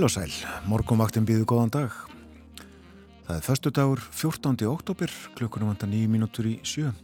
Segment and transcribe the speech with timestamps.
[0.00, 1.92] Heil og sæl, morgunvaktin býðu góðan dag.
[3.26, 4.54] Það er förstu dagur 14.
[4.64, 6.94] oktober, klukkunum vantar nýju mínútur í sjö.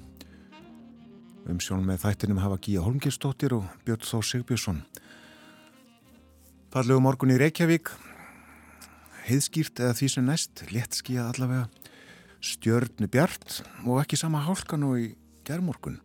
[1.44, 4.80] Umsjón með þættinum hafa Gíja Holmgirsdóttir og Björn Þór Sigbjörnsson.
[6.72, 7.92] Fallegu morgun í Reykjavík,
[9.28, 11.68] heiðskýrt eða því sem næst, léttskíja allavega,
[12.40, 15.10] stjörnu bjart og ekki sama hálkan og í
[15.44, 16.00] gerðmorgun.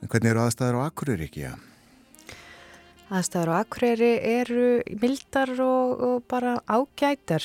[0.00, 1.75] En hvernig eru aðstæður á Akureyri ekki, já?
[3.06, 4.68] Aðstæður á Akureyri eru
[4.98, 7.44] mildar og, og bara ágætar.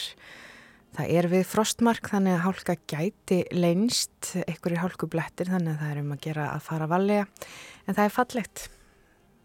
[0.98, 6.00] Það er við frostmark þannig að hálka gæti leinst, einhverju hálkublettir þannig að það er
[6.02, 7.28] um að gera að fara valega.
[7.86, 8.64] En það er fallegt,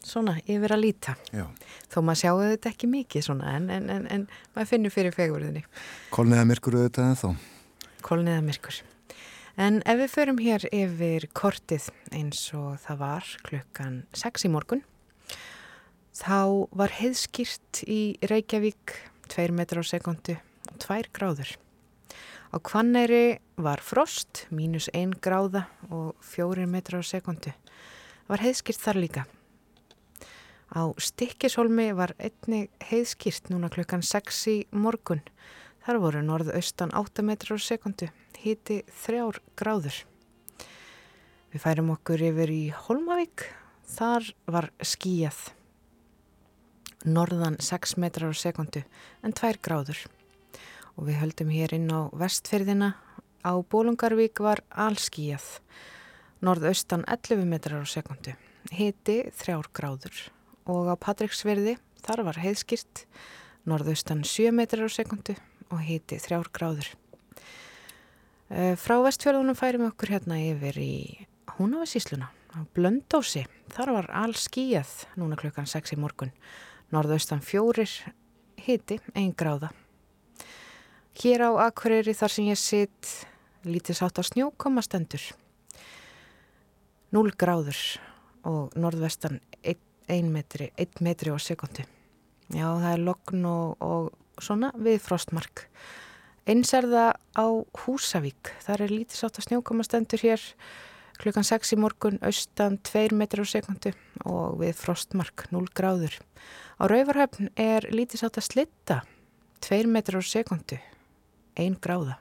[0.07, 1.17] svona, yfir að líta.
[1.37, 1.45] Já.
[1.93, 5.67] Þó maður sjáu þetta ekki mikið svona en, en, en, en maður finnur fyrir fegurðinni.
[6.17, 7.29] Kolniða myrkur auðvitað en þó?
[8.09, 8.83] Kolniða myrkur.
[9.61, 14.85] En ef við förum hér yfir kortið eins og það var klukkan 6 í morgun
[16.17, 18.95] Þá var heiðskýrt í Reykjavík
[19.29, 20.39] 2 metrar á sekundu
[20.71, 21.51] og 2 gráður.
[22.49, 27.53] Á Kvannæri var frost, mínus 1 gráða og 4 metrar á sekundu.
[28.33, 29.25] Var heiðskýrt þar líka.
[30.73, 35.21] Á Stikkishólmi var einni heiðskýrt núna klukkan 6 í morgun.
[35.85, 38.09] Þar voru norðaustan 8 metrar á sekundu,
[38.41, 40.01] híti 3 gráður.
[41.53, 43.51] Við færum okkur yfir í Holmavík.
[43.85, 45.53] Þar var skíjað
[47.07, 48.83] norðan 6 metrar á sekundu
[49.23, 50.03] en 2 gráður.
[50.99, 52.97] Og við höldum hér inn á vestfyrðina.
[53.47, 55.61] Á Bólungarvík var allskíjað,
[56.43, 58.35] norðaustan 11 metrar á sekundu,
[58.75, 60.17] hiti 3 gráður.
[60.67, 63.07] Og á Patricksverði þar var heiðskýrt,
[63.71, 65.37] norðaustan 7 metrar á sekundu
[65.71, 66.91] og hiti 3 gráður.
[68.51, 71.27] Eh, frá vestfjörðunum færum okkur hérna yfir í
[71.57, 73.47] Húnavasísluna á Blöndósi.
[73.75, 76.35] Þar var all skíjað núna klukkan 6 í morgun
[76.95, 77.91] norðaustan fjórir,
[78.61, 79.73] hiti, einn gráða.
[81.17, 83.13] Hér á Akureyri þar sem ég sitt
[83.67, 85.23] lítið sátt á snjó koma stendur.
[87.15, 87.79] 0 gráður
[88.47, 91.87] og norðvestan 1 metri, 1 metri á sekundu.
[92.53, 95.65] Já, það er lokn og, og svona við frostmark.
[96.47, 97.47] Eins er það á
[97.83, 98.53] Húsavík.
[98.63, 100.43] Þar er lítið sátt á snjó koma stendur hér
[101.21, 103.93] klukkan 6 í morgun, austan 2 metri á sekundu
[104.25, 106.19] og við frostmark 0 gráður.
[106.77, 109.01] Á Rauvarhöfn er lítisátt að slitta,
[109.65, 110.79] 2 metrar á sekundu,
[111.57, 112.19] 1 gráða.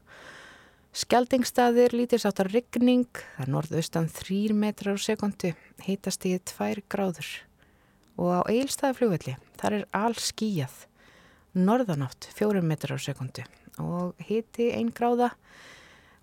[0.95, 5.51] Skjaldingstaðir lítisátt að ryggning, það er norðaustan 3 metrar á sekundu,
[5.83, 7.27] hítast í 2 gráður.
[8.15, 10.85] Og á Eilstaðafljóðvelli, þar er all skíjað,
[11.55, 13.43] norðanátt 4 metrar á sekundu
[13.81, 15.33] og híti 1 gráða.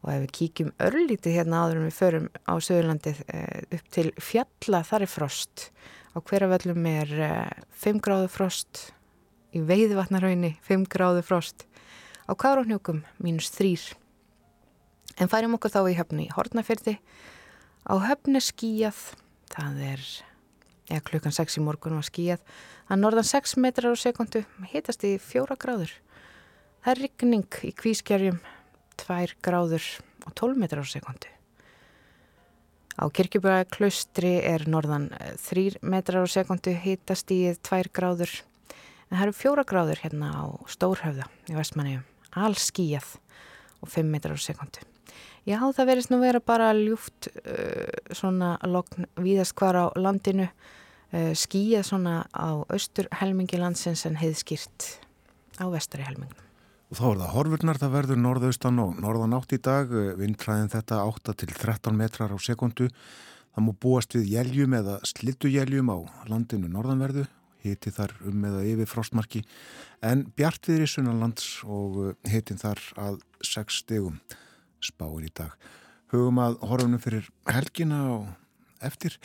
[0.02, 4.08] Og ef við kíkjum örlítið hérna áður en við förum á Söðurlandið eh, upp til
[4.18, 5.68] fjalla, þar er frost.
[6.12, 7.12] Á hverjavöllum er
[7.70, 8.88] 5 eh, gráðu frost,
[9.54, 11.66] í veiðvatnarhaunni 5 gráðu frost,
[12.26, 13.94] á Káróknjókum mínus 3.
[15.20, 16.96] En færum okkur þá í höfni í Hortnafjörði.
[17.86, 18.98] Á höfni skíjað,
[19.52, 20.06] það er,
[20.88, 22.42] eða klukkan 6 í morgun var skíjað,
[22.91, 24.42] að norðan 6 metrar á sekundu
[24.72, 25.94] hitast í 4 gráður.
[26.82, 28.41] Það er rikning í kvískerjum,
[29.02, 29.86] 2 gráður
[30.26, 31.30] og 12 metrar á sekundu.
[32.92, 35.08] Á kirkjubæklaustri er norðan
[35.40, 38.32] 3 eh, metrar á sekundu, hitast í 2 gráður.
[39.08, 42.04] En það eru 4 gráður hérna á Stórhöfða í Vestmanniðum.
[42.36, 43.16] All skíjað
[43.82, 44.84] og 5 metrar á sekundu.
[45.42, 50.47] Já, það verðist nú vera bara ljúft uh, svona lokn víðast hvar á landinu.
[51.12, 54.86] Uh, skíjað svona á austur helmingi landsins en heiðskýrt
[55.59, 56.52] á vestari helmingum.
[56.92, 60.98] Og þá er það horfurnar, það verður norðaustan og norðan átt í dag, vindræðin þetta
[61.09, 62.91] 8 til 13 metrar á sekundu.
[63.56, 67.24] Það múi búast við jæljum eða slittujeljum á landinu norðanverðu,
[67.65, 69.41] hiti þar um eða yfir frostmarki,
[70.04, 71.97] en bjart viðri sunnanlands og
[72.28, 74.21] hitin þar að 6 stegum
[74.84, 75.56] spáir í dag.
[76.12, 78.30] Hugum að horfunum fyrir helgina og
[78.84, 79.16] eftir.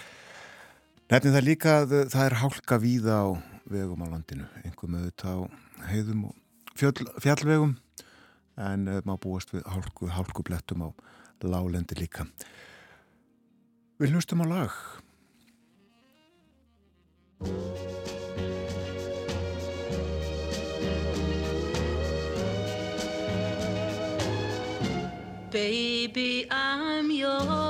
[1.11, 3.27] Nefnir það líka að það er hálka víða á
[3.67, 5.39] vegum á landinu, einhverjum auðvitað á
[5.91, 6.43] heiðum og
[6.77, 7.75] fjöll, fjallvegum
[8.57, 10.89] en uh, maður búast við hálku, hálku blettum á
[11.45, 12.25] lálendi líka.
[14.01, 14.73] Við hlustum á lag.
[25.51, 27.66] Baby, I'm yours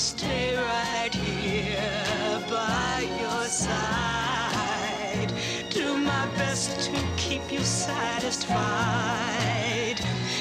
[0.00, 5.30] stay right here by your side.
[5.68, 8.56] Do my best to keep you satisfied.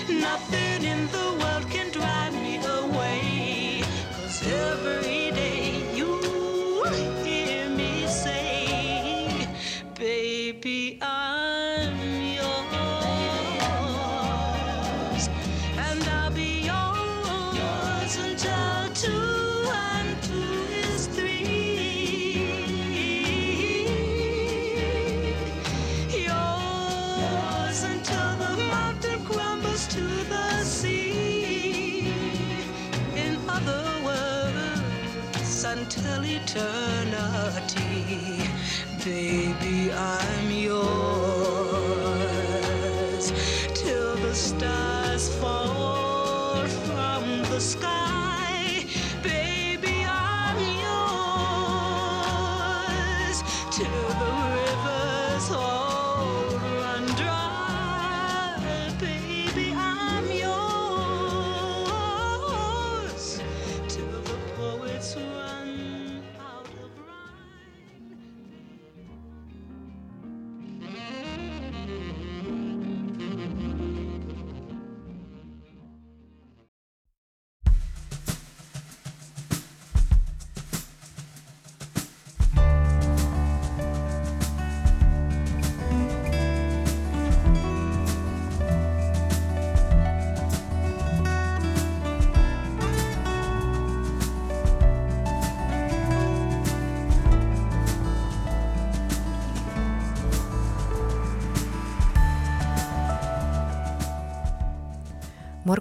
[0.09, 1.38] Nothing in the world.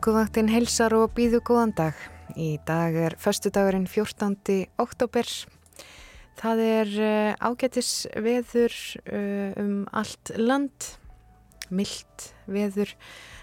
[0.09, 1.97] Morguvaktin heilsar og býðu góðan dag.
[2.33, 4.31] Í dag er föstudagurinn 14.
[4.81, 5.29] oktober.
[6.41, 8.73] Það er uh, ágætis veður
[9.03, 10.87] uh, um allt land,
[11.69, 12.95] mildt veður,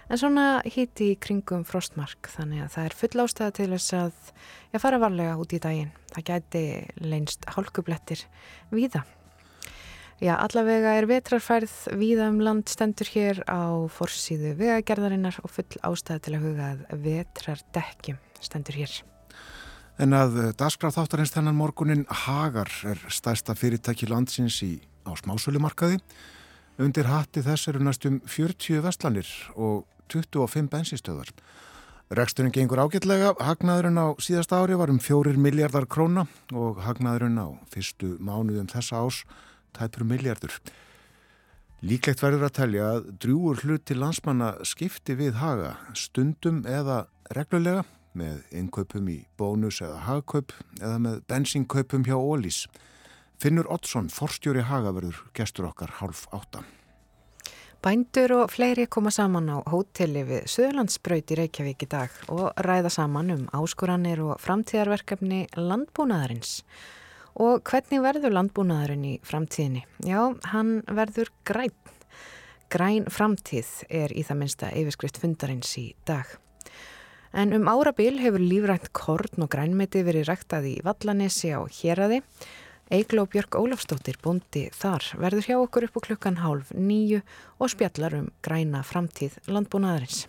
[0.09, 2.31] en svona híti í kringum frostmark.
[2.33, 4.33] Þannig að það er full ástæða til þess að
[4.73, 5.93] ég fara varlega út í daginn.
[6.15, 6.65] Það gæti
[7.05, 8.25] leinst hálkublettir
[8.73, 9.05] víða.
[10.23, 16.21] Já, allavega er vetrarfærð víða um land stendur hér á forsíðu vegagerðarinnar og full ástæða
[16.23, 18.93] til að huga að vetrardekkjum stendur hér.
[19.99, 25.99] En að dagskraf þáttarins þennan morgunin Hagar er stærsta fyrirtæki landsins í, á smásölumarkaði.
[26.79, 31.31] Undir hatti þess eru næstum 40 vestlanir og 25 bensinstöðar.
[32.15, 37.51] Reksturinn gengur ágætlega, hagnaðurinn á síðasta ári var um 4 miljardar króna og hagnaðurinn á
[37.73, 39.23] fyrstu mánuðum þessa ás
[39.75, 40.55] tæpur miljardur.
[41.85, 47.03] Líklegt verður að telja að drjúur hlut til landsmanna skipti við haga stundum eða
[47.35, 47.83] reglulega
[48.15, 52.63] með innkaupum í bónus eða hagkaup eða með bensínkaupum hjá Ólís.
[53.41, 56.63] Finnur Oddsson, forstjóri haga verður gestur okkar hálf átta.
[57.85, 62.89] Bændur og fleiri koma saman á hóteli við Suðlandsbraut í Reykjavík í dag og ræða
[62.89, 66.63] saman um áskoranir og framtíðarverkefni landbúnaðarins.
[67.35, 69.83] Og hvernig verður landbúnaðurinn í framtíðinni?
[70.07, 70.21] Já,
[70.53, 71.73] hann verður græn.
[72.71, 76.29] Græn framtíð er í það minnsta yfirskrift fundarins í dag.
[77.35, 82.21] En um árabil hefur lífrænt korn og grænmeti verið ræktað í Vallanessi á Hjeraði.
[82.95, 87.19] Eigló Björg Ólafstóttir bóndi þar verður hjá okkur upp á klukkan hálf nýju
[87.59, 90.27] og spjallar um græna framtíð landbúnaðarins.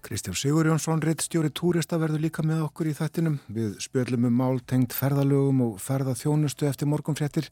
[0.00, 3.38] Kristján Sigur Jónsson, reittstjóri túrista verður líka með okkur í þættinum.
[3.50, 7.48] Við spjöllum um mál tengt ferðalögum og ferðaþjónustu eftir morgunfréttir.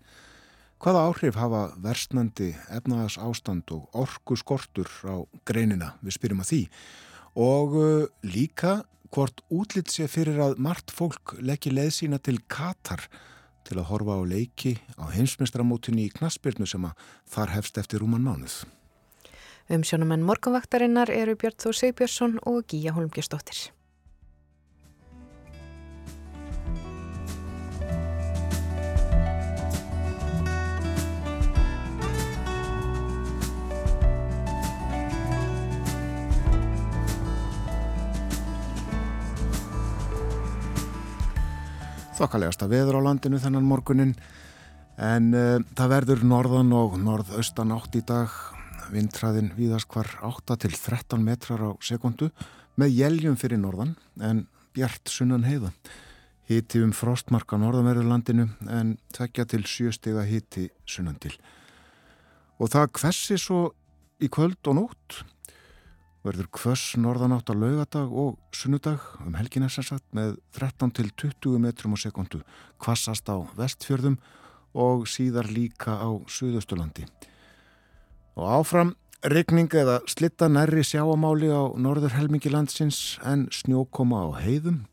[0.79, 5.95] Hvaða áhrif hafa versnandi efnaðas ástand og orku skortur á greinina?
[6.07, 6.61] Við spyrjum að því.
[7.43, 8.77] Og uh, líka
[9.11, 13.09] hvort útlitt sé fyrir að margt fólk leggji leið sína til Katar
[13.67, 18.23] til að horfa á leiki á heimsmestramótinni í Knaspirnu sem að þar hefst eftir rúman
[18.23, 18.63] mánuð.
[19.67, 23.73] Umsjónumenn morgunvaktarinnar eru Björn Þór Seigbjörnsson og Gíja Holmgjörnsdóttir.
[42.17, 44.15] Þokkalegast að veður á landinu þennan morgunin
[44.97, 48.31] en uh, það verður norðan og norðaustan átt í dag
[48.93, 52.31] vindræðin víðast hvar 8 til 13 metrar á sekundu
[52.77, 54.45] með jæljum fyrir norðan en
[54.77, 55.73] bjart sunnan heiða.
[56.47, 61.33] Hiti um frostmark á norðanverðurlandinu en tvekja til sjöstega hiti sunnan til.
[62.63, 63.63] Og það hversi svo
[64.23, 65.23] í kvöld og nótt.
[66.27, 69.03] Verður kvöss norðanátt á laugadag og sunnudag.
[69.23, 72.43] Um helginna sem sagt með 13 til 20 metrum á sekundu
[72.83, 74.19] kvassast á vestfjörðum
[74.77, 77.07] og síðar líka á Suðaustulandi.
[78.37, 78.93] Og áfram
[79.25, 84.85] regning eða slitta nærri sjáamáli á norður helmingi landsins en snjókoma á heiðum.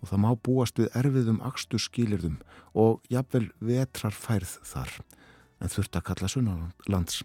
[0.00, 2.38] Og það má búast við erfiðum axtur skilirðum
[2.72, 4.94] og jafnvel vetrar færð þar
[5.60, 7.20] en þurft að kalla sunnalands.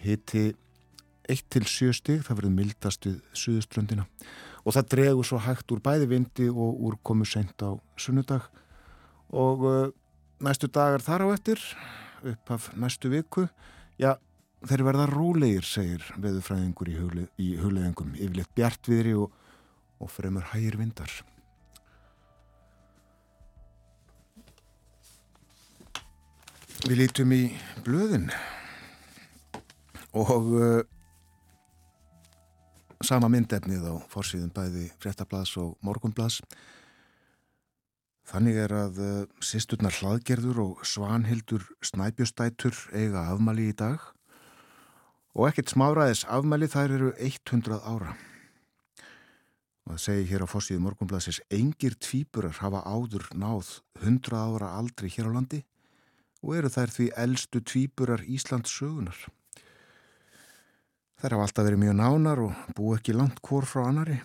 [0.00, 0.54] Hitti
[1.28, 4.08] 1-7 stig, það verður mildast við suðuströndina
[4.64, 8.48] og það dregur svo hægt úr bæði vindi og úrkomu sent á sunnudag.
[9.28, 9.92] Og uh,
[10.40, 11.60] næstu dagar þar á eftir
[12.24, 13.44] upp af næstu viku
[14.00, 14.16] já,
[14.68, 19.32] þeir verða rólegir segir veðufræðingur í, hugli, í hugleðingum yfirleitt bjartviðri og,
[20.00, 21.12] og fremur hægir vindar.
[26.84, 27.42] Við lítum í
[27.84, 28.28] blöðin
[30.14, 30.82] og uh,
[33.04, 36.42] sama myndefnið á fórsíðun bæði fréttablaðs og morgunblaðs.
[38.28, 44.04] Þannig er að uh, sýsturnar hlaðgerður og svanhildur snæbjustætur eiga afmæli í dag
[45.34, 48.14] og ekkert smáraðis afmæli þær eru 100 ára.
[49.84, 55.10] Og það segir hér á fórsíðu morgunblæsis engir tvíburar hafa áður náð 100 ára aldri
[55.12, 55.64] hér á landi
[56.44, 59.18] og eru þær því eldstu tvíburar Íslands sögunar.
[61.20, 64.20] Þær hafa alltaf verið mjög nánar og búið ekki langt hvort frá annari.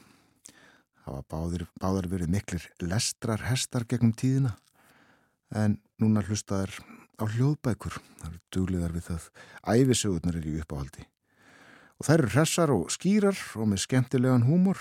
[1.04, 4.54] Það var báðar verið miklir lestrar hestar gegnum tíðina
[5.56, 6.76] en núna hlustaðar
[7.20, 8.00] á hljóðbækur.
[8.20, 9.28] Það eru dugliðar við það.
[9.68, 11.06] Æfisögurnar eru í uppáhaldi.
[12.00, 14.80] Og þær eru hressar og skýrar og með skemmtilegan húmor.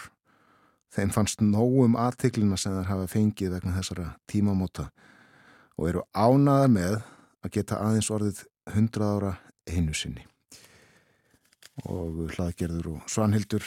[0.95, 4.89] Þeim fannst nógum aðtiklina sem þær hafa fengið vegna þessara tímamóta
[5.79, 6.95] og eru ánaðar með
[7.45, 8.43] að geta aðeins orðið
[8.73, 9.35] 100 ára
[9.69, 10.25] einu sinni.
[11.87, 13.67] Og hlaðgerður og svanhildur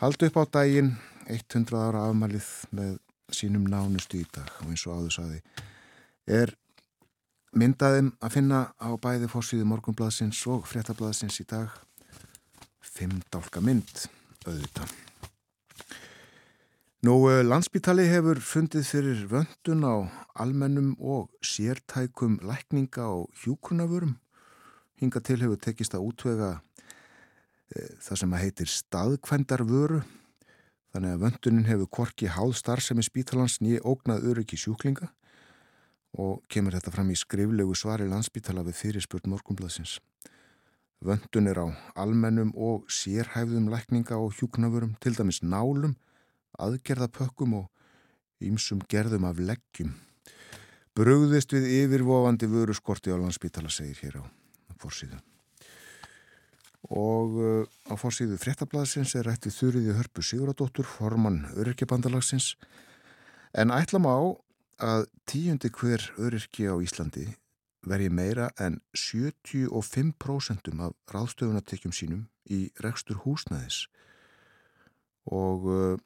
[0.00, 0.94] haldu upp á daginn
[1.30, 2.96] 100 ára afmælið með
[3.34, 5.40] sínum nánustu í dag og eins og áður saði
[6.40, 6.52] er
[7.58, 11.70] myndaðum að finna á bæði fórsvíðu morgunbladsins og fréttabladsins í dag.
[12.84, 14.06] Fimm dálka mynd
[14.44, 14.92] auðvitað.
[17.04, 19.94] Nú landsbítali hefur fundið fyrir vöndun á
[20.40, 24.16] almennum og sértækum lækninga og hjúkunavörum
[25.00, 26.50] hinga til hefur tekist að útvega
[27.74, 30.00] e, það sem að heitir staðkvendarvöru
[30.94, 35.08] Þannig að vöndunin hefur korki háð starfsemi spítalans nýja ógnað öryggi sjúklinga
[36.20, 39.98] og kemur þetta fram í skriflegu svari landsbítala við fyrirspurt morgumblaðsins.
[41.04, 41.66] Vöndun er á
[42.00, 45.98] almennum og sérhæfðum lækninga og hjúknafurum, til dæmis nálum,
[46.58, 47.68] aðgerðapökkum og
[48.44, 49.92] ýmsum gerðum af leggjum.
[50.94, 54.24] Brugðist við yfirvofandi vöru skorti á landsbítala segir hér á
[54.78, 55.18] fórsíðu
[56.92, 62.54] og uh, á fórsíðu fréttablaðsins er rættið þurriði hörpu Siguradóttur, formann öryrkjabandalagsins
[63.56, 64.36] en ætlam á
[64.78, 67.26] að tíundi hver öryrki á Íslandi
[67.84, 73.84] verði meira en 75% af ráðstöfunatekjum sínum í rekstur húsnæðis
[75.30, 75.98] og uh,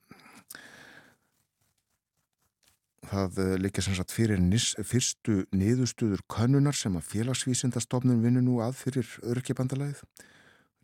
[3.08, 8.76] það líka sem sagt fyrir nis, fyrstu niðurstuður könnunar sem að félagsvísindastofnun vinnu nú að
[8.82, 10.02] fyrir öryrkjabandalagið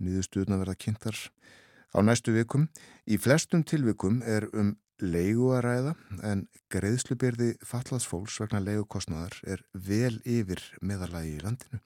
[0.02, 1.18] Nýðustuðna verða kynntar
[1.94, 2.66] á næstu vikum.
[3.06, 5.94] Í flestum tilvikum er um leigu að ræða
[6.26, 11.80] en greiðslubyrði fallaðsfólks vegna leigukostnaðar er vel yfir meðalagi í landinu.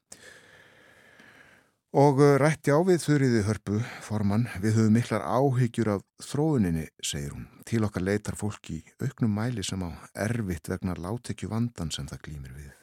[1.98, 7.46] Og rætti á við þurriði hörpu, formann, við höfum miklar áhyggjur af þróuninni, segir hún.
[7.64, 9.88] Til okkar leitar fólk í auknum mæli sem á
[10.28, 12.74] erfitt vegna látekju vandan sem það glýmir við.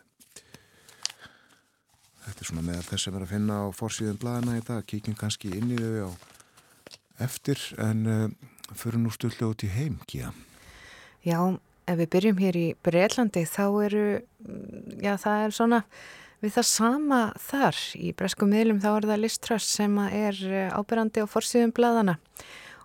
[2.26, 5.18] Þetta er svona meðal þess að vera að finna á fórsíðum blæðina í dag, kíkjum
[5.20, 6.12] kannski inn í þau á
[7.22, 8.26] eftir en uh,
[8.74, 10.34] fyrir nú stullu út í heim, Kíða.
[11.26, 11.40] Já,
[11.86, 14.06] ef við byrjum hér í Breitlandi þá eru,
[15.02, 15.82] já það er svona
[16.44, 20.42] við það sama þar í bresku miðlum þá er það liströst sem er
[20.76, 22.18] ábyrrandi á fórsíðum blæðana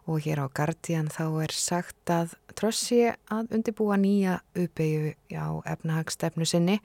[0.08, 6.49] og hér á Guardian þá er sagt að trössi að undibúa nýja uppeyju á efnahagstefnu
[6.49, 6.78] sinni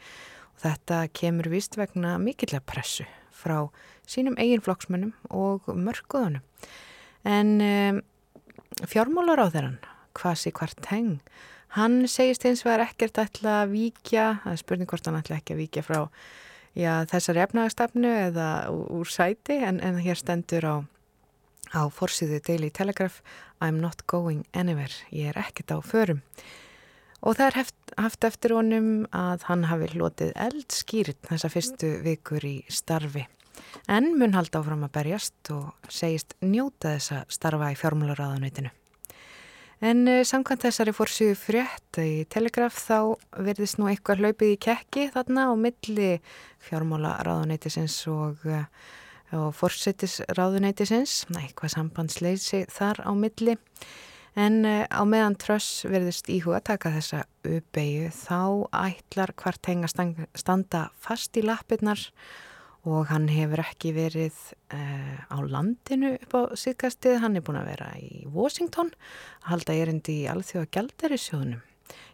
[0.62, 3.68] Þetta kemur vist vegna mikillar pressu frá
[4.08, 6.44] sínum eigin flokksmönnum og mörguðunum.
[7.28, 8.02] En um,
[8.84, 9.78] fjármálar á þeirran,
[10.16, 11.20] Kvasi Kvarteng,
[11.76, 15.40] Hann segist eins og er ekkert ætla að víkja, það er spurning hvort hann ætla
[15.42, 15.98] ekki að víkja frá
[16.72, 20.76] já, þessari efnagastafnu eða úr sæti en, en hér stendur á,
[21.76, 23.20] á forsiðu Daily Telegraph
[23.60, 26.24] I'm not going anywhere, ég er ekkert á förum.
[27.20, 32.48] Og það er heft, haft eftir honum að hann hafi hlotið eldskýrt þessa fyrstu vikur
[32.48, 33.26] í starfi.
[33.92, 38.72] En mun halda áfram að berjast og segist njóta þessa starfa í fjármálaráðanöytinu.
[39.84, 45.10] En uh, samkvæmt þessari fórsýðu frétt í Telegraf þá verðist nú eitthvað hlaupið í kekki
[45.14, 46.12] þarna á milli
[46.70, 48.64] fjármálaráðanöytisins og, uh,
[49.36, 53.58] og fórsettisráðanöytisins, eitthvað sambandsleysi þar á milli.
[54.40, 58.42] En uh, á meðan Tröss verðist íhuga að taka þessa uppeyju þá
[58.80, 62.00] ætlar hvart henga standa fast í lappirnar
[62.86, 64.36] og hann hefur ekki verið
[64.74, 68.92] uh, á landinu upp á síðkastið, hann er búin að vera í Washington
[69.42, 71.64] að halda erindi í alþjóða gældari sjóðunum.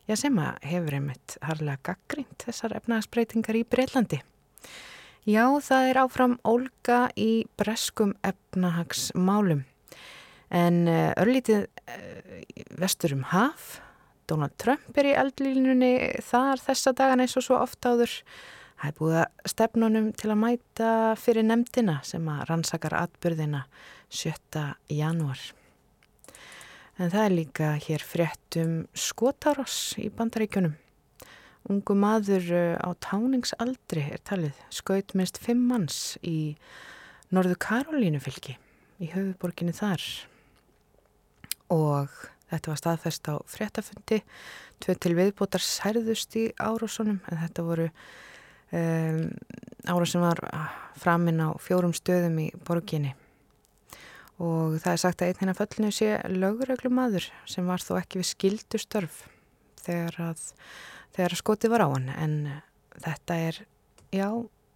[0.07, 4.21] Já sem að hefur einmitt harlega gaggrínt þessar efnahagsbreytingar í Breitlandi.
[5.27, 9.61] Já það er áfram Olga í breskum efnahagsmálum
[10.51, 12.41] en uh, örlítið uh,
[12.79, 13.79] vestur um haf,
[14.31, 18.13] Donald Trump er í eldlínunni þar þessa dagan eins og svo oft áður
[18.81, 23.60] Það er búið að stefnunum til að mæta fyrir nefndina sem að rannsakar atbyrðina
[24.10, 24.63] 7.
[24.89, 25.43] janúar.
[26.97, 30.73] En það er líka hér fréttum skotaross í bandaríkjunum.
[31.69, 36.56] Ungu maður eh, á táningsaldri er talið skaut minnst fimm manns í
[37.29, 38.58] Norðu Karolínu fylki
[38.97, 40.01] í höfuborginni þar.
[41.69, 42.10] Og
[42.49, 44.23] þetta var staðfest á fréttafundi,
[44.82, 47.89] tvö til viðbótar særðust í árásunum en þetta voru
[48.71, 49.25] um,
[49.88, 50.41] ára sem var
[51.01, 53.15] framinn á fjórum stöðum í borginni.
[54.41, 58.31] Og það er sagt að einn hérna föllinu sé lögreglumadur sem var þó ekki við
[58.31, 59.19] skildustörf
[59.84, 60.47] þegar að,
[61.13, 62.10] þegar að skoti var á hann.
[62.15, 62.34] En
[62.97, 63.62] þetta er,
[64.13, 64.29] já,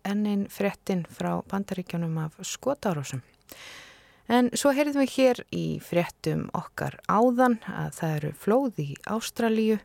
[0.06, 3.24] ennin fréttin frá bandaríkjónum af skotárásum.
[4.26, 9.78] En svo heyrðum við hér í fréttum okkar áðan að það eru flóð í Ástralíu,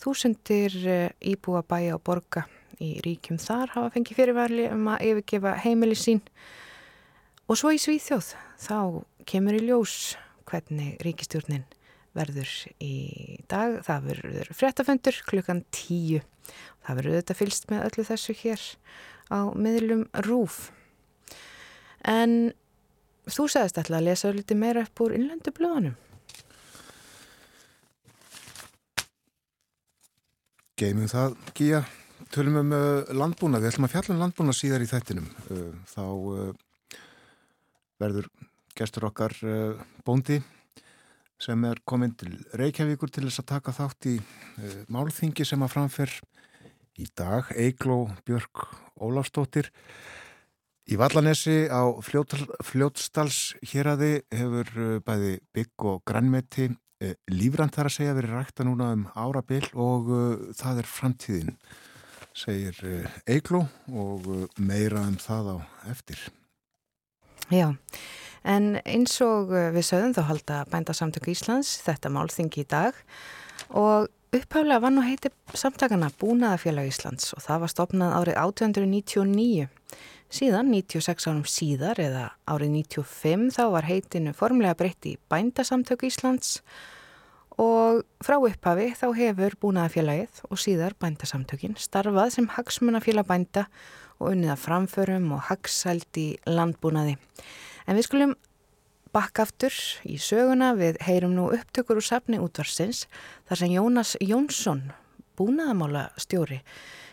[0.00, 2.44] þúsundir eh, íbúa bæja og borga
[2.82, 6.22] í ríkjum þar hafa fengið fyrirvæli um að yfirgefa heimili sín.
[7.46, 8.78] Og svo í Svíþjóð þá
[9.28, 10.16] kemur í ljós
[10.48, 11.66] hvernig ríkistjórnin
[12.16, 12.94] verður í
[13.50, 13.80] dag.
[13.86, 16.22] Það verður fréttafundur klukkan tíu.
[16.86, 18.66] Það verður þetta fylst með öllu þessu hér
[19.30, 20.68] á miðlum rúf
[22.06, 22.52] en
[23.26, 25.96] þú segðist alltaf að lesa litið meira upp úr innlendu blöðunum.
[30.76, 31.86] Geimum það, Gíja
[32.34, 35.26] Tölum um uh, landbúna, við ætlum að fjalla um landbúna síðar í þættinum.
[35.46, 36.96] Uh, þá uh,
[38.02, 38.26] verður
[38.76, 39.32] gestur okkar
[40.04, 40.42] bóndi
[41.40, 44.16] sem er komin til Reykjavíkur til þess að taka þátt í
[44.92, 46.12] málþingi sem að framfer
[47.00, 47.48] í dag.
[47.56, 48.66] Eigló Björk
[49.00, 49.70] Ólafstóttir
[50.92, 56.68] í Vallanesi á fljótstals hér aði hefur bæði bygg og grannmeti
[57.32, 60.12] lífrand þar að segja verið rækta núna um árabill og
[60.60, 61.56] það er framtíðin
[62.36, 62.76] segir
[63.26, 65.56] Eigló og eh, meira um það á
[65.92, 66.20] eftir.
[67.52, 67.70] Já,
[68.44, 72.98] en eins og eh, við sögum þá halda bændasamtöku Íslands þetta málþingi í dag
[73.70, 79.70] og upphæflega var nú heiti samtakana Búnaðafélag Íslands og það var stopnað árið 1899.
[80.26, 86.58] Síðan, 96 árum síðar eða árið 95 þá var heitinu formlega breytt í bændasamtöku Íslands
[86.58, 86.95] og
[87.60, 93.64] og frá upphafi þá hefur búnaðafélagið og síðar bændasamtökin starfað sem hagsmunafélag bænda
[94.20, 97.16] og unniða framförum og hagsælt í landbúnaði.
[97.86, 98.34] En við skulum
[99.16, 99.72] bakka aftur
[100.04, 103.06] í söguna við heyrum nú upptökur úr safni útvarsins
[103.48, 104.90] þar sem Jónas Jónsson,
[105.40, 106.60] búnaðamála stjóri,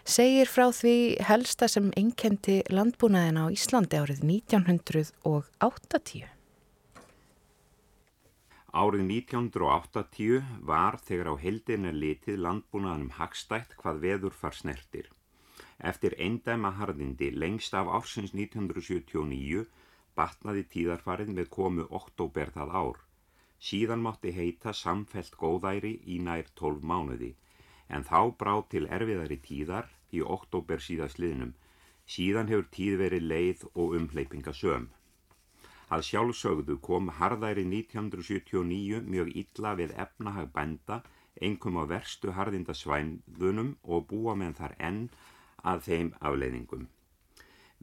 [0.04, 6.28] segir frá því helsta sem einkendi landbúnaðina á Íslandi árið 1980.
[8.74, 15.10] Árið 1980 var þegar á heldina litið landbúnaðanum hagstætt hvað veður far snertir.
[15.78, 19.68] Eftir eindæma harðindi lengst af ársins 1979
[20.18, 22.98] batnaði tíðarfarið með komu oktober það ár.
[23.62, 27.32] Síðan mátti heita samfelt góðæri í nær 12 mánuði
[27.94, 31.54] en þá brá til erfiðari tíðar í oktober síðasliðnum.
[32.10, 34.90] Síðan hefur tíð verið leið og umleipinga söm.
[35.94, 41.04] Að sjálfsögðu kom harðæri 1979 mjög illa við efnahag bænda,
[41.42, 45.02] einkum á verstu harðindasvænðunum og búa með þar enn
[45.72, 46.88] að þeim afleiðingum.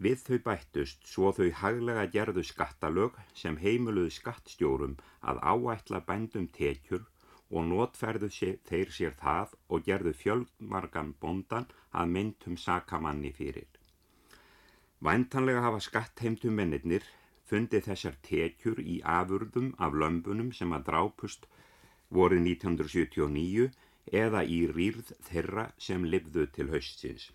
[0.00, 7.06] Við þau bættust svo þau haglega gerðu skattalög sem heimuluðu skattstjórum að áætla bændum tekjur
[7.50, 13.68] og notferðu þeir sér það og gerðu fjöldmargan bondan að myndum sakamanni fyrir.
[15.04, 17.06] Væntanlega hafa skattheimtum mennir
[17.50, 21.46] fundið þessar tekjur í afurðum af lömbunum sem að drápust
[22.18, 23.68] vorið 1979
[24.22, 27.30] eða í rýrð þeirra sem livðu til haustsins.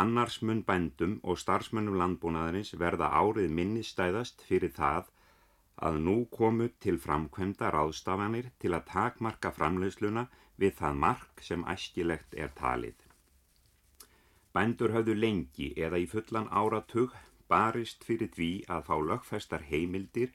[0.00, 5.08] Annars mun bændum og starfsmönnum landbúnaðarins verða árið minnistæðast fyrir það
[5.88, 10.26] að nú komu til framkvæmda ráðstafanir til að takmarka framleysluna
[10.62, 12.94] við það mark sem æskilegt er talið.
[14.54, 17.14] Bændur höfðu lengi eða í fullan áratug
[17.52, 20.32] barist fyrir því að fá lögfestar heimildir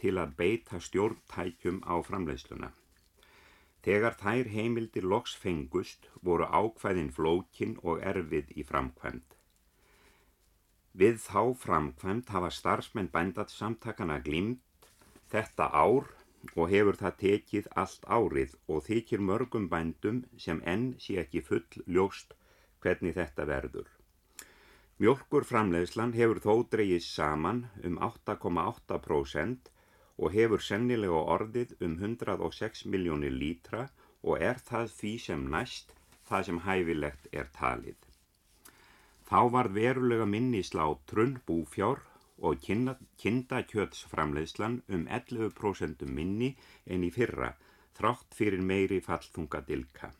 [0.00, 2.72] til að beita stjórntækjum á framleysluna.
[3.86, 9.36] Þegar þær heimildir loks fengust voru ákvæðin flókin og erfið í framkvæmt.
[10.96, 14.90] Við þá framkvæmt hafa starfsmenn bændatsamtakana glimt
[15.32, 16.08] þetta ár
[16.54, 21.82] og hefur það tekið allt árið og þykir mörgum bændum sem enn sé ekki full
[21.86, 22.34] ljóst
[22.82, 23.95] hvernig þetta verður.
[24.96, 29.68] Mjölkur framleiðslan hefur þó dreyið saman um 8,8%
[30.16, 33.82] og hefur sennilega orðið um 106 miljónir lítra
[34.22, 35.92] og er það því sem næst
[36.30, 38.00] það sem hæfilegt er talið.
[39.28, 42.00] Þá var verulega minni slátrun búfjár
[42.40, 46.56] og kindakjötsframleiðslan um 11% minni
[46.86, 47.52] en í fyrra,
[48.00, 50.16] þrátt fyrir meiri falltungadilka.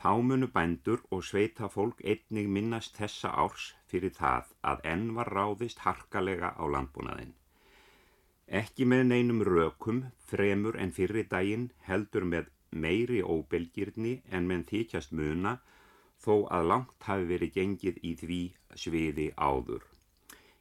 [0.00, 5.30] Þá munu bændur og sveita fólk einnig minnast þessa árs fyrir það að enn var
[5.38, 7.34] ráðist harkalega á landbúnaðinn.
[8.60, 15.14] Ekki með neinum rökum, fremur en fyrri daginn heldur með meiri óbelgirni en menn þykjast
[15.16, 15.54] muna
[16.24, 18.40] þó að langt hafi verið gengið í því
[18.84, 19.84] sviði áður.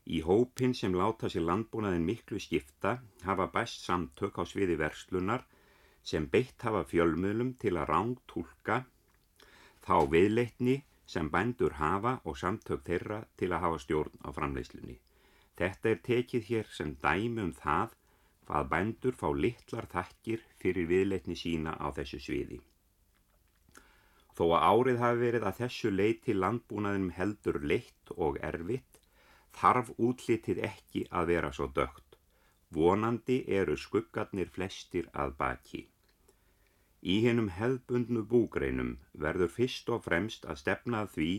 [0.05, 5.45] Í hópin sem láta sér landbúnaðin miklu skipta hafa bæst samtök á sviði verslunar
[6.03, 8.81] sem beitt hafa fjölmjölum til að rángtúlka
[9.85, 10.77] þá viðleitni
[11.13, 14.97] sem bændur hafa og samtök þeirra til að hafa stjórn á framleyslunni.
[15.59, 17.95] Þetta er tekið hér sem dæmi um það
[18.47, 22.59] hvað bændur fá litlar takkir fyrir viðleitni sína á þessu sviði.
[24.33, 28.99] Þó að árið hafi verið að þessu leiti landbúnaðinum heldur leitt og erfitt,
[29.53, 32.17] þarf útlitið ekki að vera svo dögt.
[32.73, 35.83] Vonandi eru skuggarnir flestir að baki.
[37.03, 41.31] Í hennum hefðbundnu búgreinum verður fyrst og fremst að stefna því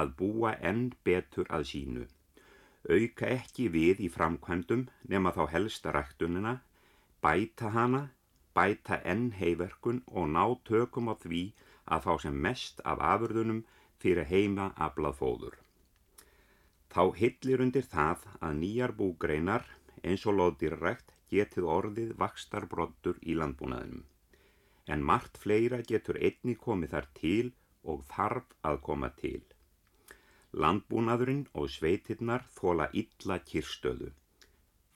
[0.00, 2.06] að búa enn betur að sínu
[2.86, 6.52] auka ekki við í framkvæmdum nema þá helsta ræktunina,
[7.22, 8.02] bæta hana,
[8.54, 11.42] bæta enn heiverkun og ná tökum á því
[11.96, 13.64] að fá sem mest af afurðunum
[14.02, 15.56] fyrir heima aflað fóður.
[16.94, 19.66] Þá hillir undir það að nýjar búgreinar
[20.02, 24.04] eins og loðdýrarækt getið orðið vakstarbroddur í landbúnaðinum.
[24.86, 29.42] En margt fleira getur einni komið þar til og þarf að koma til.
[30.64, 34.12] Landbúnaðurinn og sveitirnar þóla illa kyrstöðu.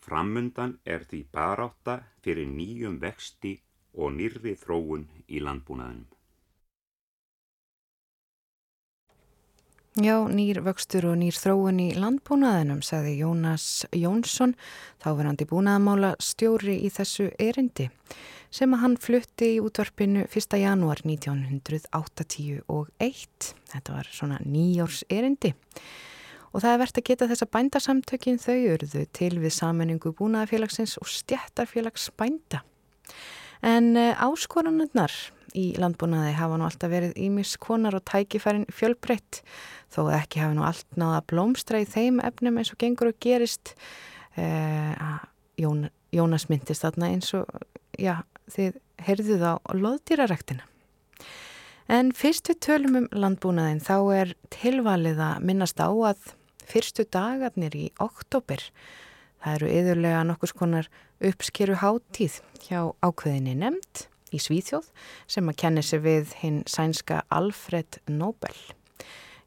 [0.01, 3.59] Framundan er því baráta fyrir nýjum vexti
[3.93, 6.09] og nýrri þróun í landbúnaðinum.
[9.99, 14.55] Já, nýr vöxtur og nýr þróun í landbúnaðinum, sagði Jónas Jónsson,
[15.03, 17.89] þáverandi búnaðamála stjóri í þessu erindi,
[18.51, 20.59] sem að hann flutti í útvarpinu 1.
[20.59, 23.55] janúar 1981.
[23.71, 25.55] Þetta var svona nýjórs erindi.
[26.51, 30.99] Og það er verðt að geta þess að bændasamtökin þau eruðu til við sammenningu búnaðafélagsins
[30.99, 32.59] og stjættarfélags bænda.
[33.63, 35.15] En uh, áskorunarnar
[35.55, 39.43] í landbúnaði hafa nú alltaf verið ímis konar og tækifærin fjölbreytt
[39.93, 43.75] þó ekki hafa nú allt náða blómstra í þeim efnum eins og gengur og gerist
[44.39, 44.95] eh,
[45.61, 47.51] Jón, Jónas myndist þarna eins og
[47.99, 48.23] já,
[48.55, 50.67] þið heyrðuð á loðdýraræktina
[51.91, 56.35] en fyrst við tölum um landbúnaðin þá er tilvalið að minnast á að
[56.71, 58.63] fyrstu dagarnir í oktober
[59.41, 64.91] það eru yðurlega nokkus konar uppskeru hátíð hjá ákveðinni nefnd í Svíþjóð
[65.31, 68.55] sem að kenni sig við hinn sænska Alfred Nobel.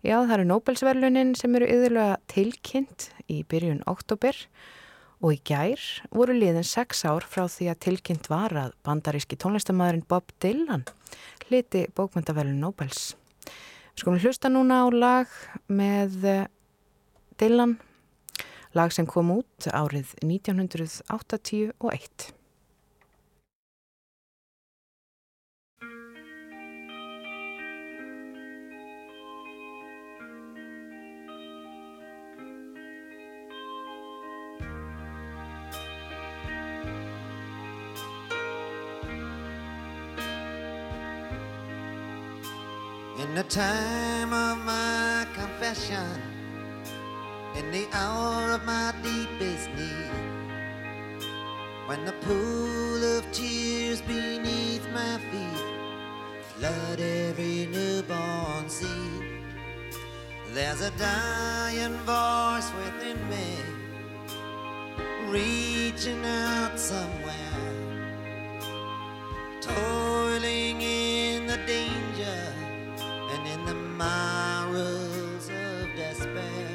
[0.03, 4.82] Já, það eru Nobelsverlunin sem eru yðurlega tilkynnt í byrjun oktober og
[5.31, 5.79] í gær
[6.11, 10.83] voru liðin sex ár frá því að tilkynnt var að bandaríski tónlistamæðurinn Bob Dylan
[11.47, 13.15] hliti bókmyndaverlun Nobels.
[13.93, 15.27] Við skulum hlusta núna á lag
[15.71, 16.47] með eh,
[17.39, 17.77] Dylan,
[18.75, 22.33] lag sem kom út árið 1981.
[43.33, 46.21] In the time of my confession,
[47.55, 51.25] in the hour of my deepest need,
[51.87, 55.65] when the pool of tears beneath my feet
[56.43, 59.25] flood every newborn seed,
[60.53, 63.57] there's a dying voice within me,
[65.29, 68.13] reaching out somewhere,
[69.59, 72.52] toiling in the danger
[73.33, 76.69] and in the morals of despair.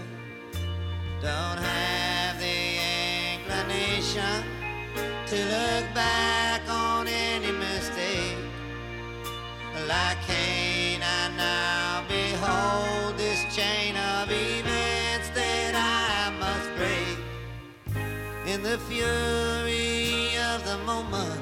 [1.22, 2.62] Don't have the
[3.34, 4.42] inclination
[5.26, 8.38] to look back on any mistake.
[9.86, 17.18] Like Cain, I now behold this chain of events that I must break.
[18.52, 21.40] In the fury of the moment,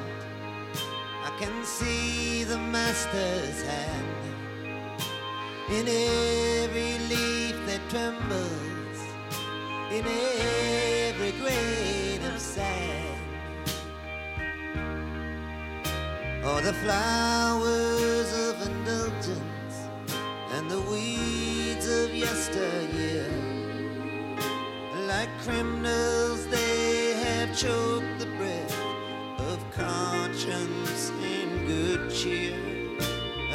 [1.24, 4.15] I can see the Master's hand
[5.68, 9.00] in every leaf that trembles,
[9.90, 13.20] in every grain of sand.
[16.44, 19.76] Or the flowers of indulgence
[20.52, 23.29] and the weeds of yesteryear.
[25.09, 28.79] Like criminals, they have choked the breath
[29.50, 32.76] of conscience in good cheer.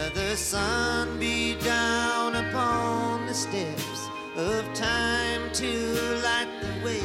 [0.09, 5.71] The sun be down upon the steps of time to
[6.23, 7.01] light the way,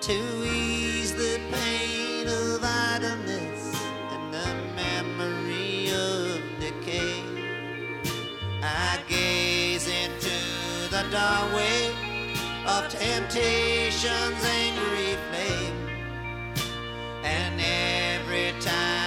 [0.00, 3.72] to ease the pain of idleness
[4.10, 7.22] and the memory of decay.
[8.62, 10.36] I gaze into
[10.90, 11.92] the doorway
[12.66, 15.88] of temptation's angry flame.
[17.22, 18.99] And every time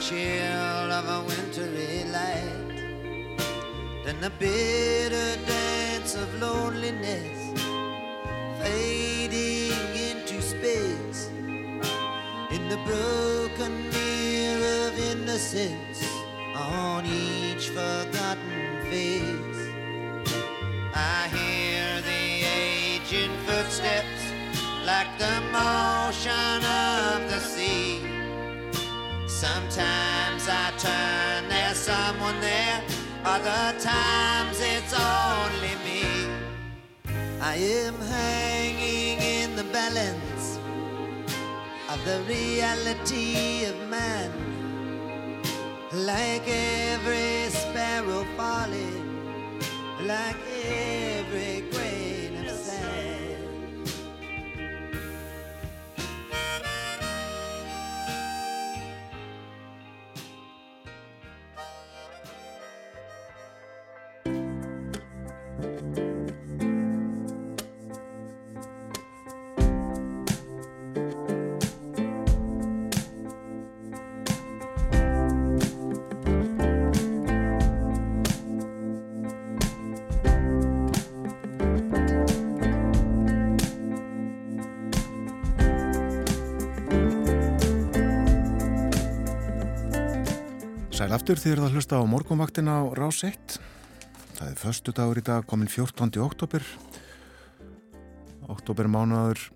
[0.00, 3.36] chill of a wintry light,
[4.02, 7.38] then the bitter dance of loneliness
[8.62, 9.72] fading
[10.10, 11.28] into space
[12.50, 16.09] in the broken mirror of innocence
[33.24, 36.04] other times it's only me.
[37.40, 40.58] I am hanging in the balance
[41.90, 44.30] of the reality of man.
[45.92, 49.60] Like every sparrow falling,
[50.06, 50.36] like
[91.00, 93.54] Sæl aftur því er það að hlusta á morgunvaktina á Rás 1.
[94.36, 96.10] Það er förstu dagur í dag komin 14.
[96.20, 96.60] oktober.
[98.52, 99.46] Oktober mánuður,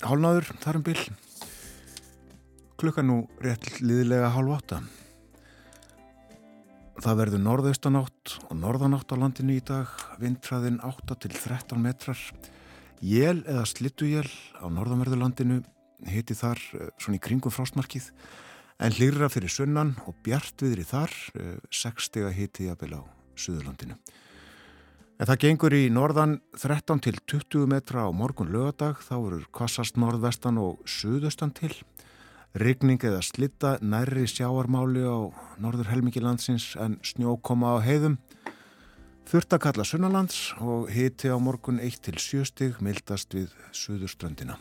[0.00, 1.02] hálnaður, þar um bil.
[2.80, 4.78] Klukkan nú rétt liðilega hálf átta.
[7.04, 9.92] Það verður norðaustanátt og norðanátt á landinu í dag.
[10.24, 12.24] Vindræðin 8 til 13 metrar.
[13.04, 15.60] Jél eða slittuél á norðanverðurlandinu
[16.08, 18.08] hiti þar eh, svona í kringum frostmarkið
[18.78, 21.12] en hlýra fyrir sunnan og bjart viðri þar,
[21.70, 23.02] 60 hiti jafnvel á
[23.38, 23.96] Suðurlandinu.
[25.14, 29.98] En það gengur í norðan 13 til 20 metra á morgun lögadag, þá eru kvassast
[30.00, 31.70] norðvestan og suðaustan til.
[32.58, 35.30] Rigning eða slitta nærri sjáarmáli á
[35.62, 38.18] norður helmingi landsins en snjó koma á heiðum.
[39.30, 44.58] Þurft að kalla sunnalands og hiti á morgun 1 til 7 stig mildast við suðurströndina.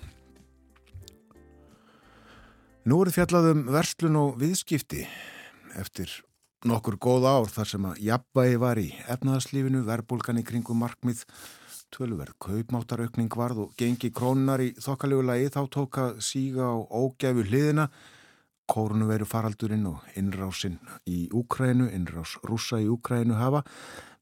[2.84, 5.06] Nú eru fjallað um verslun og viðskipti
[5.80, 6.10] eftir
[6.68, 11.22] nokkur góð ár þar sem að jafnvægi var í efnaðarslífinu, verbulgan í kringum markmið,
[11.96, 17.48] tölverð, kaupmáttaraukning varð og gengi krónunar í þokkalegu lagi þá tók að síga á ógæfu
[17.48, 17.88] hliðina,
[18.68, 20.76] kórunu veru faraldurinn og innrásinn
[21.08, 23.64] í Úkrænu, innrás rúsa í Úkrænu hafa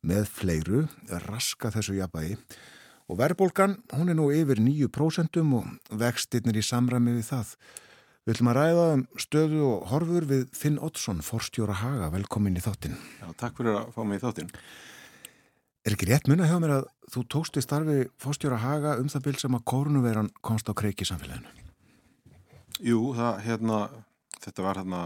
[0.05, 0.85] með fleiru
[1.25, 2.37] raska þessu jafnvægi
[3.09, 7.55] og verbulgan hún er nú yfir 9% og vextinnir í samræmi við það.
[8.21, 12.11] Við ætlum að ræða um stöðu og horfur við Finn Oddsson, forstjóra Haga.
[12.13, 12.93] Velkomin í þáttinn.
[13.17, 14.51] Já, takk fyrir að fá mig í þáttinn.
[15.81, 19.23] Er ekki rétt munna hjá mér að þú tókst í starfi forstjóra Haga um það
[19.25, 21.49] byrj sem að kórnuveran komst á kreiki samfélaginu?
[22.85, 23.79] Jú, það, hérna,
[24.43, 24.99] þetta var hérna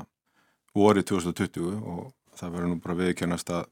[0.76, 3.70] vorið 2020 og það verður nú bara viðkjörnast að,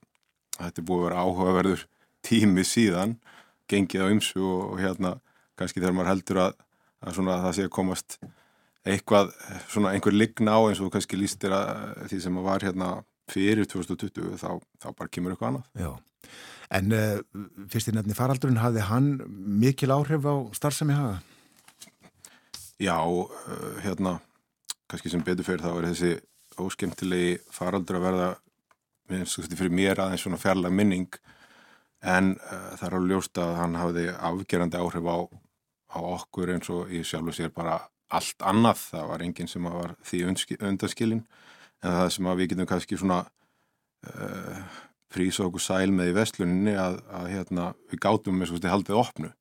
[0.56, 1.84] að þetta búið að vera áhugaverður
[2.24, 3.18] tími síðan,
[3.68, 5.18] gengið á ymsu og, og hérna
[5.60, 6.58] kannski þegar maður heldur að,
[7.04, 8.18] að, svona, að það sé að komast
[8.84, 9.32] eitthvað,
[9.72, 12.90] svona einhver ligna á eins og kannski lístir að því sem var hérna
[13.32, 15.70] fyrir 2020 þá, þá bara kemur eitthvað annað.
[15.80, 15.92] Já,
[16.80, 19.10] en uh, fyrst í nefni faraldurinn hafði hann
[19.64, 21.22] mikil áhrif á starfsemi haga?
[22.82, 23.30] Já, uh,
[23.84, 24.18] hérna
[24.92, 26.14] kannski sem betur fyrir þá er þessi
[26.60, 28.32] óskemtilegi faraldur að verða
[29.08, 31.08] fyrir mér aðeins svona fjarlag minning
[32.04, 35.18] en uh, það er alveg ljóst að hann hafði afgerandi áhrif á,
[35.96, 37.80] á okkur eins og ég sjálf og sér bara
[38.18, 41.22] allt annað, það var enginn sem var því undanskilin
[41.84, 43.20] en það sem við getum kannski svona
[44.08, 44.82] uh,
[45.14, 49.32] prísa okkur sæl með í vestluninni að, að hérna, við gátum með svona haldið opnu.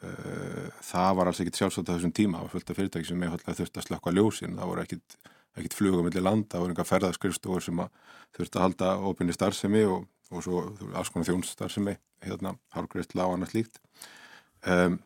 [0.00, 3.26] Uh, það var alls ekkit sjálfsagt á þessum tíma, það var fullt af fyrirtæki sem
[3.26, 5.18] ég þurfti að slökka ljósin, það voru ekkit,
[5.60, 7.84] ekkit flugum millir landa, það voru enga ferðarskrifstofur sem
[8.36, 13.52] þurfti að halda opinni starfsemi og, og svo alls konar þjónsstarfsemi hérna, hálfgreist lág annars
[13.56, 13.80] líkt
[14.68, 14.98] um,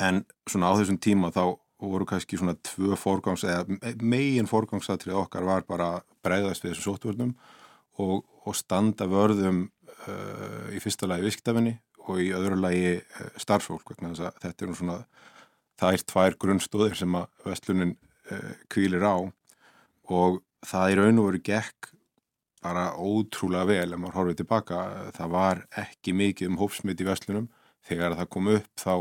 [0.00, 5.20] en svona á þessum tíma þá og voru kannski svona tvö forgangs eða megin forgangsatrið
[5.20, 5.88] okkar var bara
[6.24, 7.34] breyðast við þessu sóttvörnum
[8.00, 9.66] og, og standa vörðum
[10.08, 14.98] uh, í fyrsta lagi visktafinni og í öðru lagi uh, starfsfólk þetta er svona
[15.80, 17.96] það er tvær grunnstóðir sem að vestlunin
[18.30, 19.16] uh, kvílir á.
[20.12, 21.90] Og það er raun og veru gekk
[22.64, 24.78] bara ótrúlega vel ef maður horfið tilbaka
[25.16, 27.50] það var ekki mikið um hópsmitt í vestlunum
[27.84, 28.94] þegar það kom upp þá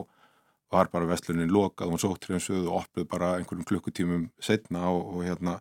[0.73, 5.15] var bara vestlunin lokað og hún sótt hreinsuð og opluð bara einhverjum klukkutímum setna og,
[5.15, 5.59] og hérna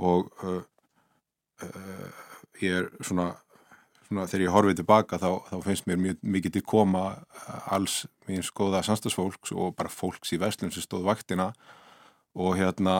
[0.00, 0.62] og uh,
[1.64, 2.22] uh,
[2.62, 3.30] ég er svona,
[4.08, 7.04] svona þegar ég horfið tilbaka þá, þá finnst mér mjög mikið til koma
[7.72, 11.50] alls mín skoða samstagsfólks og bara fólks í vestlun sem stóð vaktina
[12.34, 12.96] og hérna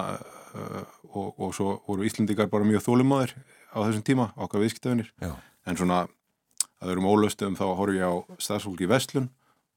[0.55, 3.36] uh, og, og svo voru Íslandikar bara mjög þólumadur
[3.70, 6.05] á þessum tíma, okkar viðskiptafinir en svona
[6.80, 9.28] að öðrum ólöstum þá horfið ég á stafsfólk í vestlun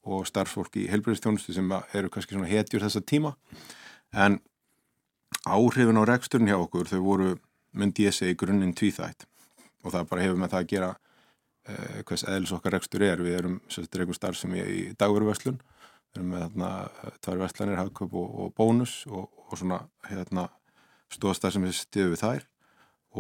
[0.04, 3.34] og starfsfólk í helbriðstjónustu sem eru kannski svona hetjur þessa tíma.
[4.12, 4.40] En
[5.48, 7.30] áhrifin á reksturinn hjá okkur þau voru,
[7.74, 9.28] myndi ég segja, í grunninn tvíþætt.
[9.84, 13.24] Og það bara hefur með það að gera eh, hvers eðlis okkar rekstur er.
[13.24, 15.62] Við erum sérstaklega einhver starf sem ég í dagveruverslun
[16.14, 16.72] við erum með þarna
[17.26, 20.50] tvær verslanir, hagköp og, og bónus og, og svona hérna
[21.14, 22.46] stóðstar sem við stiðum við þær.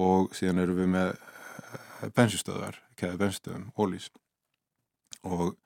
[0.03, 4.11] Og síðan erum við með eh, bensinstöðar, keða bensinstöðum, ólís
[5.23, 5.62] og Eh,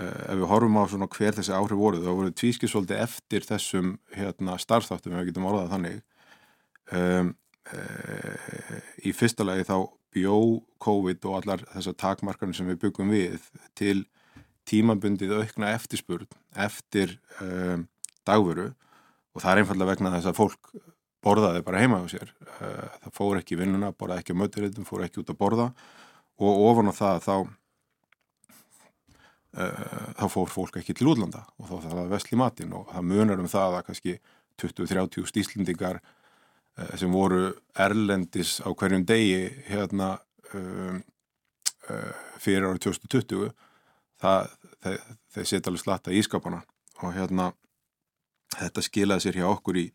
[0.00, 3.94] ef við horfum á svona hver þessi áhrif voru þá voru tvískið svolítið eftir þessum
[4.16, 5.98] hérna, starfstáttum, ef við getum orðað þannig.
[6.92, 7.34] Um,
[7.72, 7.82] e,
[9.08, 9.76] í fyrsta lagi þá
[10.12, 10.38] bjó
[10.82, 13.44] COVID og allar þessar takmarkarnir sem við byggum við
[13.78, 14.04] til
[14.68, 16.28] tímabundið aukna eftirspurn
[16.64, 17.86] eftir um,
[18.28, 18.70] dagveru
[19.32, 20.72] og það er einfallega vegna þess að fólk
[21.22, 22.32] borðaði bara heima á sér.
[22.58, 25.72] Uh, það fór ekki vinnuna, borðaði ekki á möturritum, fór ekki út að borða.
[26.42, 27.34] Og ofan á það þá
[29.52, 33.08] þá fór fólk ekki til útlanda og þá þarf það að vesli matinn og það
[33.10, 34.14] munar um það að kannski
[34.60, 40.14] 20-30 stíslendingar eh, sem voru erlendis á hverjum degi hérna
[40.54, 41.02] um,
[41.88, 43.50] uh, fyrir árið 2020
[44.22, 45.02] það, þeir,
[45.34, 46.62] þeir setja alveg slatta í ískapana
[47.02, 47.50] og hérna
[48.56, 49.86] þetta skilaði sér hjá okkur í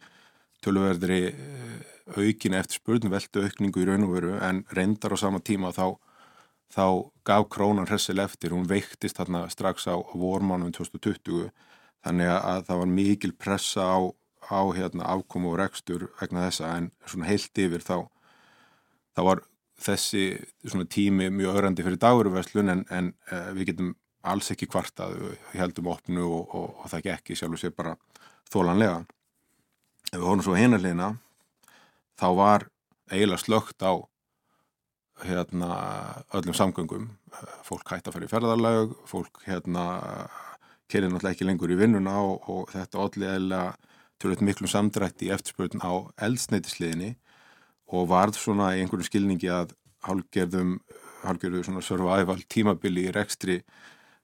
[0.65, 1.21] tölverðri
[2.17, 5.93] aukina eftir spurning veldu aukningu í raun og veru en reyndar á sama tíma þá,
[6.73, 11.49] þá gaf krónan hressel eftir, hún veiktist þarna strax á vormánum 2020
[12.05, 13.97] þannig að það var mikil pressa á,
[14.51, 16.73] á hérna, afkomu og rekstur vegna þessa.
[16.77, 18.07] En svona heilt yfir þá,
[19.15, 19.43] þá var
[19.77, 20.25] þessi
[20.89, 23.95] tími mjög öðrandi fyrir dagurverslun en, en uh, við getum
[24.27, 27.71] alls ekki kvartað, við heldum opnu og, og, og það gekk í sjálf og sé
[27.75, 27.95] bara
[28.51, 29.03] þólanlega.
[30.07, 31.11] Ef við horfum svo hinarleina
[32.17, 32.67] þá var
[33.11, 33.93] eiginlega slögt á
[35.25, 35.69] hérna
[36.37, 37.09] öllum samgöngum.
[37.65, 39.85] Fólk hætti að fara í ferðarlag fólk hérna
[40.91, 43.63] kerið náttúrulega ekki lengur í vinnuna og, og þetta allir eða
[44.21, 45.93] tölvöld miklu samdrætti eftirspöldun á
[46.27, 47.15] eldsneitisliðinni
[47.93, 49.75] og varð svona í einhverju skilningi að
[50.07, 50.77] hálgerðum
[51.23, 53.59] hálgerðu svona survival tímabili í rekstri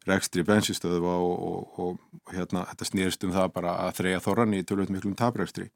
[0.08, 4.64] rekstri bensinstöðu og, og, og hérna þetta snýrst um það bara að þreja þorran í
[4.68, 5.70] tölvöld miklum taprekstri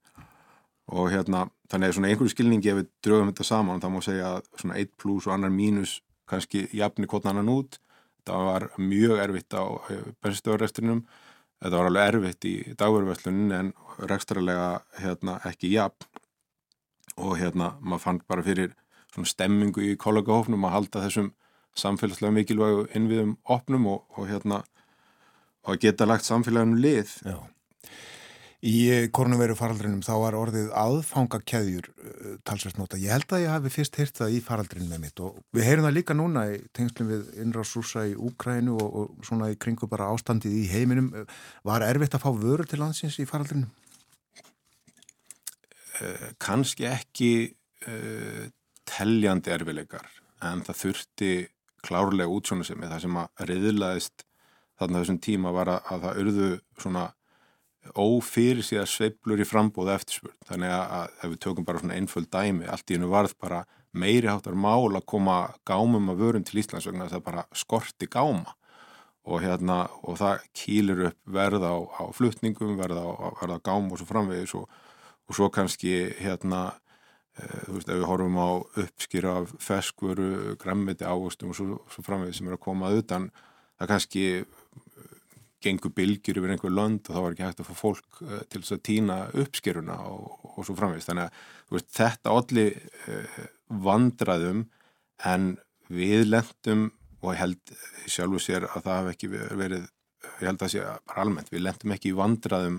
[0.88, 4.34] og hérna þannig að svona einhverju skilningi ef við drögum þetta saman þá má segja
[4.56, 7.80] svona 1 pluss og annar mínus kannski jafni kvotna annan út.
[8.28, 11.06] Það var mjög erfitt á eh, bensinstöðurrestrinum
[11.62, 13.74] þetta var alveg erfitt í dagverðverslunin en
[14.10, 14.70] rekstralega
[15.02, 16.08] hérna ekki jafn.
[17.18, 18.76] Og hérna maður fann bara fyrir
[19.14, 21.32] svona stemmingu í kollegahofnum að halda þessum
[21.78, 24.62] samfélagslega mikilvægu innviðum opnum og, og hérna
[25.68, 27.16] og geta lagt samfélaginu lið.
[27.26, 27.38] Já.
[28.66, 32.98] Í korunveru faraldrinum þá var orðið aðfangakeðjur uh, talsvært nota.
[32.98, 35.86] Ég held að ég hafi fyrst hýrt það í faraldrinum með mitt og við heyrum
[35.86, 40.10] það líka núna í tengslum við innráðsúsa í Úkrænu og, og svona í kringu bara
[40.10, 41.12] ástandið í heiminum.
[41.70, 43.70] Var erfitt að fá vörur til landsins í faraldrinum?
[46.02, 47.32] Uh, Kanski ekki
[47.86, 48.48] uh,
[48.90, 50.10] teljandi erfileikar
[50.50, 51.32] en það þurfti
[51.86, 54.26] klárlega útsjónu sem er það sem að reyðlaðist
[54.78, 56.50] þarna þessum tíma var að það urðu
[56.82, 57.06] svona
[57.96, 60.36] ófyrir síðan sveiblur í frambóða eftirspurn.
[60.50, 63.64] Þannig að ef við tökum bara svona einföld dæmi, allt í hennu varð bara
[63.98, 68.10] meiri háttar mál að koma gámum að vörum til Íslands vegna þess að bara skorti
[68.12, 68.56] gáma
[69.28, 73.08] og hérna og það kýlir upp verð á, á flutningum, verð á,
[73.42, 74.70] verð á gám og svo framvegis og,
[75.28, 76.62] og svo kannski hérna
[77.36, 78.50] e, þú veist ef við horfum á
[78.84, 80.30] uppskýra af feskvöru,
[80.62, 83.30] gremmiti ávustum og svo, svo framvegis sem er að koma að utan
[83.78, 84.26] það kannski
[85.64, 88.62] gengur bylgjur yfir einhver lönd og þá var ekki hægt að fá fólk uh, til
[88.62, 91.10] þess að týna uppskeruna og, og svo framvegist.
[91.10, 92.78] Þannig að veist, þetta allir
[93.08, 93.40] eh,
[93.88, 94.66] vandraðum
[95.28, 95.48] en
[95.92, 96.90] við lendum
[97.22, 97.74] og ég held
[98.08, 99.88] sjálfu sér að það hef ekki verið,
[100.28, 102.78] ég held að sé bara almennt, við lendum ekki í vandraðum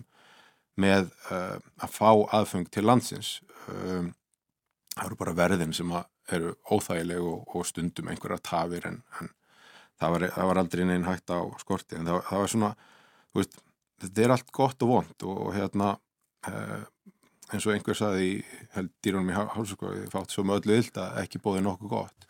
[0.79, 3.33] með uh, að fá aðfeng til landsins.
[3.67, 4.13] Um,
[4.95, 5.91] það eru bara verðin sem
[6.35, 9.31] eru óþægileg og, og stundum einhverja tafir en, en
[9.99, 12.71] það var, það var aldrei neinn hægt á skorti en það, það var svona
[13.37, 13.59] veist,
[14.03, 15.91] þetta er allt gott og vond og, og hérna
[16.49, 16.87] eh,
[17.53, 18.31] eins og einhver saði
[18.75, 22.27] held dýrunum í hálfsöku fátt svo með öllu yld að ekki bóði nokkuð gott.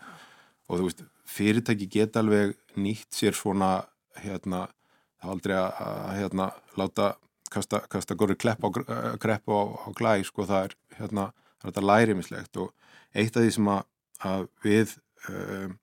[0.68, 3.72] Og þú veist, fyrirtæki geta alveg nýtt sér svona
[4.22, 4.66] hérna,
[5.18, 6.48] það aldrei að, hérna,
[6.78, 7.08] láta
[7.50, 11.28] kasta, kasta góri krepp á, á, á glæ sko það er hérna,
[11.64, 12.62] þetta lærimislegt.
[12.62, 12.72] Og
[13.16, 13.84] eitt af því sem að,
[14.28, 14.96] að við
[15.32, 15.78] um,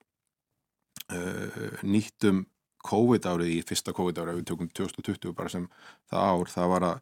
[1.13, 2.45] uh, nýttum
[2.85, 5.67] COVID árið í fyrsta COVID árið, við tökum 2020 bara sem
[6.11, 7.01] það ár, það var að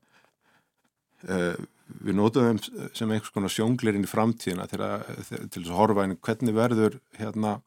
[1.28, 1.62] uh,
[2.04, 2.60] við nótum
[2.95, 5.06] sem einhvers konar sjónglirinn í framtíðina til að,
[5.51, 7.58] til að horfa einu hvernig verður hérna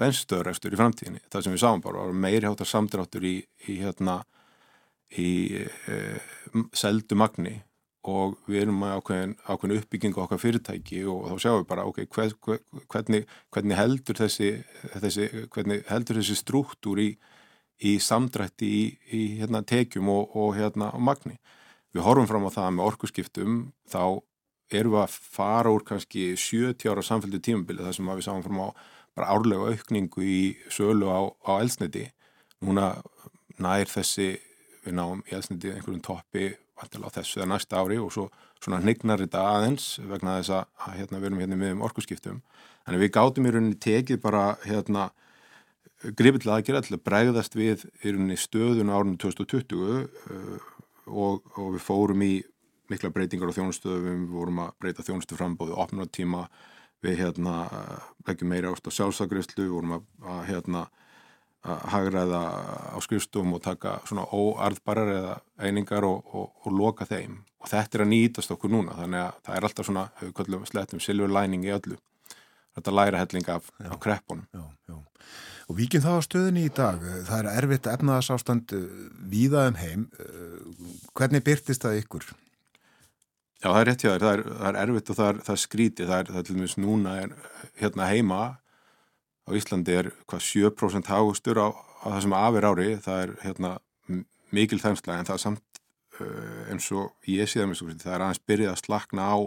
[0.00, 3.36] benstöðurækstur í framtíðinni, það sem við sáum bara var meiri hátar samdráttur í,
[3.68, 4.22] í hérna
[5.20, 5.30] í
[5.66, 6.30] uh,
[6.72, 7.58] seldu magni
[8.08, 11.98] og við erum með ákveðin, ákveðin uppbyggingu okkar fyrirtæki og þá sjáum við bara ok,
[12.14, 14.50] hver, hver, hvernig, hvernig heldur þessi,
[14.94, 17.10] þessi þessi struktúr í,
[17.84, 18.82] í samdrætti í,
[19.12, 21.36] í hérna, tekjum og, og, hérna, magni.
[21.92, 24.02] Við horfum fram á það með orkuskiptum þá
[24.70, 28.62] erum við að fara úr kannski 70 ára samfélgdu tímabili þar sem við sáum fram
[28.64, 28.68] á
[29.18, 30.40] bara árlega aukningu í
[30.72, 32.06] sölu á, á elsniti.
[32.64, 32.94] Núna
[33.60, 34.38] nær þessi
[34.84, 38.26] við náum í elsniti einhverjum toppi vantilega á þessu eða næsta ári og svo
[38.60, 42.42] svona hnignar þetta aðeins vegna þess að, hérna, við erum hérna með um orkusskiptum.
[42.84, 45.10] Þannig við gátum í rauninni tekið bara hérna
[46.16, 50.68] gripilega aðgerða til að bregðast við í rauninni stöðun árunni 2020 uh,
[51.06, 52.34] og, og við fórum í
[52.90, 56.46] mikla breytingar á þjónustöðum, við vorum að breyta þjónustu frambóðu opnartíma,
[57.04, 57.68] við hérna
[58.26, 60.88] leggjum meira ást á sjálfsagrislu, við vorum að hérna
[61.60, 62.40] að hagræða
[62.96, 67.98] á skrifstum og taka svona óarðbarar eða einingar og, og, og loka þeim og þetta
[67.98, 71.32] er að nýtast okkur núna þannig að það er alltaf svona, hefur kallum slettum silver
[71.36, 72.00] lining í öllu
[72.78, 74.98] þetta læra helling af, af kreppunum Já, já.
[75.70, 77.02] Og víkjum það á stöðunni í dag.
[77.28, 78.72] Það er erfitt efnaðasástand
[79.30, 80.06] víða um heim.
[81.14, 82.24] Hvernig byrtist það ykkur?
[83.60, 85.54] Já, það er rétt hjá þér, það er, það er erfitt og það er, það
[85.54, 87.34] er skrítið, það er, það er til dæmis núna er,
[87.76, 88.38] hérna heima
[89.46, 93.72] á Íslandi er hvað 7% hagustur á, á þessum afir ári, það er hérna
[94.50, 95.80] mikil þensla en það er samt
[96.20, 99.38] uh, eins og ég sé það með svo það er aðeins byrjað að slakna á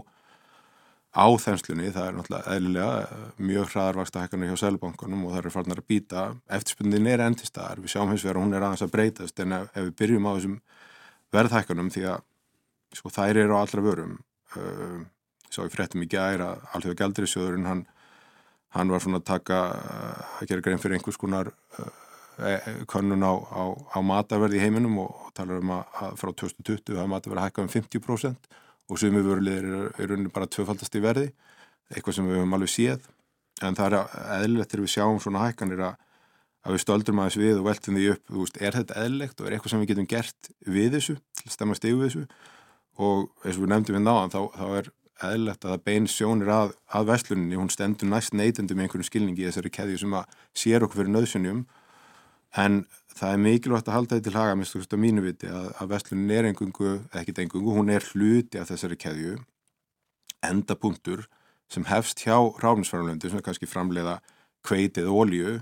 [1.13, 5.41] á þenslunni, það er náttúrulega eðlilega eh, mjög hraðar vaksta hækkanir hjá Sælubankunum og það
[5.43, 6.23] eru farnar að býta
[6.57, 9.85] eftirspundin er endistæðar, við sjáum hins vegar hún er aðeins að breytast en ef, ef
[9.85, 10.55] við byrjum á þessum
[11.37, 12.25] verðhækkanum því að
[12.97, 14.15] sko þær eru á allra vörum
[14.57, 14.97] uh,
[15.53, 17.85] sá ég fréttum í gær að allþjóða gældrisjóðurinn hann,
[18.73, 21.91] hann var svona að taka uh, að gera grein fyrir einhvers konar uh,
[22.89, 23.63] könnun á, á,
[23.93, 27.73] á mataverði í heiminum og, talar um að, að frá 2020 að mataverði hækka um
[27.73, 28.49] 50%
[28.89, 31.29] og sumi vörulegir eru er rauninni bara tvöfaldast í verði,
[31.93, 33.05] eitthvað sem við höfum alveg séð,
[33.63, 36.01] en það er eðlilegt þegar við sjáum svona hækkanir að,
[36.63, 39.55] að við stöldrum aðeins við og veltum því upp, veist, er þetta eðlilegt og er
[39.55, 42.25] eitthvað sem við getum gert við þessu, til að stemma stig við þessu?
[43.01, 44.91] Og eins og við nefndum við náðan, þá, þá er
[45.27, 49.43] eðlilegt að það bein sjónir að, að vesluninni, hún stendur næst neytendum í einhverjum skilningi
[49.43, 51.63] í þessari keðju sem að sér okkur fyrir nöðsynjum
[52.63, 55.91] en það er mikilvægt að halda því til haga minnst að mínu viti að, að
[55.93, 59.37] vestlunin er engungu, ekkit engungu, hún er hluti af þessari keðju.
[60.43, 61.25] Endapunktur
[61.71, 64.19] sem hefst hjá ráfnisfæralöndi sem er kannski framleiða
[64.65, 65.59] kveitið olju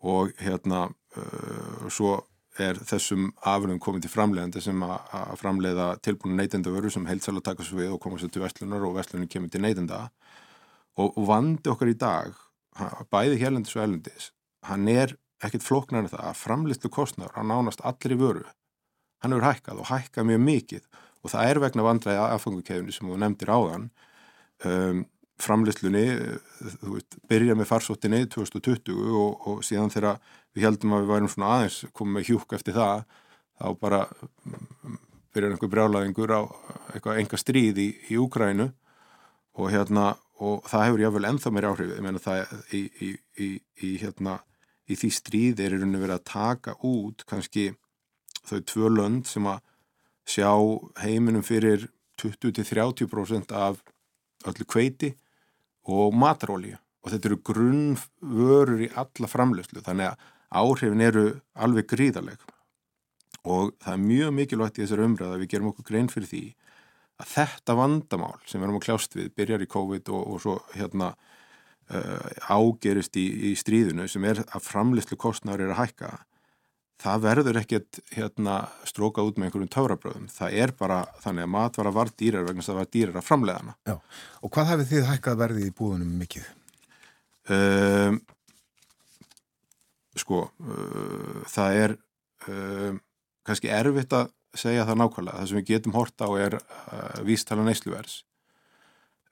[0.00, 2.18] og hérna uh, svo
[2.64, 7.80] er þessum afurðum komið til framleiðandi sem að, framleiða tilbúinu neytendavöru sem heilsala taka svo
[7.80, 10.06] við og koma sér til vestlunar og vestlunin kemur til neytenda.
[11.00, 12.38] Og, vandi okkar í dag
[13.10, 14.30] bæði hérlendis og erlendis
[14.68, 18.48] hann er ekkert flóknar en það að framlýstu kostnar á nánast allir í vöru
[19.20, 20.84] hann hefur hækkað og hækkað mjög mikið.
[21.20, 23.88] Og það er vegna vandræði aðfangukeðunni sem þú nefndir áðan.
[24.64, 25.02] Um,
[25.40, 26.04] framlýslunni
[26.80, 30.18] þú veit, byrja með farsóttinni 2020 og, og síðan þegar
[30.56, 33.04] við heldum að við værum svona aðeins komið með hjúk eftir það
[33.60, 34.00] þá bara
[35.30, 36.42] byrjar einhver brjálaðingur á
[36.94, 38.70] eitthvað enga stríð í, í Úkrænu
[39.60, 41.92] og hérna og það hefur jáfnvel ennþá meir áhrif.
[41.92, 43.48] Ég meina það í, í,
[43.84, 44.38] í, hérna
[44.90, 47.70] í því stríði er í rauninu verið að taka út kannski
[48.48, 49.60] þau tvö lönd sem að
[50.30, 50.50] sjá
[51.02, 51.88] heiminum fyrir
[52.20, 53.82] 20-30% af
[54.48, 55.12] öllu kveiti
[55.90, 62.46] og matarólíu og þetta eru grunnvörur í alla framleyslu þannig að áhrifin eru alveg gríðaleg
[63.48, 66.44] og það er mjög mikilvægt í þessari umræða að við gerum okkur grein fyrir því
[67.20, 70.56] að þetta vandamál sem við erum að kljást við byrjar í COVID og, og svo
[70.74, 76.12] hérna uh, ágerist í, í stríðinu sem er að framleyslu kostnar er að hækka
[77.00, 78.56] það verður ekkert hérna,
[78.88, 80.26] stróka út með einhverjum tárabröðum.
[80.32, 83.26] Það er bara þannig að matvara var dýrar vegna þess að það var dýrar að
[83.28, 83.76] framlega hana.
[83.88, 83.94] Já,
[84.40, 86.50] og hvað hefði þið hækkað verðið í búðunum mikið?
[87.50, 88.20] Um,
[90.18, 91.96] sko, uh, það er
[92.48, 93.00] um,
[93.46, 95.38] kannski erfitt að segja það nákvæmlega.
[95.38, 98.20] Það sem við getum horta á er uh, vístala neysluvers.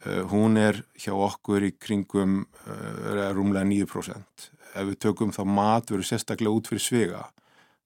[0.05, 4.51] Uh, hún er hjá okkur í kringum uh, rúmlega 9%.
[4.79, 7.25] Ef við tökum þá matvöru sérstaklega út fyrir svega,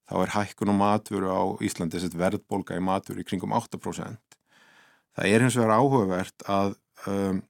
[0.09, 4.37] þá er hækkun og matvöru á Íslandi þess að verðbólga í matvöru í kringum 8%.
[5.13, 6.75] Það er hins vegar áhugavert að
[7.09, 7.41] um,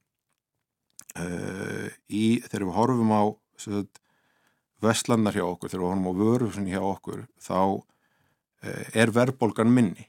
[1.20, 3.24] uh, í, þegar við horfum á
[3.60, 4.03] sagt,
[4.84, 10.08] vestlandar hjá okkur, þegar við horfum á vörusin hjá okkur, þá uh, er verðbólgan minni.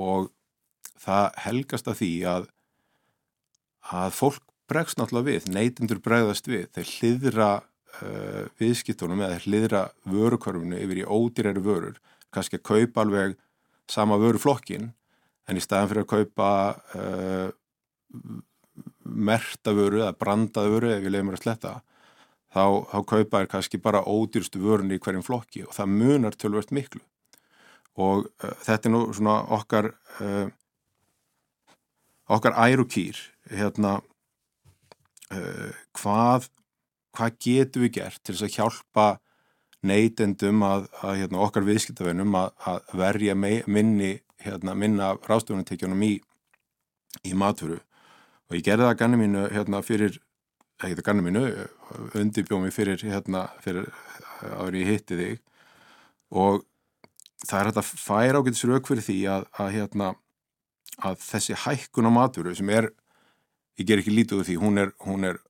[0.00, 0.30] Og
[1.00, 2.46] það helgast að því að,
[3.96, 10.78] að fólk bregst náttúrulega við, neytindur bregðast við, þeir hliðra uh, viðskiptunum eða hliðra vörukörfunu
[10.78, 11.98] yfir í ódýrari vörur,
[12.30, 13.38] kannski að kaupa alveg
[13.90, 14.92] sama vöruflokkin
[15.50, 16.50] en í staðan fyrir að kaupa
[16.94, 17.48] uh,
[19.04, 21.72] mertavöru eða brandaðvöru ef við leiðum að sletta
[22.54, 26.72] þá, þá kaupa er kannski bara ódýrstu vörun í hverjum flokki og það munar tölvöld
[26.74, 27.02] miklu.
[28.00, 30.46] Og uh, þetta er nú svona okkar uh,
[32.30, 33.18] okkar ærukýr
[33.50, 33.98] hérna
[35.34, 36.50] uh, hvað
[37.16, 39.06] hvað getum við gert til þess að hjálpa
[39.86, 46.12] neytendum að, að hérna, okkar viðskiptavennum að, að verja mei, minni hérna, minna ráðstofunartekjunum í,
[47.26, 50.20] í maturu og ég gerði það ganni mínu hérna, fyrir,
[50.80, 51.44] ekki það ganni mínu
[52.18, 53.88] undirbjómi fyrir, hérna, fyrir
[54.56, 55.38] árið ég hitti þig
[56.40, 56.64] og
[57.44, 60.10] það er hægt að færa ágætis rauk fyrir því að, að, hérna,
[61.04, 62.90] að þessi hækkun á maturu sem er,
[63.80, 65.40] ég ger ekki lítið úr því, hún er, hún er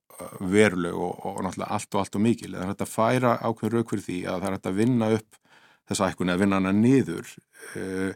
[0.40, 3.78] veruleg og, og náttúrulega allt og allt og mikil það er hægt að færa ákveður
[3.78, 5.38] rauk fyrir því að það er hægt að vinna upp
[5.90, 8.12] þessa hækkun eða vinna hana niður uh,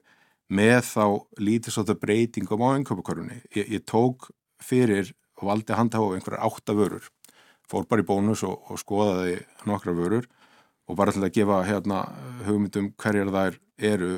[0.54, 1.04] með þá
[1.40, 3.38] lítið svolítið breytingum á einköpukörfunni.
[3.56, 4.28] Ég, ég tók
[4.62, 7.10] fyrir og valdi að handhafa á einhverjar átta vörur.
[7.64, 10.28] Fór bara í bónus og, og skoðaði nokkra vörur
[10.88, 12.04] og bara til að gefa hérna
[12.44, 13.60] hugmyndum hverjar þær
[13.92, 14.14] eru.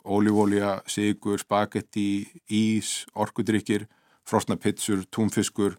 [0.00, 3.84] Ólífólja, sigur, spagetti, ís, orkudrykkir,
[4.24, 5.76] frosna pizzur, túnfiskur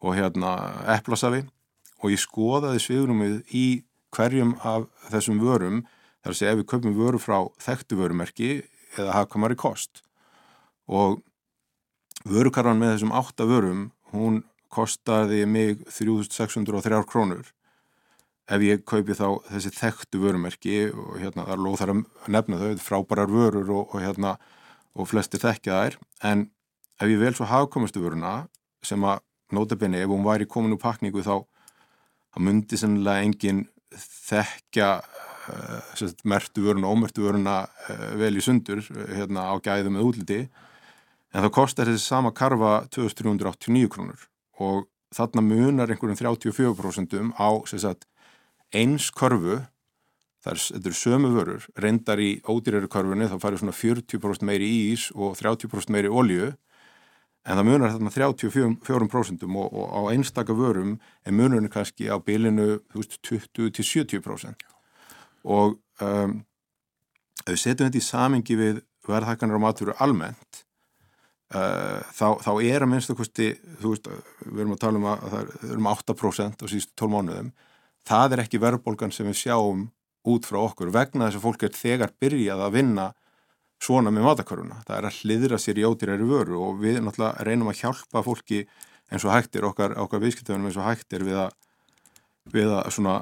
[0.00, 0.54] og hérna
[0.96, 1.42] eplasafi.
[2.00, 3.66] Og ég skoðaði svigurumið í
[4.16, 5.82] hverjum af þessum vörum
[6.22, 8.50] þar að segja ef við köpum vöru frá þekktu vörumerki
[8.96, 10.02] eða hafkamari kost.
[10.88, 11.20] Og
[12.28, 17.48] vörukarvan með þessum átta vörum hún kostaði mig 3603 krónur.
[18.50, 22.00] Ef ég kaupi þá þessi þekktu vörumerki og hérna það er lóð þar að
[22.34, 24.36] nefna þau, frábærar vörur og, og hérna
[24.98, 25.98] og flestir þekkja þær.
[26.26, 26.48] En
[27.00, 28.48] ef ég vel svo hafkomastu vöruna
[28.86, 29.22] sem að
[29.54, 31.42] nótabinni ef hún væri komin úr pakningu þá
[32.30, 38.82] þá myndi sennilega engin þekkja uh, mertu vöruna og ómertu vöruna uh, vel í sundur
[38.82, 40.40] uh, hérna á gæðum með útliti
[41.34, 44.24] en þá kostar þessi sama karfa 2389 krónur
[44.60, 48.06] og þarna munar einhverjum 34% á sagt,
[48.74, 49.60] eins körfu
[50.44, 55.36] þar eru sömu vörur reyndar í ódýrari körfunni þá farir svona 40% meiri ís og
[55.38, 56.52] 30% meiri olju
[57.44, 62.80] en það munar þarna 34% og, og á einstaka vörum er munurinn kannski á bilinu
[62.94, 64.66] 20-70%
[65.44, 66.40] og um,
[67.44, 70.64] ef við setjum þetta í samingi við verðhækkanar á maturu almennt
[71.50, 73.48] þá, þá er að minnst okkursti,
[73.80, 74.10] þú veist,
[74.46, 77.48] við erum að tala um að það er, um 8% á síðustu 12 mánuðum.
[78.06, 79.88] Það er ekki verðbólgan sem við sjáum
[80.30, 83.08] út frá okkur vegna þess að fólk er þegar byrjað að vinna
[83.80, 84.82] svona með mataköruna.
[84.86, 88.60] Það er að hliðra sér í ódýræri vöru og við náttúrulega reynum að hjálpa fólki
[89.10, 91.56] eins og hægtir okkar, okkar viðskiptöfunum eins og hægtir við að,
[92.52, 93.16] við að, svona,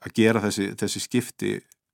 [0.00, 1.52] að gera þessi, þessi skipti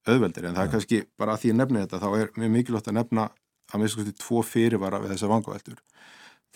[0.09, 2.91] auðveldir en það er kannski bara að því að nefna þetta þá er mjög mikilvægt
[2.93, 3.27] að nefna
[3.69, 5.81] að með skoðum tvo fyrirvara við þessa vangaveldur.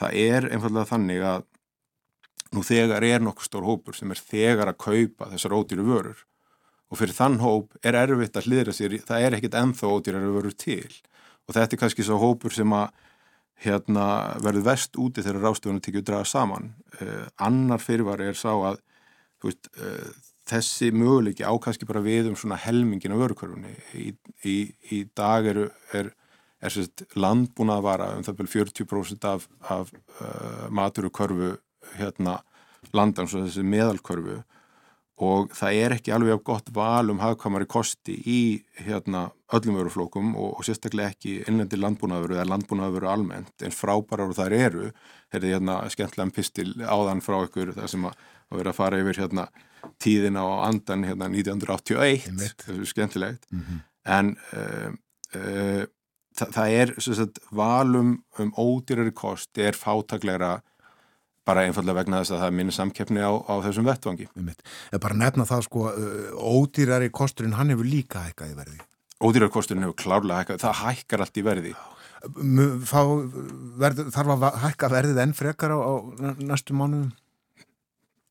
[0.01, 1.47] Það er einfallega þannig að
[2.53, 6.27] nú þegar er nokkuð stór hópur sem er þegar að kaupa þessar ódýru vörur
[6.93, 10.57] og fyrir þann hóp er erfitt að hliðra sér, það er ekkit ennþá ódýrar vörur
[10.57, 10.91] til
[11.49, 12.91] og þetta er kannski svo hópur sem að
[13.63, 14.07] hérna,
[14.43, 16.73] verður vest úti þegar ráðstöfunum tekið draga saman.
[16.99, 18.81] Uh, annar fyrirvar er sá að
[19.45, 20.09] veist, uh,
[20.49, 23.75] þessi möguleiki ákvæmski bara við um svona helmingin af vörukörfunni.
[23.99, 24.09] Í,
[24.49, 24.57] í,
[24.91, 26.11] í dag eru, er,
[26.63, 31.57] er sérst landbúnað að vara um það byrju 40% af, af uh, maturukörfu
[31.99, 32.39] hérna
[32.95, 34.41] landan, svo þessi meðalkörfu.
[35.23, 38.41] Og það er ekki alveg af gott val um hafkamari kosti í
[38.81, 44.39] hérna, öllum vöruflókum og, og sérstaklega ekki innlendi landbúnaðveru eða landbúnaðveru almennt en frábærar og
[44.39, 44.89] þær eru.
[45.31, 49.03] Þetta er hérna skemmtilega pistil áðan frá ykkur það sem að, að vera að fara
[49.05, 49.47] yfir hérna
[50.03, 53.47] tíðina og andan hérna 1981 þessu skemmtilegt.
[53.53, 53.83] Mm -hmm.
[54.17, 54.91] en uh,
[55.39, 55.85] uh,
[56.39, 58.13] það, það er sagt, valum
[58.43, 60.59] um ódýrari kost er fátagleira
[61.47, 64.29] bara einfallega vegna þess að það er minni samkeppni á, á þessum vettvangi.
[65.03, 65.87] Bara nefna það sko,
[66.39, 68.79] ódýrari kosturinn hann hefur líka hækkað í verði.
[69.23, 71.75] Ódýrari kosturinn hefur klárlega hækkað, það hækkar allt í verði.
[72.87, 73.01] Fá,
[73.83, 75.93] verð, þarf að hækka verðið enn frekar á, á
[76.39, 77.11] næstu mánuðum?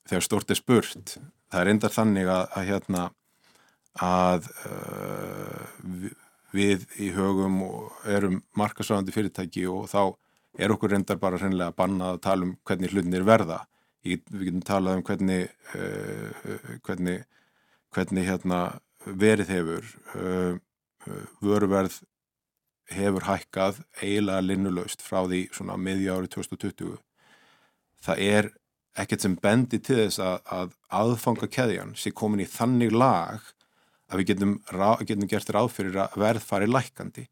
[0.08, 1.18] Þegar stort er spurt,
[1.52, 3.04] það er endar þannig að, að hérna
[4.00, 6.08] að uh,
[6.56, 10.02] við í högum og erum markasvæðandi fyrirtæki og þá
[10.60, 13.62] er okkur reyndar bara hreinlega að banna að tala um hvernig hlutinir verða.
[14.08, 17.24] Ég, við getum talað um hvernig, uh, hvernig,
[17.96, 18.62] hvernig hérna,
[19.06, 19.94] verið hefur.
[20.16, 20.60] Uh,
[21.42, 22.02] vöruverð
[22.92, 26.98] hefur hækkað eiginlega linnulöst frá því svona miðja ári 2020.
[28.02, 28.52] Það er
[29.00, 33.46] ekkert sem bendi til þess að, að aðfanga keðjan sé komin í þannig lag
[34.12, 34.58] að við getum,
[35.08, 37.28] getum gert ráð fyrir að verð fari lækandi.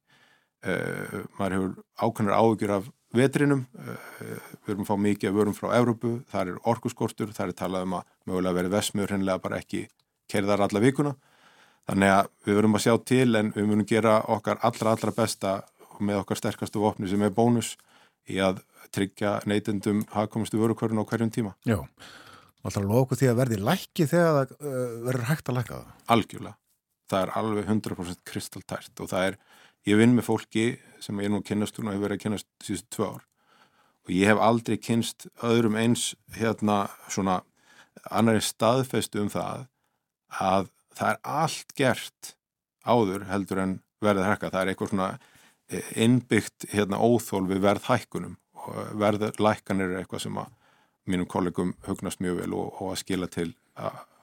[0.60, 5.56] Uh, maður hefur ákveðnar áhugjur af vetrinum, eh, við erum að fá mikið að vörum
[5.58, 9.60] frá Evrópu, það er orkuskortur, það er talað um að mögulega verið vesmiður hennilega bara
[9.64, 9.88] ekki
[10.30, 11.16] kerðar alla vikuna,
[11.90, 15.56] þannig að við verum að sjá til en við munum gera okkar allra allra besta
[16.00, 17.76] með okkar sterkastu vopni sem er bónus
[18.30, 18.62] í að
[18.94, 21.56] tryggja neytendum hafkomustu vörukvörun á hverjum tíma.
[21.66, 21.82] Já,
[22.62, 25.92] alltaf loku því að verði lækki þegar það uh, verður hægt að lækka það?
[26.16, 26.56] Algjörlega,
[27.10, 29.40] það er alveg 100% kristaltært og það er
[29.90, 30.66] ég vinn með fólki
[31.04, 33.24] sem ég nú kynast og hefur verið að kynast síðustu tvö ár.
[34.08, 37.42] Og ég hef aldrei kynst öðrum eins hérna svona
[38.10, 39.66] annari staðfestu um það
[40.40, 42.34] að það er allt gert
[42.86, 45.10] áður heldur en verðið hrekka, það er eitthvað svona
[45.68, 50.56] e, innbyggt hérna óþól við verðhækkunum og verðlækkanir er eitthvað sem að
[51.10, 53.52] mínum kollegum hugnast mjög vel og, og að skila til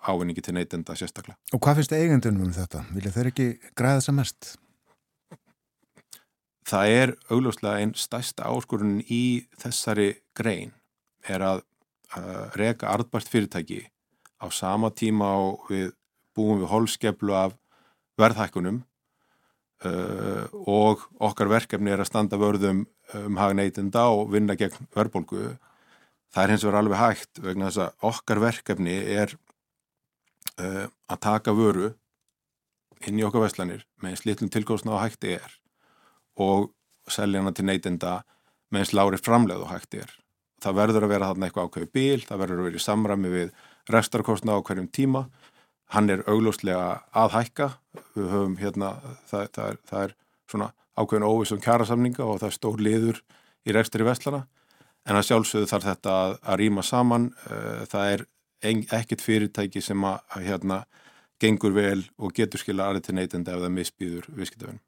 [0.06, 1.38] ávinningi til neytenda sérstaklega.
[1.52, 2.84] Og hvað finnst eigendunum um þetta?
[2.94, 4.54] Vilja þeir ekki græða þess að mest?
[6.66, 10.72] það er augljóslega einn stærsta áskorunin í þessari grein
[11.26, 11.62] er að
[12.16, 13.84] uh, reka arðbært fyrirtæki
[14.42, 15.92] á sama tíma og við
[16.36, 17.54] búum við holskeflu af
[18.20, 18.82] verðhækkunum
[19.86, 22.84] uh, og okkar verkefni er að standa vörðum
[23.14, 25.54] um hagneytinda og vinna gegn verðbólgu.
[26.34, 29.36] Það er hins vegar alveg hægt vegna þess að okkar verkefni er
[30.60, 31.92] uh, að taka vöru
[33.06, 35.58] inn í okkar veslanir með eins litlum tilgóðsna og hægt er
[36.40, 36.70] og
[37.12, 38.20] selja hana til neytinda
[38.72, 40.10] með eins lári framleið og hægt er.
[40.62, 43.50] Það verður að vera þarna eitthvað ákveði bíl, það verður að vera í samræmi við
[43.92, 45.26] restarkostna á hverjum tíma.
[45.94, 47.68] Hann er augljóslega að hækka,
[48.16, 48.94] við höfum hérna,
[49.28, 50.14] það, það, er, það er
[50.50, 53.20] svona ákveðin óvissum kjærasamninga og það er stór liður
[53.66, 54.46] í rekstari vestlana
[55.06, 58.24] en að sjálfsögðu þarf þetta að, að rýma saman, eh, það er
[58.64, 60.84] ekkert fyrirtæki sem að, að hérna
[61.42, 64.80] gengur vel og getur skilja aðrið til neytenda ef það misbýður viðskiptöfun.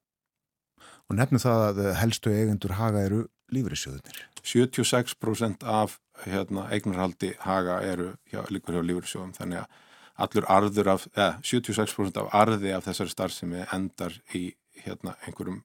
[1.08, 4.22] Og nefnum það að helstu eigendur haga eru lífriðsjóðunir.
[4.44, 9.84] 76% af hérna, eignarhaldi haga eru hjá, líkur hjá lífriðsjóðum þannig að
[10.18, 14.48] allur arður af, eða 76% af arði af þessari starfsemi endar í
[14.82, 15.62] hérna einhverjum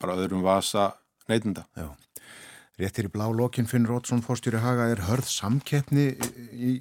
[0.00, 0.90] bara öðrum vasa
[1.30, 1.66] neytenda.
[1.76, 1.90] Já.
[2.80, 6.06] Réttir í blá lokin finnur Ótsson fórstjóri haga er hörð samkeppni
[6.52, 6.78] í,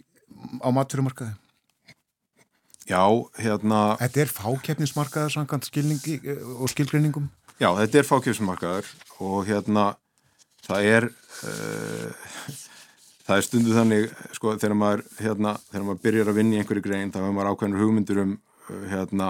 [0.64, 1.36] á maturumarkaði.
[2.90, 3.04] Já,
[3.38, 3.80] hérna...
[4.02, 7.28] Þetta er fákeppnismarkaður samkvæmt skilningi eh, og skilgrinningum?
[7.62, 8.90] Já, þetta er fákeppnismarkaður
[9.22, 9.92] og hérna
[10.66, 12.32] það er uh,
[13.28, 16.86] það er stundu þannig sko þegar maður, hérna, þegar maður byrjar að vinna í einhverju
[16.86, 19.30] grein þá hefur maður ákveðnur hugmyndur um uh, hérna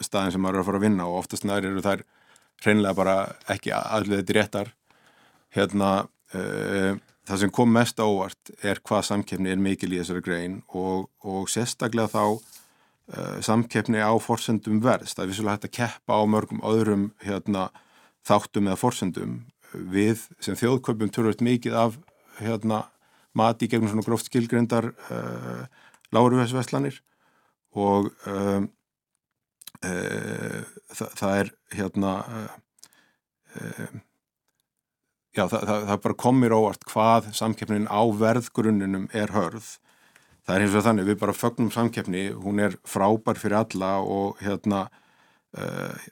[0.00, 2.04] staðin sem maður er að fara að vinna og oftast næri eru þær
[2.64, 3.16] hreinlega bara
[3.52, 4.72] ekki allir þetta réttar
[5.54, 5.90] hérna
[6.34, 6.94] uh,
[7.28, 11.48] það sem kom mest ávart er hvað samkeppni er mikil í þessari grein og, og
[11.52, 15.16] sérstaklega þá uh, samkeppni á forsendum verðs.
[15.16, 17.68] Það er vissulega hægt að keppa á mörgum öðrum hérna,
[18.26, 19.38] þáttum eða forsendum.
[19.72, 21.98] Við sem þjóðköpum törfum mikið af
[22.40, 22.84] hérna,
[23.34, 25.64] mati gegnum svona gróft skilgrindar uh,
[26.14, 27.00] láruhessveslanir
[27.74, 28.68] og um,
[29.82, 30.60] uh,
[30.94, 32.12] það, það er hérna
[33.58, 34.02] um,
[35.34, 39.72] já, það, það, það bara komir óvart hvað samkeppnin á verðgrunnunum er hörð.
[40.44, 44.40] Það er eins og þannig, við bara fögnum samkeppni, hún er frábær fyrir alla og
[44.44, 44.84] hérna
[45.56, 46.06] uh,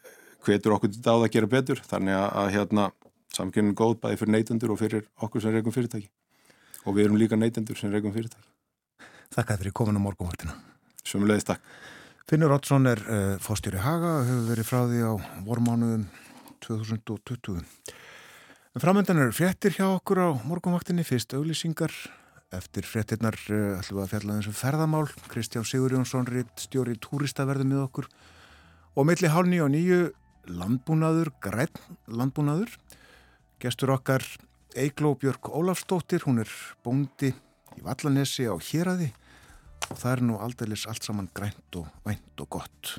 [0.46, 2.88] hvetur okkur til það að gera betur, þannig að, að hérna
[3.36, 6.08] samkeppnin er góð bæði fyrir neytendur og fyrir okkur sem reygum fyrirtæki.
[6.82, 8.48] Og við erum líka neytendur sem reygum fyrirtæki.
[9.32, 10.56] Þakka fyrir komin á morgunvartina.
[11.04, 11.62] Sumulegis takk.
[12.28, 15.12] Finnur Ottsson er uh, fórstjóri Haga hefur verið frá því á
[15.44, 16.04] vormánuðum
[16.64, 17.64] 2020.
[18.72, 21.92] Framöndan eru fréttir hjá okkur á morgunvaktinni, fyrst auglýsingar.
[22.56, 25.02] Eftir fréttirnar uh, ætlum við að fjalla þessum ferðamál.
[25.28, 26.24] Kristján Sigur Jónsson,
[26.56, 28.08] stjóri túristaverði með okkur.
[28.96, 30.00] Og milli hálni og nýju
[30.48, 31.68] landbúnaður, græn
[32.08, 32.72] landbúnaður.
[33.60, 34.24] Gestur okkar
[34.72, 37.34] Eigló Björk Ólafstóttir, hún er bóndi
[37.76, 39.12] í Vallanesi á Hjeraði
[39.90, 42.96] og það er nú aldeilis allt saman grænt og vænt og gott.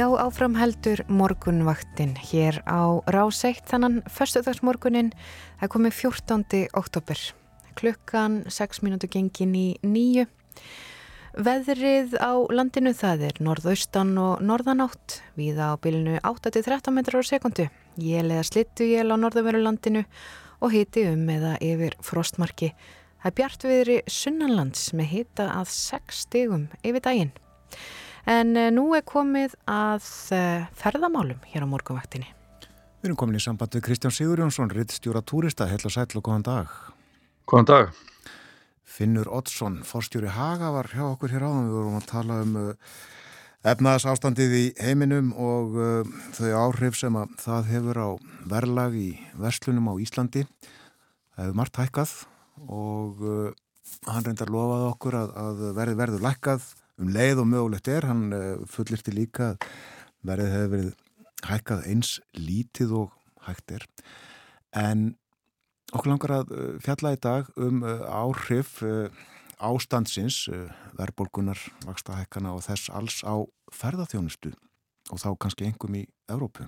[0.00, 5.10] Já, áfram heldur morgunvaktin hér á Ráseitt þannan förstudagsmorgunin,
[5.60, 6.60] það komið 14.
[6.72, 7.20] oktober,
[7.76, 10.24] klukkan 6 minútu gengin í nýju.
[11.36, 17.68] Veðrið á landinu það er norðaustan og norðanátt, viða á bylnu 8-13 metrar á sekundu,
[18.00, 20.06] jél eða slittu jél á norðaveru landinu
[20.64, 22.72] og hiti um eða yfir frostmarki.
[23.20, 27.36] Það er bjartviðri sunnanlands með hita að 6 stigum yfir daginn.
[28.30, 30.04] En eh, nú er komið að
[30.36, 32.28] eh, ferðamálum hér á morgunvaktinni.
[33.00, 36.28] Við erum komin í samband við Kristján Sigur Jónsson, rittstjóra túrista, heil og sætl og
[36.28, 36.74] góðan dag.
[37.50, 37.96] Góðan dag.
[38.86, 42.92] Finnur Oddsson, forstjóri Haga var hjá okkur hér áðan, við vorum að tala um uh,
[43.72, 45.74] efnaðas ástandið í heiminum og
[46.36, 48.08] þau áhrif sem að það hefur á
[48.52, 49.08] verðlag í
[49.40, 50.44] verslunum á Íslandi.
[51.34, 52.14] Það hefur margt hækkað
[52.68, 53.24] og
[54.06, 56.70] hann reyndar lofaði okkur að, að verði verður lækkað
[57.00, 59.68] um leið og mögulegt er, hann uh, fullirti líka að
[60.26, 60.90] verðið hefur verið
[61.48, 63.14] hækkað eins lítið og
[63.46, 63.86] hægt er
[64.76, 65.06] en
[65.94, 68.80] okkur langar að uh, fjalla í dag um uh, áhrif
[69.60, 70.46] ástandsins,
[70.96, 73.44] verðbólgunar, vaksta hækkana og þess alls á
[73.76, 74.54] ferðarþjónustu
[75.12, 76.64] og þá kannski engum í Evrópu.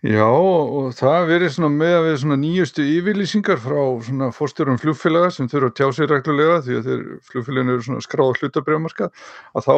[0.00, 5.28] Já, og það verið svona með að við svona nýjustu yfirlýsingar frá svona fórstjórum flugfélaga
[5.34, 9.10] sem þurfa að tjá sig reglulega því að þeir flugfélagin eru svona skráða hlutabrjámarka
[9.60, 9.76] að þá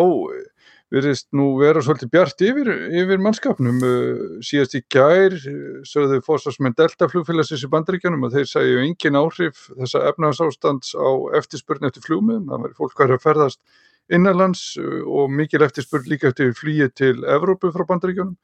[0.94, 2.70] verist nú vera svolítið bjart yfir,
[3.02, 3.82] yfir mannskapnum.
[3.82, 9.18] Uh, síðast í gær uh, sögðu fórsvarsmenn Delta flugfélagsins í bandaríkjanum að þeir sæju engin
[9.18, 11.10] áhrif þessa efnagsástands á
[11.40, 13.64] eftirspurn eftir flugmiðum, það var fólk að ferðast
[14.12, 18.36] innanlands og mikil eftirspurn líka eftir flýið til Evrópu frá bandaríkjanum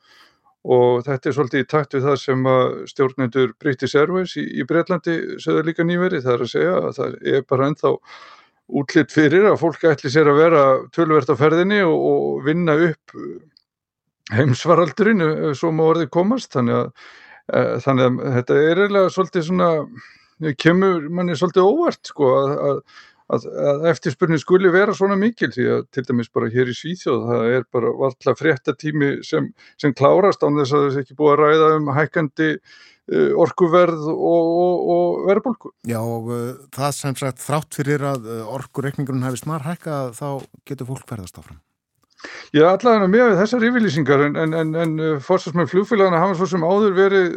[0.67, 2.49] og þetta er svolítið í takt við það sem
[2.91, 7.15] stjórnendur British Airways í, í Breitlandi sögðu líka nýveri, það er að segja að það
[7.35, 7.95] er bara ennþá
[8.69, 13.15] útlitt fyrir að fólk ætli sér að vera tölvert á ferðinni og, og vinna upp
[14.35, 16.53] heimsvaraldurinn ef svo má orðið komast.
[16.53, 16.91] Þannig að,
[17.49, 19.71] e, þannig að þetta er eiginlega svolítið svona
[20.61, 22.83] kemur manni svolítið óvart sko að, að
[23.35, 27.27] að, að eftirspurnin skuli vera svona mikil því að til dæmis bara hér í Svíþjóð
[27.29, 29.51] það er bara valla fréttatími sem,
[29.81, 34.51] sem klárast án þess að þess ekki búið að ræða um hækkandi uh, orkuverð og,
[34.65, 35.73] og, og verðbólku.
[35.89, 40.29] Já og uh, það sem sagt þrátt fyrir að uh, orkureikningurinn hefði snar hækka þá
[40.69, 41.61] getur fólk ferðast áfram.
[42.51, 46.97] Já, allavega með þessar yfirlýsingar en, en, en, en fórsvarsmenn flugfélagana hafa svo sem áður
[46.97, 47.37] verið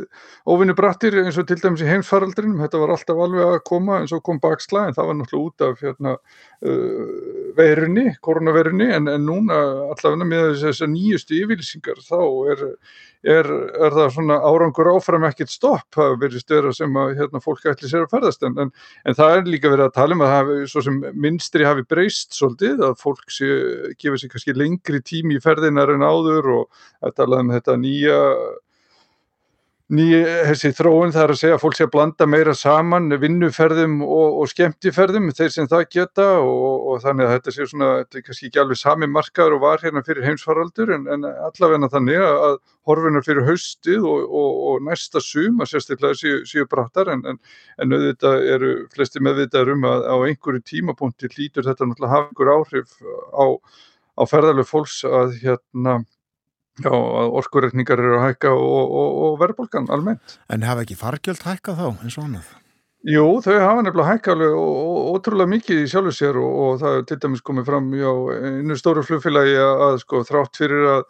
[0.49, 4.09] óvinni brattir eins og til dæmis í heimsfaraldrinum, þetta var alltaf alveg að koma en
[4.09, 6.15] svo kom baksla en það var náttúrulega út af hérna,
[7.57, 12.19] veirunni, koronaveirunni en núna allavega með þessar nýjustu yfirlýsingar þá
[12.53, 12.67] er
[13.21, 17.67] Er, er það svona árangur áfram ekkert stopp, það verður störa sem að hérna, fólk
[17.69, 18.41] ætli sér að ferðast.
[18.47, 18.71] En, en,
[19.05, 22.33] en það er líka verið að tala um að hafi, svo sem minstri hafi breyst
[22.33, 23.51] svolítið að fólk sé,
[24.01, 28.17] gefur sér kannski lengri tími í ferðinar en áður og að tala um þetta nýja
[29.91, 33.97] nýja, þessi þróun það er að segja að fólk sé að blanda meira saman vinnuferðum
[34.05, 38.19] og, og skemmtiferðum þeir sem það geta og, og þannig að þetta sé svona, þetta
[38.19, 42.23] er kannski ekki alveg sami markaður og var hérna fyrir heimsfaraldur en, en allavegna þannig
[42.27, 42.55] að
[42.87, 44.37] horfinar fyrir haustið og,
[44.71, 47.41] og næsta sum að sérstaklega séu, séu brattar en, en,
[47.83, 52.55] en auðvitað eru flesti meðvitaður um að á einhverju tímapunkti lítur þetta náttúrulega hafa einhver
[52.55, 52.97] áhrif
[53.35, 53.45] á,
[54.15, 55.99] á ferðarlegu fólks að hérna
[56.81, 56.93] Já,
[57.41, 60.39] orkureikningar eru að hækka og, og, og verðbólgan almennt.
[60.51, 62.49] En hafa ekki fargjöld hækka þá eins og annað?
[63.09, 64.55] Jú, þau hafa nefnilega hækka alveg
[65.15, 68.77] ótrúlega mikið í sjálfu sér og, og það er til dæmis komið fram í einu
[68.77, 71.05] stóru flugfélagi að, að sko, þrátt fyrir að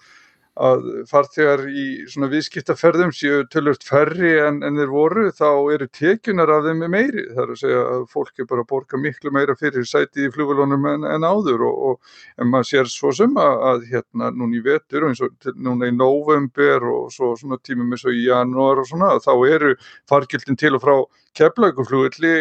[0.59, 6.51] að farþegar í svona viðskiptaferðum séu tölvöld færri en, en þeir voru þá eru tekjunar
[6.51, 7.23] af þeim meiri.
[7.31, 10.33] Það er að segja að fólk er bara að borga miklu meira fyrir sætið í
[10.35, 14.59] flugulónum en, en áður og, og en maður sér svo sem að, að hérna núna
[14.59, 18.17] í vetur og eins og til, núna í november og svo svona tímum eins og
[18.17, 19.73] í janúar og svona þá eru
[20.11, 20.95] fargjöldin til og frá
[21.39, 22.35] keflauguflugulli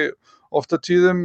[0.50, 1.22] ofta tíðum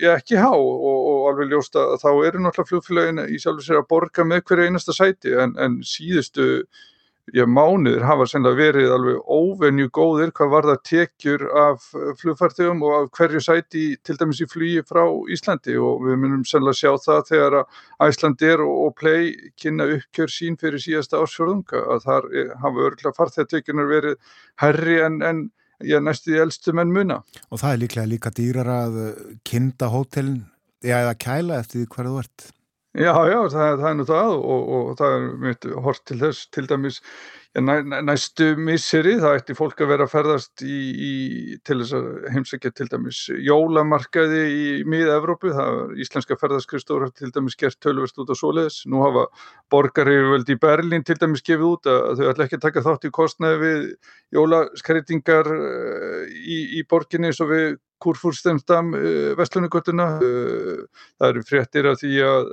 [0.00, 3.80] ég ekki há og, og alveg ljósta að þá eru náttúrulega flugfélagin í sjálfur sér
[3.82, 6.46] að borga með hverju einasta sæti en, en síðustu
[7.34, 11.86] já, mánuður hafa sennilega verið alveg óvenju góðir hvað var það tekjur af
[12.22, 15.02] flugfartegum og af hverju sæti til dæmis í flugi frá
[15.34, 20.58] Íslandi og við munum sennilega sjá það þegar að Æslandir og Play kynna uppkjör sín
[20.60, 22.28] fyrir síðasta ásfjörðunga að þar
[22.64, 25.48] hafa örgulega farþegatekjunar verið herri en, en
[25.86, 27.20] já, næstu í elstu menn muna.
[27.50, 29.02] Og það er líklega líka dýrar að
[29.46, 30.40] kinda hótelin
[30.84, 32.50] eða kæla eftir hverðu ert.
[32.98, 36.48] Já, já, það, það er nú það og, og það er mitt hort til þess
[36.50, 36.96] til dæmis
[37.58, 41.14] næ, næstu misseri, það ætti fólk að vera að ferðast í, í,
[41.66, 47.80] til þess að heimsækja til dæmis jólamarkaði í mið-Evrópu, það íslenska ferðarskrifstóra til dæmis gert
[47.82, 49.26] tölvist út á svoleiðis, nú hafa
[49.74, 53.14] borgaryfirvöld í Berlín til dæmis gefið út að þau ætla ekki að taka þátt í
[53.18, 53.84] kostnaði við
[54.38, 55.54] jólaskreitingar
[56.30, 57.70] í, í borginni eins og við
[58.00, 60.84] Kurfúrstemstam uh, Vestlunugötuna uh,
[61.18, 62.52] það eru fréttir af því að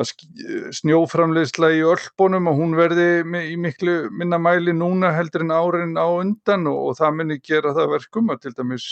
[0.00, 3.08] snjóframleysla í öllbónum og hún verði
[3.50, 7.74] í miklu minna mæli núna heldur en árin á undan og, og það muni gera
[7.76, 8.86] það verkum að til dæmis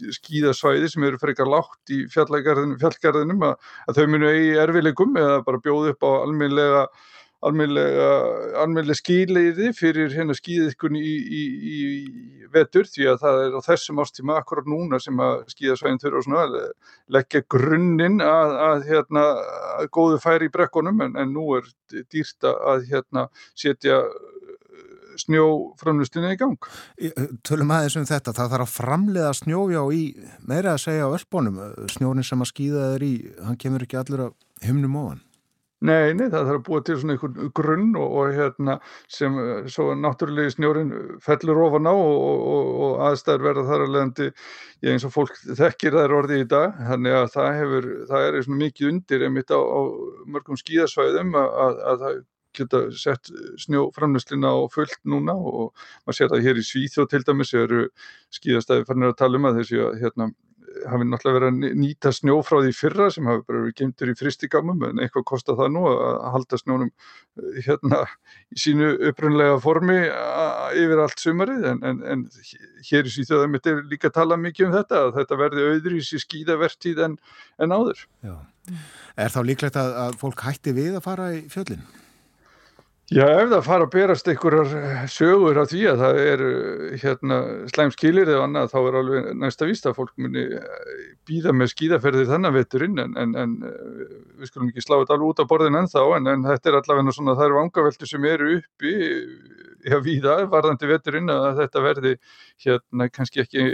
[0.00, 3.56] skíðasvæði sem eru frekar lágt í fjallgarðinum að,
[3.88, 6.84] að þau munu eigi erfileikum eða bara bjóð upp á alminlega
[7.40, 14.02] almennilega skýrleiði fyrir hérna skýðiðkunni í, í, í vetur því að það er á þessum
[14.02, 16.56] ástíma akkurat núna sem að skýðasvæðin þurfa svona að
[17.16, 19.24] leggja grunninn að, að hérna
[19.78, 21.70] að góðu færi í brekkunum en, en nú er
[22.12, 23.28] dýrt að hérna
[23.58, 24.02] setja
[25.20, 26.68] snjóframlustinni í gang.
[27.46, 30.04] Tölum aðeins um þetta, það þarf að framlega snjójá í,
[30.48, 31.58] meira að segja öllbónum,
[31.92, 33.14] snjónin sem að skýða þeir í,
[33.48, 34.38] hann kemur ekki allur að
[34.68, 35.20] himnum ofan?
[35.80, 38.74] Nei, nei, það þarf að búa til svona einhvern grunn og, og hérna
[39.08, 40.90] sem eh, svo náttúrulegi snjórin
[41.24, 45.38] fellur ofan á og, og, og aðstæður verða þar að leiðandi ég eins og fólk
[45.46, 46.82] þekkir það er orðið í dag.
[46.90, 49.80] Þannig að það hefur, það er svona mikið undir einmitt á, á
[50.36, 52.20] mörgum skíðasvæðum að, að það
[52.60, 53.32] geta sett
[53.64, 55.72] snjóframlöslina á fullt núna og
[56.04, 57.82] maður sér það hér í Svíþjóð til dæmis eru
[58.36, 60.32] skíðastæði fannir að tala um að þessi að hérna
[60.88, 64.16] hafi náttúrulega verið að nýta snjó frá því fyrra sem hafi bara verið geimtur í
[64.18, 68.02] fristigamum en eitthvað kostar það nú að halda snjónum eh, hérna
[68.54, 69.98] í sínu upprunlega formi
[70.80, 72.26] yfir allt sumarið en, en, en
[72.90, 76.12] hér í síðan mitt er líka að tala mikið um þetta að þetta verði auðrís
[76.16, 77.18] í skíðavertíð en,
[77.60, 78.06] en áður.
[78.26, 78.36] Já.
[79.18, 81.82] Er þá líklegt að, að fólk hætti við að fara í fjöllin?
[83.10, 84.68] Já, ef það fara að berast einhverjar
[85.10, 87.38] sögur af því að það er eh, hérna
[87.72, 90.44] slæm skilir eða annað þá er alveg næsta víst að fólk muni
[91.26, 95.32] býða með skíðaferðir þennan veturinn en, en, en eh, við skulum ekki slá þetta alveg
[95.32, 98.54] út af borðin ennþá en, en þetta er allavega svona það eru vangaveltur sem eru
[98.60, 98.94] uppi
[99.90, 102.16] já víða varðandi veturinn að þetta verði
[102.62, 103.68] hérna kannski ekki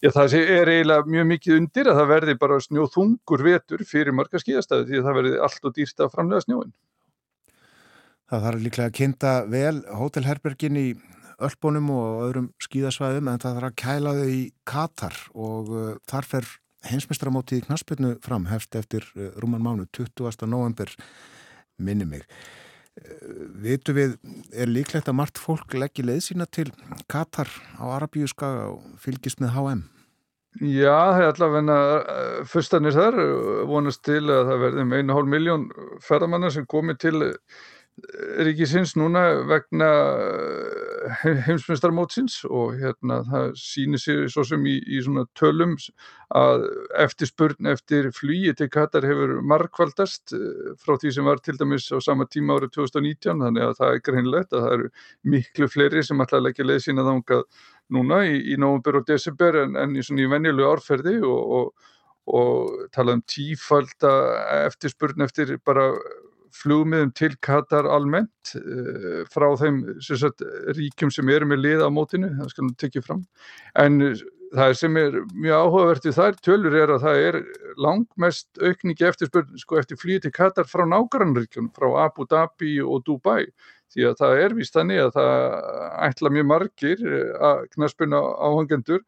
[0.00, 4.40] Já, það er eiginlega mjög mikið undir að það verði bara snjóþungur vetur fyrir marga
[4.40, 6.70] skíðastæði því að það verði allt og dýrt að framlega snjóin.
[8.30, 10.88] Það þarf líklega að kynnta vel hótelherbergin í
[11.42, 16.28] Ölpunum og öðrum skíðasvæðum en það þarf að kæla þau í Katar og uh, þar
[16.28, 16.50] fer
[16.86, 20.46] heimsmestramótið knaspinu fram hefst eftir uh, rúman mánu 20.
[20.46, 20.92] november
[21.80, 22.22] minni mig.
[23.00, 24.14] Uh, vitu við,
[24.52, 26.68] er líklegt að margt fólk leggji leið sína til
[27.10, 27.50] Katar
[27.82, 29.82] á Arabíuskaga og fylgist með HM?
[30.60, 33.20] Já, það er allavega uh, fyrstanir þar
[33.66, 35.68] vonast til að það verði um einu hálf miljón
[36.06, 37.36] ferðamanna sem komi til uh,
[38.46, 41.16] ríkisins núna vegna uh,
[41.46, 45.74] heimsmyndstarmótsins og hérna það sýnir sig svo sem í, í svona tölum
[46.36, 46.64] að
[47.02, 51.98] eftirspurn eftir flugi til Katar hefur markvaldast uh, frá því sem var til dæmis á
[52.04, 54.90] sama tíma árið 2019 þannig að það er greinlegt að það eru
[55.34, 57.46] miklu fleiri sem að leggja leið sína þangað
[57.96, 61.92] núna í, í nóvember og desember en, en í svona í venjulegu árferði og, og,
[62.30, 64.14] og tala um tífalda
[64.70, 65.90] eftirspurn eftir bara
[66.56, 70.44] flugmiðum til Katar almennt uh, frá þeim sagt,
[70.76, 73.24] ríkjum sem eru með lið á mótinu, það skal nú tekið fram.
[73.78, 74.22] En uh,
[74.56, 77.38] það sem er mjög áhugavert við þær tölur er að það er
[77.80, 83.46] langmest aukningi eftirspurn sko, eftir flýði til Katar frá nágrannríkjum frá Abu Dhabi og Dubai.
[83.90, 85.38] Því að það er víst þannig að það
[86.08, 89.00] ætla mjög margir eh, að knaspuna áhangendur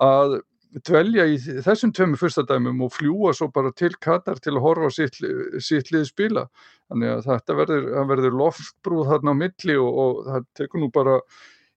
[0.00, 0.38] að
[0.86, 4.90] dvelja í þessum tveimu fyrsta dæmum og fljúa svo bara til Katar til að horfa
[4.94, 5.18] sitt,
[5.62, 6.46] sitt lið spila.
[6.90, 10.90] Þannig að þetta verður, það verður loftbrúð þarna á milli og, og það tekur nú
[10.94, 11.20] bara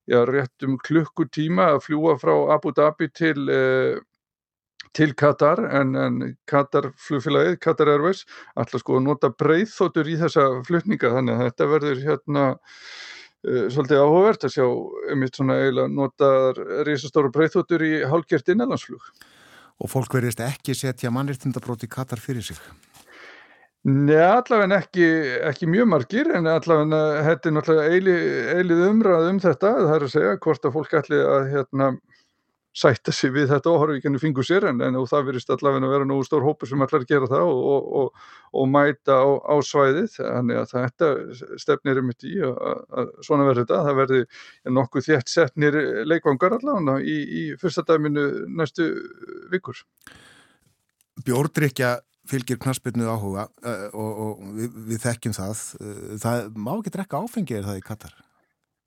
[0.09, 4.01] já, rétt um klukkutíma að fljúa frá Abu Dhabi til eh,
[4.93, 6.19] til Katar en, en
[6.49, 8.23] Katar flugfélagið, Katar Airways
[8.59, 11.15] ætla sko að nota breyðþóttur í þessa flutninga.
[11.17, 12.43] Þannig að þetta verður hérna
[13.43, 14.65] svolítið áhugavert að sjá
[15.11, 19.03] einmitt svona eiginlega notaðar risastóru breyðþóttur í hálfgert innanlandsflug.
[19.83, 22.59] Og fólk verðist ekki setja mannréttindabrót í Katar fyrir sig.
[23.83, 25.07] Nei, allavega ekki,
[25.49, 28.13] ekki mjög margir en allavega þetta er náttúrulega eili,
[28.55, 31.89] eilið umræð um þetta, það er að segja hvort að fólk ætli að hérna
[32.73, 35.85] sætta sig við þetta og horfa ekki henni fingur sér en, en það verist allavega
[35.85, 38.23] að vera nógu stór hópur sem að gera það og, og, og,
[38.61, 41.11] og mæta á, á svæðið þannig að þetta
[41.61, 44.23] stefnir um þetta í að, svona verður þetta það verði
[44.79, 48.89] nokkuð þétt setnir leikvangar allavega í, í fyrsta dæminu næstu
[49.53, 49.85] vikur
[51.23, 51.99] Bjórdrykja
[52.29, 55.63] fylgir knaspinu áhuga uh, og, við, við þekkjum það.
[55.79, 58.15] Uh, það má ekki drekka áfengi er það í Katar.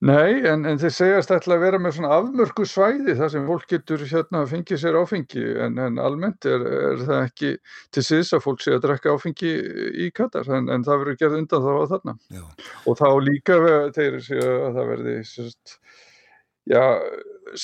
[0.07, 3.65] Nei, en, en þeir segjast ætla að vera með svona afmörku svæði þar sem fólk
[3.71, 5.45] getur hérna að fengja sér áfengi.
[5.65, 7.53] En, en almennt er, er það ekki
[7.95, 9.55] til síðs að fólk sé að drekka áfengi
[10.07, 10.51] í Katar.
[10.59, 12.17] En, en það verður gerð undan þá að þarna.
[12.37, 12.45] Já.
[12.87, 13.59] og þá líka
[13.97, 15.79] þeir segja að það verði sérst,
[16.71, 16.85] já,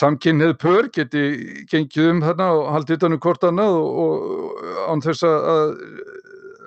[0.03, 1.25] samkynnið pör geti
[1.71, 5.77] gengið um þarna og haldið utan um hvort annað og, og án þess að,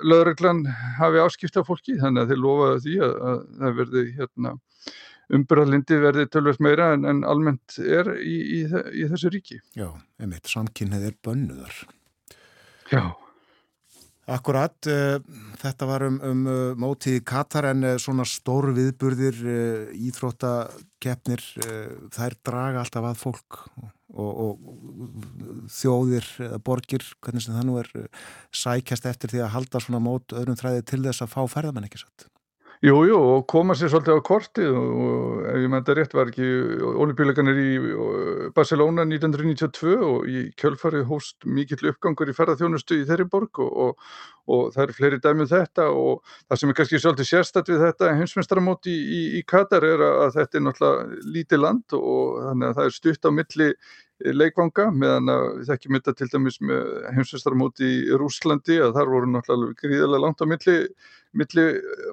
[0.06, 0.66] lögreglan
[1.00, 1.98] hafi áskipta fólki.
[2.00, 4.56] Þannig að þeir lofaði því að, að það verði hérna
[5.34, 9.62] umbyrðalindi verði tölvöld meira en, en almennt er í, í, í þessu ríki.
[9.78, 9.90] Já,
[10.22, 11.86] einmitt, samkynnið er bönnuðar.
[12.92, 13.16] Já.
[14.26, 15.20] Akkurat, uh,
[15.62, 19.38] þetta var um, um uh, mótið Katar en uh, svona stóru viðburðir,
[20.08, 21.44] íþróttakeppnir,
[22.14, 23.60] þær draga alltaf að fólk
[24.16, 27.92] og, og þjóðir eða borgir, hvernig sem það nú er,
[28.50, 32.02] sækjast eftir því að halda svona mót öðrum þræði til þess að fá ferðamenn ekki
[32.02, 32.30] satt.
[32.84, 36.32] Jú, jú, og koma sér svolítið á kortið og, ef ég með þetta rétt var
[36.32, 36.48] ekki
[37.06, 43.28] olimpíuleikanir í uh, Barcelona 1992 og í kjölfarið hóst mikill uppgangur í ferðarþjónustu í þeirri
[43.32, 44.10] borg og, og,
[44.52, 48.12] og það eru fleiri dæmið þetta og það sem er kannski svolítið sérstætt við þetta
[48.20, 52.82] heimsmeistaramóti í, í, í Katar er að þetta er náttúrulega lítið land og þannig að
[52.82, 53.70] það er stutt á milli
[54.34, 59.78] leikvanga meðan við þekkjum þetta til dæmis með heimsveistaramóti í Rúslandi að þar voru náttúrulega
[59.82, 60.76] gríðarlega langt á milli,
[61.38, 61.66] milli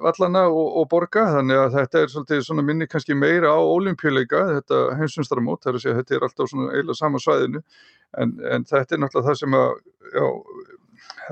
[0.03, 1.25] vallana og, og borga.
[1.37, 5.85] Þannig að þetta er svolítið svona minni kannski meira á olimpíuleika þetta heimsveistaramót þar að
[5.85, 7.63] segja þetta er alltaf svona eiginlega sama svæðinu.
[8.21, 9.69] En, en þetta er náttúrulega það sem að
[10.13, 10.27] já,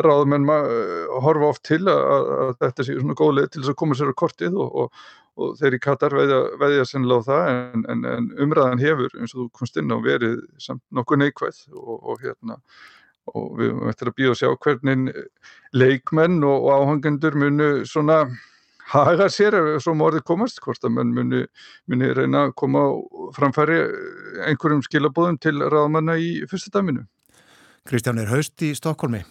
[0.01, 3.97] ráðmenn horfa oft til að, að þetta sé svona góð leið til þess að koma
[3.99, 5.09] sér á kortið og, og
[5.39, 9.35] og þeir í Katar veðja, veðja sennilega á það en, en, en umræðan hefur eins
[9.35, 12.57] og þú komst inn á verið samt nokkuð neikvæð og, og hérna
[13.31, 15.11] og við eftir að býða að sjá hvernig
[15.77, 18.23] leikmenn og, og áhangendur munu svona
[18.91, 21.45] haga sér ef svo morðið komast, hvort að menn muni,
[21.87, 22.87] muni reyna að koma
[23.37, 23.77] framfæri
[24.49, 27.05] einhverjum skilabóðum til ráðmanna í fyrsta dæminu.
[27.87, 29.23] Kristján er haust í Stokkólmi.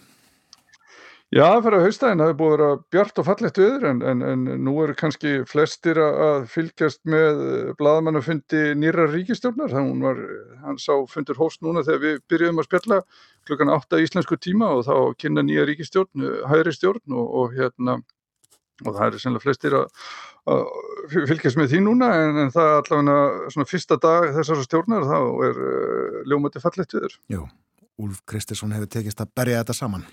[1.31, 4.41] Já, fyrir að haustæðin hafi búið að vera bjart og fallegt viður en, en, en
[4.65, 7.39] nú eru kannski flestir að fylgjast með
[7.79, 9.71] bladamannafundi nýra ríkistjórnar.
[9.71, 10.19] Þannig var,
[10.65, 12.99] hann sá fundur hóst núna þegar við byrjuðum að spjalla
[13.47, 18.01] klukkan 8 íslensku tíma og þá kynna nýja ríkistjórn, hægri stjórn og, og hérna
[18.81, 20.05] og það eru sennilega flestir að,
[20.51, 20.61] að
[21.31, 25.17] fylgjast með því núna en, en það er allavega svona fyrsta dag þessara stjórnar þá
[25.47, 27.19] er uh, ljómati fallegt viður.
[27.31, 27.47] Jú,
[28.03, 30.09] Úlf Kristinsson hefur tekist að berja þetta saman.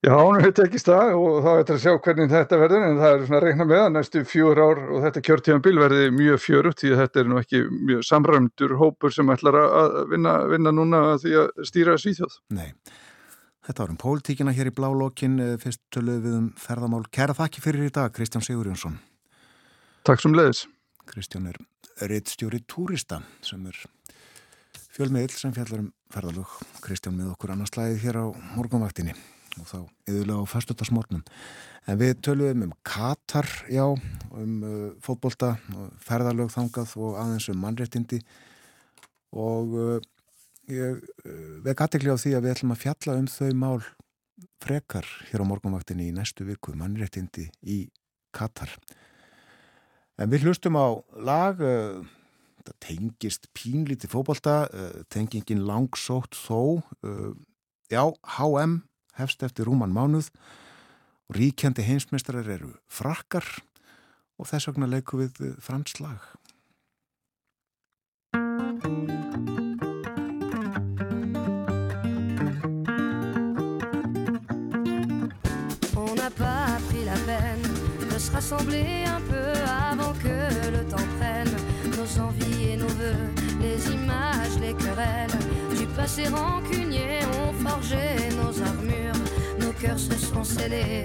[0.00, 3.10] Já, hún hefur tekist það og þá ætlar að sjá hvernig þetta verður en það
[3.10, 6.78] er svona að reikna með að næstu fjúr ár og þetta kjörtíðanbíl verði mjög fjörugt
[6.80, 7.58] því að þetta er nú ekki
[7.90, 12.36] mjög samræmdur hópur sem ætlar að vinna, vinna núna því að stýra svíþjóð.
[12.56, 12.70] Nei,
[13.68, 17.02] þetta var um pólitíkina hér í blálókin, fyrst töluð við um ferðamál.
[17.12, 18.96] Kæra þakki fyrir í dag, Kristján Sigurjónsson.
[20.08, 20.62] Takk sem leiðis.
[21.12, 21.58] Kristján er
[22.08, 23.76] reittstjóri túrista sem er
[24.96, 26.56] fjölmiðil sem fjallar um ferðalög.
[26.80, 28.26] Kristján með okkur annarslæðið hér á
[28.56, 29.18] morgunvaktinni
[29.58, 29.78] og þá
[30.10, 31.24] yðurlega á fastutasmórnum.
[31.88, 33.84] En við töluðum um Katar, já,
[34.36, 35.54] um uh, fótbolta,
[36.04, 38.20] ferðarlög þangað og aðeins um mannréttindi
[39.32, 39.96] og uh,
[40.70, 43.80] ég uh, vek aðtekli á því að við ætlum að fjalla um þau mál
[44.60, 47.82] frekar hér á morgunvaktinni í næstu viku, mannréttindi í
[48.36, 48.70] Katar.
[50.20, 52.04] En við hlustum á lag, uh,
[52.66, 57.32] það tengist pínlíti fótbolta, uh, tengingin langsótt þó, uh,
[57.90, 58.04] já,
[58.36, 58.82] HM
[59.18, 60.30] hefst eftir rúman mánuð
[61.30, 63.46] og ríkjandi heimsmestrar eru frakkar
[64.40, 66.20] og þess vegna leikum við franslag.
[75.96, 79.09] On n'a pas pris la peine de se rassembler
[86.16, 87.96] du passé rancunier ont forgé
[88.36, 89.20] nos armures,
[89.60, 91.04] nos cœurs se sont scellés.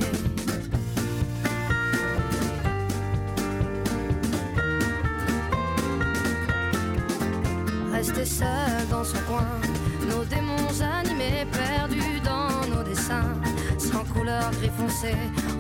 [7.92, 9.48] Rester seul dans son coin,
[10.10, 13.36] nos démons animés, perdus dans nos dessins,
[13.78, 15.16] sans couleur gris foncé,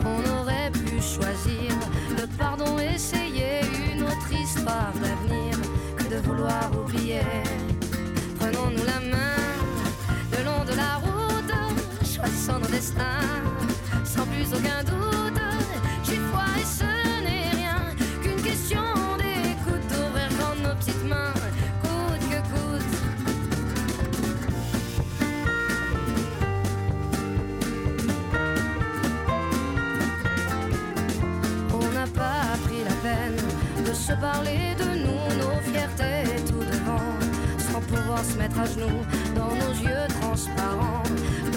[0.06, 1.72] on aurait pu choisir
[2.18, 3.62] le pardon, essayer
[3.92, 5.58] une autre histoire d'avenir
[5.98, 7.22] que de vouloir oublier.
[8.46, 9.42] Prenons-nous la main
[10.32, 11.52] le long de la route,
[12.06, 13.26] choisissons nos destins,
[14.04, 15.42] sans plus aucun doute.
[16.04, 16.84] J'y foi et ce
[17.24, 18.84] n'est rien qu'une question
[19.18, 21.34] d'écoute, d'ouvrir grand nos petites mains,
[21.82, 22.96] coûte que coûte.
[31.74, 33.42] On n'a pas pris la peine
[33.84, 36.45] de se parler de nous, nos fiertés
[38.24, 39.02] se mettre à genoux
[39.36, 41.04] dans nos yeux transparents.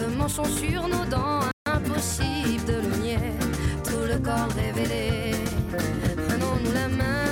[0.01, 3.32] Le mensonge sur nos dents, impossible de le nier,
[3.85, 5.35] tout le corps révélé.
[6.28, 7.28] Prenons-nous la main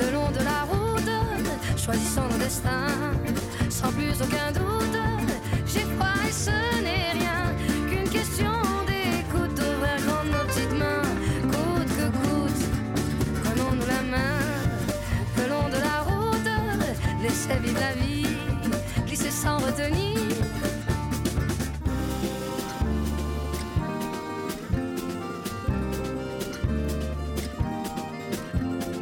[0.00, 1.10] le long de la route,
[1.76, 3.12] choisissons nos destins,
[3.68, 4.98] sans plus aucun doute.
[5.66, 6.50] J'ai foi et ce
[6.82, 7.17] n'est rien
[19.56, 20.18] retenir.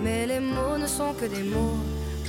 [0.03, 1.79] Mais les mots ne sont que des mots,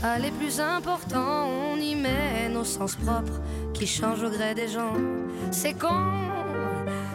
[0.02, 1.48] pas les plus importants.
[1.48, 3.40] On y met nos sens propres
[3.74, 4.94] qui changent au gré des gens.
[5.52, 6.04] C'est con,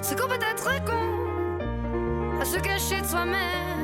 [0.00, 2.40] c'est con peut-être con.
[2.40, 3.81] À se cacher de soi-même.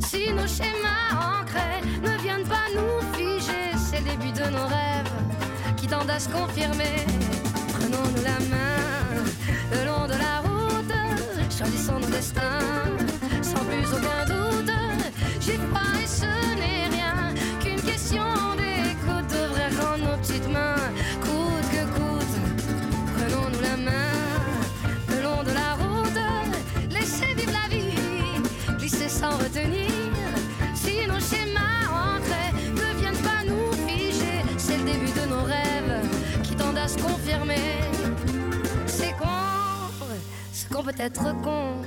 [0.00, 5.12] Si nos schémas ancrés ne viennent pas nous figer, c'est le début de nos rêves
[5.76, 7.06] qui tendent à se confirmer.
[7.72, 9.24] Prenons-nous la main
[9.70, 10.92] le long de la route,
[11.56, 12.58] choisissons nos destins
[13.42, 14.72] sans plus aucun doute.
[15.70, 16.47] Froid et ce
[30.74, 36.08] Si nos schémas ancrés ne viennent pas nous figer, c'est le début de nos rêves
[36.42, 37.80] qui tendent à se confirmer.
[38.86, 39.26] C'est con,
[40.52, 41.82] ce qu'on peut être con,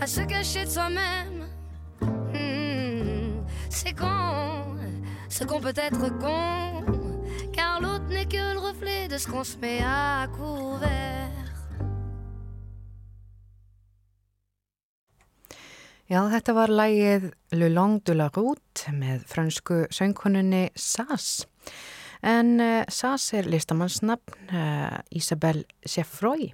[0.00, 1.46] à se cacher de soi-même.
[2.00, 4.76] Hmm, c'est con,
[5.28, 6.84] ce qu'on peut être con,
[7.52, 11.03] car l'autre n'est que le reflet de ce qu'on se met à couvert.
[16.14, 17.24] Já, þetta var lægið
[17.58, 21.40] Le Long de la Route með fransku söngkonunni Sass.
[22.22, 26.52] En uh, Sass er listamannsnafn uh, Isabelle Seffroy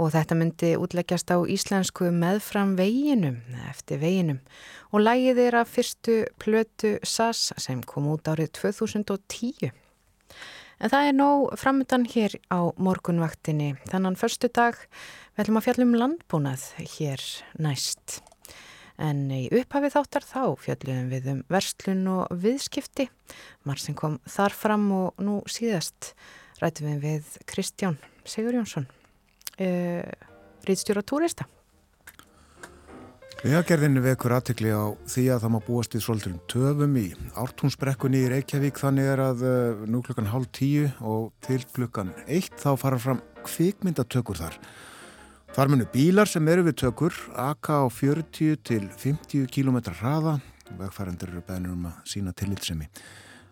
[0.00, 4.40] og þetta myndi útleggjast á íslensku meðfram veginum, eftir veginum.
[4.88, 9.68] Og lægið er af fyrstu plötu Sass sem kom út árið 2010.
[10.80, 13.74] En það er nóg framöndan hér á morgunvaktinni.
[13.92, 14.80] Þannan förstu dag
[15.36, 18.22] ætlum að fjallum landbúnað hér næst.
[19.02, 23.08] En í upphafi þáttar þá fjöldluðum við um verslun og viðskipti.
[23.66, 26.12] Marsin kom þar fram og nú síðast
[26.62, 28.86] rættum við við Kristján Sigur Jónsson,
[29.58, 30.06] uh,
[30.62, 31.48] rýtstjóra túrista.
[33.42, 37.08] Vegagerðinni vekur aðtekli á því að það má búast í svolítum töfum í
[37.42, 42.54] ártúnsbrekkunni í Reykjavík þannig er að uh, nú klukkan hálf tíu og til klukkan eitt
[42.62, 44.60] þá fara fram kvikmyndatökur þar.
[45.52, 50.38] Þar munu bílar sem eru við tökur aka á 40 til 50 km hraða.
[50.78, 52.88] Vegfærandur eru beðnur um að sína tillitsemi.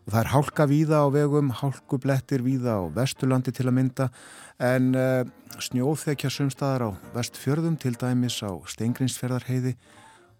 [0.06, 4.08] Og það er hálka víða á vegum, hálkublettir víða á vesturlandi til að mynda
[4.56, 5.28] en uh,
[5.60, 9.76] snjóþekja sumstaðar á vestfjörðum til dæmis á Steingrinsferðarheiði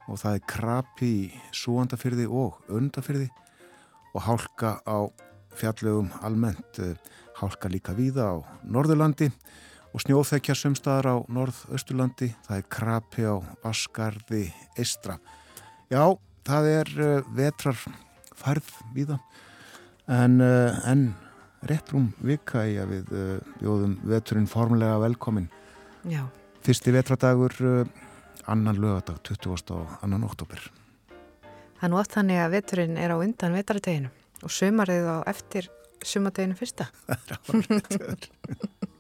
[0.09, 3.29] og það er krapi í súandafyrði og undafyrði
[4.17, 5.13] og hálka á
[5.61, 6.97] fjallögum almennt, uh,
[7.37, 9.29] hálka líka víða á Norðurlandi
[9.91, 13.35] og snjóþekja sumstaðar á Norðausturlandi, það er krapi á
[13.65, 14.45] Vaskarði
[14.79, 15.17] Eistra.
[15.91, 16.15] Já,
[16.47, 17.79] það er uh, vetrar
[18.39, 19.19] færð víða
[20.07, 21.11] en, uh, en
[21.67, 25.51] rétt rúm vika í að við uh, bjóðum veturinn formulega velkomin.
[26.09, 26.25] Já,
[26.61, 27.55] Fyrsti vetradagur
[28.51, 29.73] annan lögadag 20.
[29.73, 30.61] og annan oktober.
[31.79, 34.13] það er nú oft þannig að veturinn er á undan vetrateginu
[34.45, 35.71] og sömarið á eftir
[36.05, 36.91] sumateginu fyrsta.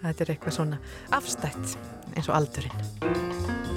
[0.00, 0.80] Þetta er eitthvað svona
[1.16, 1.76] afstætt
[2.16, 3.69] eins og aldurinn.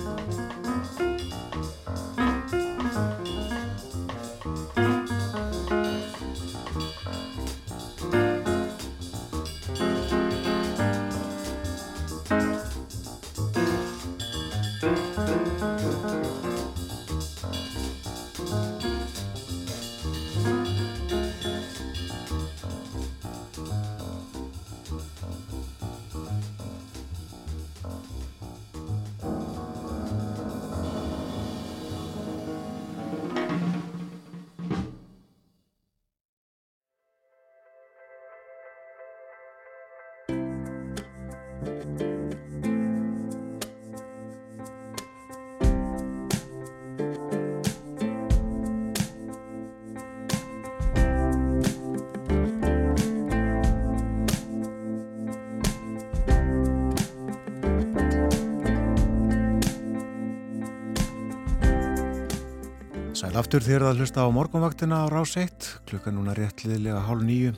[63.54, 67.52] Aftur þér að hlusta á morgunvaktina á rás 1, klukkan núna réttliðlega hálf nýju.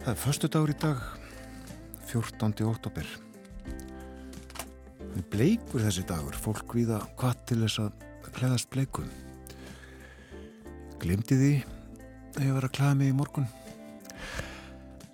[0.00, 1.04] Það er förstu dagur í dag,
[2.10, 2.64] 14.
[2.66, 3.06] oktober.
[4.98, 9.06] Það er bleikur þessi dagur, fólk viða hvað til þess að klæðast bleikum.
[10.98, 11.54] Glimti því
[12.34, 13.46] að ég var að klæða mig í morgun.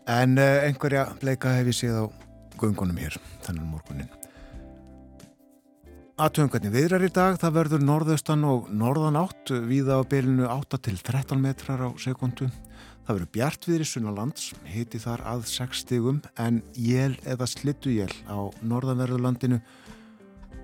[0.08, 2.04] En uh, einhverja bleika hef ég séð á
[2.56, 4.08] göngunum hér, þannig morgunin.
[6.16, 10.78] Aðtöðum hvernig viðrar í dag, það verður norðaustan og norðan átt, víða á bylinu 8
[10.86, 12.46] til 13 metrar á sekundu.
[13.04, 18.48] Það verður bjart viðri sunnalands, hiti þar að 6 stigum, en jél eða slittuél á
[18.64, 19.60] norðanverðurlandinu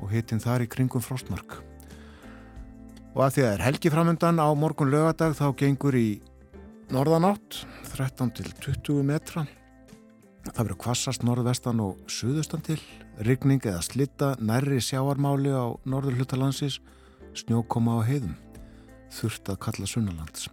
[0.01, 1.59] og hitin þar í kringum frostmark.
[3.13, 6.23] Og að því að er helgi framöndan á morgun lögadag þá gengur í
[6.89, 7.61] norðan átt,
[7.93, 9.45] 13 til 20 metra.
[10.49, 12.81] Það verður kvassast norðvestan og suðustan til,
[13.21, 16.79] rigning eða slitta nærri sjáarmáli á norður hlutalansis,
[17.37, 18.37] snjókoma á heiðum,
[19.13, 20.49] þurft að kalla sunnalands.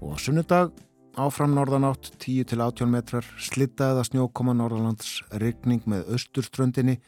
[0.00, 0.72] Og á sunnudag
[1.20, 6.98] áfram norðanátt 10 til 18 metrar, slitta eða snjókoma norðalands, rigning með austurströndinni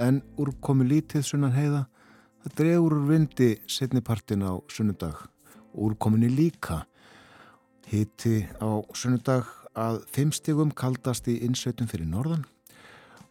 [0.00, 1.84] en úrkomi lítið sunnan heiða,
[2.44, 5.26] það dregur úr vindi setnipartin á sunnudag,
[5.74, 6.86] úrkominni líka.
[7.90, 12.46] Hiti á sunnudag að fimm stigum kaldast í innsveitum fyrir norðan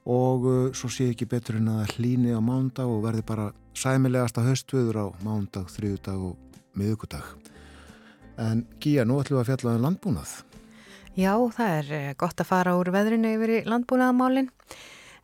[0.09, 4.41] og uh, svo sé ekki betur en að hlýni á mándag og verði bara sæmilegasta
[4.47, 7.25] höstviður á mándag, þriðudag og miðugudag.
[8.39, 10.31] En Gíja, nú ætlum við að fjalla um landbúnað.
[11.19, 14.49] Já, það er eh, gott að fara úr veðrinu yfir í landbúnaðamálinn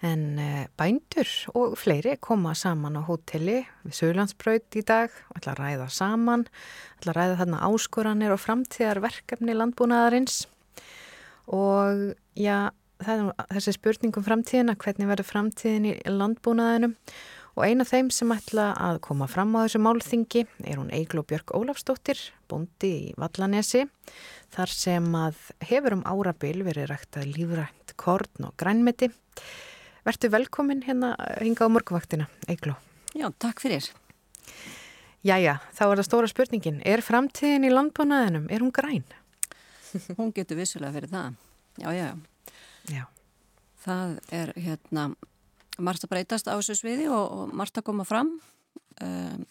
[0.05, 5.55] en eh, bændur og fleiri koma saman á hóteli við Söðlandsbraut í dag og ætla
[5.55, 6.45] að ræða saman,
[6.99, 10.43] ætla að ræða þarna áskoranir og framtíðar verkefni landbúnaðarins
[11.47, 12.73] og já,
[13.11, 16.95] er þessi spurning um framtíðina, hvernig verður framtíðin í landbúnaðinum
[17.55, 21.23] og eina af þeim sem ætla að koma fram á þessu málþingi er hún Eigló
[21.27, 22.19] Björg Ólafsdóttir,
[22.51, 23.85] bondi í Vallanesi,
[24.55, 29.09] þar sem að hefur um árabil verið rægt að lífrænt korn og grænmeti.
[30.05, 32.75] Vertu velkomin hérna hinga á morguvaktina, Eigló.
[33.15, 33.87] Já, takk fyrir.
[35.25, 36.83] Jæja, þá er það stóra spurningin.
[36.85, 39.07] Er framtíðin í landbúnaðinum, er hún græn?
[40.19, 41.37] Hún getur vissulega fyrir það.
[41.79, 42.34] Já, já, Já.
[43.85, 45.09] Það er hérna
[45.77, 48.37] margt að breytast á þessu sviði og, og margt að koma fram.
[49.03, 49.45] Um,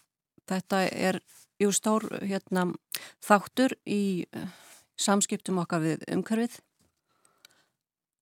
[0.48, 1.20] þetta er
[1.60, 2.68] jú stór hérna
[3.24, 4.48] þáttur í uh,
[5.00, 6.58] samskiptum okkar við umhverfið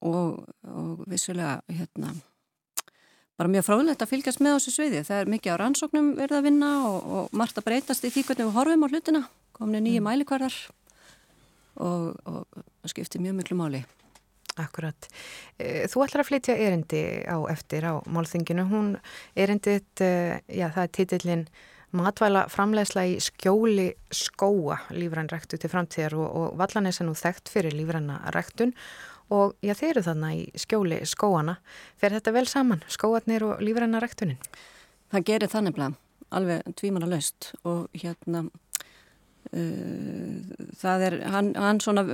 [0.03, 2.15] og, og vissulega hérna
[3.39, 5.01] bara mjög fráðilegt að fylgjast með á þessu sviði.
[5.07, 8.27] Það er mikið á rannsóknum verið að vinna og, og margt að breytast í því
[8.29, 9.23] hvernig við horfum á hlutina.
[9.57, 10.09] Komni nýju mm.
[10.11, 10.59] mælikvarðar
[11.83, 13.83] og, og skiptir mjög miklu máli.
[14.61, 15.09] Akkurat.
[15.59, 18.67] Eh, Þú ætlar að flytja erindi á eftir á málþinginu.
[18.69, 18.97] Hún
[19.37, 19.85] erindið,
[20.49, 21.47] já það er titillin
[21.93, 27.77] matvæla framlegsla í skjóli skóa lífrænræktu til framtíðar og, og Vallanes er nú þekkt fyrir
[27.77, 28.73] lífrænræktun
[29.33, 31.59] og já þeir eru þarna í skjóli skóana.
[32.01, 34.41] Fer þetta vel saman, skóatnir og lífrænræktunin?
[35.13, 35.97] Það gerir þannig blæð,
[36.33, 38.47] alveg tvímana löst og hérna
[39.53, 42.07] það er, hann, hann svona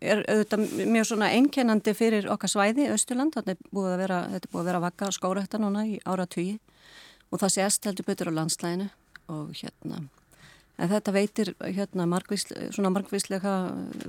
[0.00, 4.48] er auðvitað mjög svona einkennandi fyrir okkar svæði, Östurland, þetta er búið að vera, er
[4.48, 6.56] búið að vera vakka skórækta núna í ára tugi
[7.28, 8.88] og það sést heldur betur á landslæginu
[9.28, 10.06] og hérna
[10.78, 13.54] en þetta veitir hérna margvísle, svona margvíslega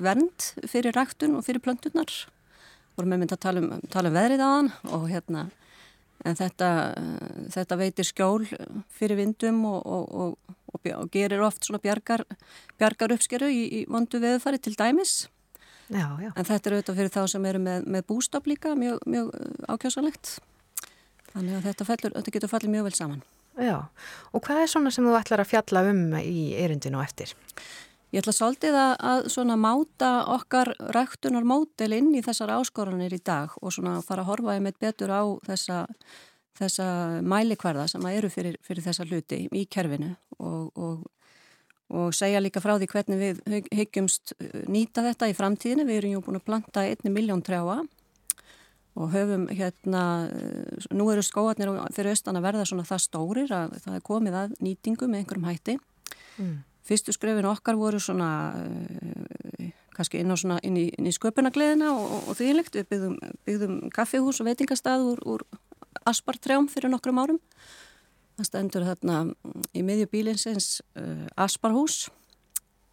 [0.02, 2.12] vernd fyrir ræktun og fyrir plönturnar.
[2.98, 5.48] Vorum við myndið að tala um, tala um veðrið á hann og hérna
[6.28, 6.70] en þetta,
[7.54, 8.46] þetta veitir skjól
[8.91, 10.36] fyrir vindum og, og,
[10.74, 12.26] og, og gerir oft svona bjargar,
[12.80, 15.28] bjargar uppskeru í, í vondu veðufari til dæmis
[15.90, 16.30] Já, já.
[16.36, 19.32] en þetta er auðvitað fyrir þá sem eru með, með bústaf líka mjög, mjög
[19.72, 20.36] ákjásanlegt
[21.32, 23.28] þannig að þetta, fellur, þetta getur fallið mjög vel saman
[23.60, 23.76] Já,
[24.32, 27.34] og hvað er svona sem þú ætlar að fjalla um í erindinu eftir?
[28.10, 33.22] Ég ætla svolítið að, að svona máta okkar ræktunar mótel inn í þessar áskoranir í
[33.22, 35.84] dag og svona fara að horfa einmitt betur á þessa,
[36.57, 36.88] þessa
[37.22, 41.03] mælikvarða sem eru fyrir, fyrir þessa hluti í kerfinu og, og,
[41.94, 44.34] og segja líka frá því hvernig við hyggjumst
[44.65, 45.86] nýta þetta í framtíðinu.
[45.86, 47.84] Við erum jú búin að planta einni miljón trjáa
[48.99, 50.02] og höfum hérna,
[50.90, 54.57] nú eru skóarnir fyrir austan að verða svona það stórir að það er komið að
[54.65, 55.77] nýtingu með einhverjum hætti.
[56.40, 56.57] Mm.
[56.90, 62.32] Fyrstu skrefin okkar voru svona, uh, kannski inn, svona, inn í, í sköpunagleðina og, og,
[62.32, 62.80] og þvílegt.
[62.80, 65.45] Við byggðum, byggðum kaffihús og veitingastað úr, úr
[66.10, 67.40] Aspartrjám fyrir nokkrum árum.
[68.40, 69.22] Það stendur þarna
[69.76, 72.07] í miðju bílinsins uh, Asparhús,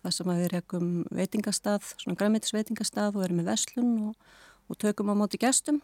[0.05, 4.33] þar sem við rekum veitingastað, svona græmitisveitingastað og erum með veslun og,
[4.69, 5.81] og tökum á móti gestum.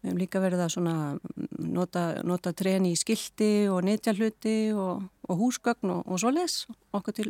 [0.00, 1.20] Við hefum líka verið að
[1.60, 6.64] nota, nota treni í skildi og netjahluti og, og húsgögn og, og svoleiðis,
[6.96, 7.28] okkur til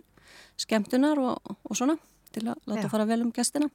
[0.61, 1.99] skemmtunar og, og svona,
[2.31, 2.93] til að láta já.
[2.93, 3.71] fara vel um gestina.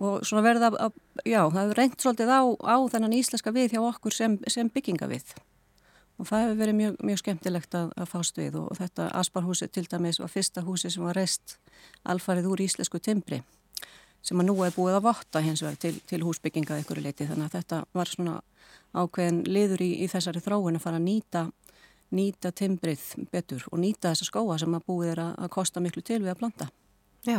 [0.00, 0.96] Og svona verið að,
[1.28, 5.10] já, það hefur reynt svolítið á, á þennan íslenska við hjá okkur sem, sem bygginga
[5.12, 5.34] við.
[6.16, 9.84] Og það hefur verið mjög, mjög skemmtilegt að, að fást við og þetta Asparhúsi til
[9.84, 11.58] dæmis var fyrsta húsi sem var reist
[12.08, 13.42] alfarið úr íslensku timbri
[14.22, 17.48] sem að nú er búið að votta hins vegar til, til húsbygginga ykkur leiti þannig
[17.48, 18.36] að þetta var svona
[18.92, 21.46] ákveðin liður í, í þessari þróin að fara að nýta
[22.12, 26.04] nýta timbrið betur og nýta þessa skóa sem að búið er að, að kosta miklu
[26.04, 26.68] til við að planta.
[27.22, 27.38] Já,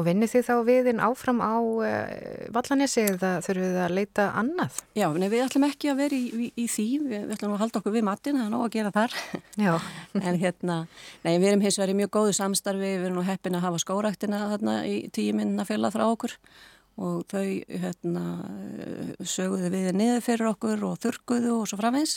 [0.00, 2.12] og vinnir þið þá viðinn áfram á uh,
[2.56, 4.78] Vallanessi eða þurfum við að leita annað?
[4.96, 7.60] Já, nei, við ætlum ekki að vera í, í, í því, við, við ætlum að
[7.60, 9.18] halda okkur við matin, það er nóg að gera þar.
[9.60, 9.74] Já.
[10.30, 10.78] en hérna,
[11.26, 13.84] nei, við erum hins vegar í mjög góðu samstarfi, við erum nú heppin að hafa
[13.84, 16.38] skóraktina þarna í tíu minna fjöla frá okkur
[17.00, 18.24] og þau hérna,
[19.20, 22.16] söguðu við niður fyrir okkur og þurkuðu og svo framvegs.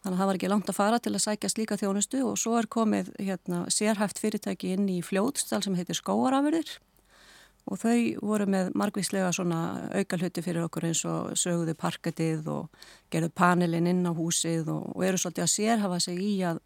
[0.00, 2.54] Þannig að það var ekki langt að fara til að sækja slíka þjónustu og svo
[2.56, 6.78] er komið hérna, sérhæft fyrirtæki inn í fljóðstall sem heitir skóarafurðir
[7.68, 9.60] og þau voru með margvíslega svona
[9.92, 15.04] aukalhutti fyrir okkur eins og söguðu parkatið og gerðu panelin inn á húsið og, og
[15.06, 16.62] eru svolítið að sérhafa sig í að,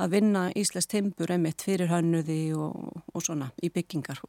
[0.00, 4.22] að vinna Íslands timpur emitt fyrir hannuði og, og svona í byggingar.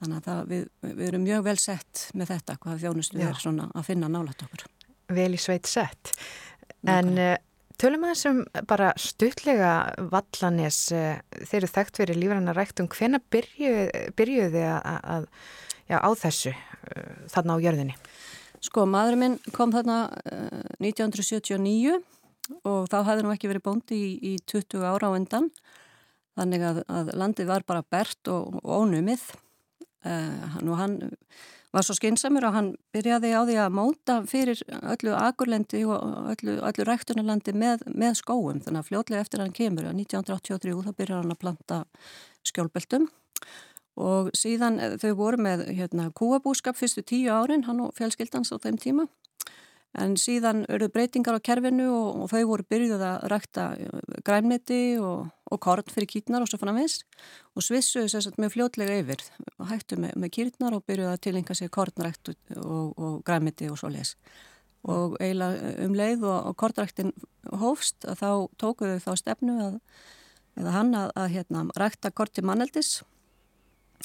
[0.00, 3.28] Þannig að það, við, við erum mjög vel sett með þetta hvað þjónustu Já.
[3.28, 4.66] er svona að finna nálat okkur.
[5.14, 6.14] Vel í sveit sett.
[6.88, 7.36] En uh,
[7.80, 8.40] tölum að þessum
[8.70, 9.72] bara stuttlega
[10.12, 15.28] vallanes, uh, þeir eru þekkt fyrir lífrannar ræktum, hvena byrjuðu byrjuð þið að, að,
[15.90, 17.96] já, á þessu uh, þarna á jörðinni?
[18.64, 21.98] Sko, maðurinn minn kom þarna uh, 1979
[22.64, 25.50] og þá hafði nú ekki verið bóndi í, í 20 ára á endan
[26.38, 29.22] þannig að, að landið var bara bert og, og ónumið.
[30.04, 30.98] Uh, og hann
[31.74, 34.60] var svo skinsamur og hann byrjaði á því að móta fyrir
[34.94, 38.62] öllu agurlendi og öllu, öllu ræktunarlandi með, með skóum.
[38.62, 41.80] Þannig að fljótlega eftir hann kemur að 1983 þá byrjar hann að planta
[42.46, 43.08] skjólbeltum.
[44.04, 48.58] Og síðan eh, þau voru með hérna, kúabúskap fyrstu tíu árin, hann og fjölskyldans á
[48.58, 49.06] þeim tíma
[50.00, 53.66] en síðan eru breytingar á kerfinu og, og þau voru byrjuð að rækta
[54.26, 57.04] grænmeti og, og korn fyrir kýtnar og svo viss
[57.54, 59.22] og svissuðu sérstaklega með fljótlega yfir.
[59.58, 63.78] Og hættu með, með kýtnar og byrjuð að tilenga sig kornrækt og, og grænmeti og
[63.78, 64.16] svo les
[64.84, 67.14] og eiginlega um leið og kornræktin
[67.60, 68.30] hófst að þá
[68.60, 69.78] tókuðu þá stefnu að,
[70.60, 72.98] eða hann að, að hérna, rækta korti manneldis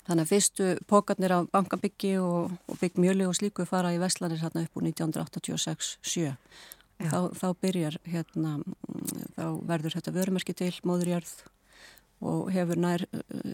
[0.07, 4.65] Þannig að fyrstu pókarnir á bankabyggi og, og byggmjölu og slíku fara í Vestlanir hérna
[4.65, 6.33] upp úr 1986-7.
[6.99, 8.57] Þá, þá byrjar hérna,
[9.37, 11.37] þá verður þetta vörumerki til móðurjörð
[12.19, 13.05] og hefur nær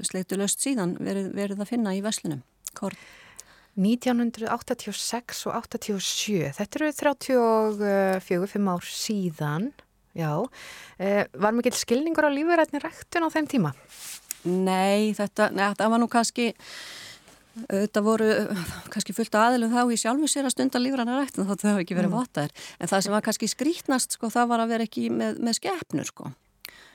[0.08, 2.42] sleitulöst síðan verið, verið að finna í Vestlunum.
[2.78, 2.98] Korn.
[3.76, 9.66] 1986 og 87, þetta eru 34-5 ár síðan,
[10.16, 10.32] já.
[10.96, 13.74] Eh, var mikill skilningur á lífurætni ræktun á þeim tíma?
[14.46, 16.52] Nei, þetta, nei, þetta var nú kannski,
[17.66, 18.30] þetta voru
[18.94, 22.00] kannski fullt aðilum þá í sjálfu sér að stunda lífrana rættin þóttu það hefði ekki
[22.00, 22.18] verið mm.
[22.20, 22.56] votaðir.
[22.78, 26.10] En það sem var kannski skrítnast, sko, það var að vera ekki með, með skefnur,
[26.12, 26.32] sko.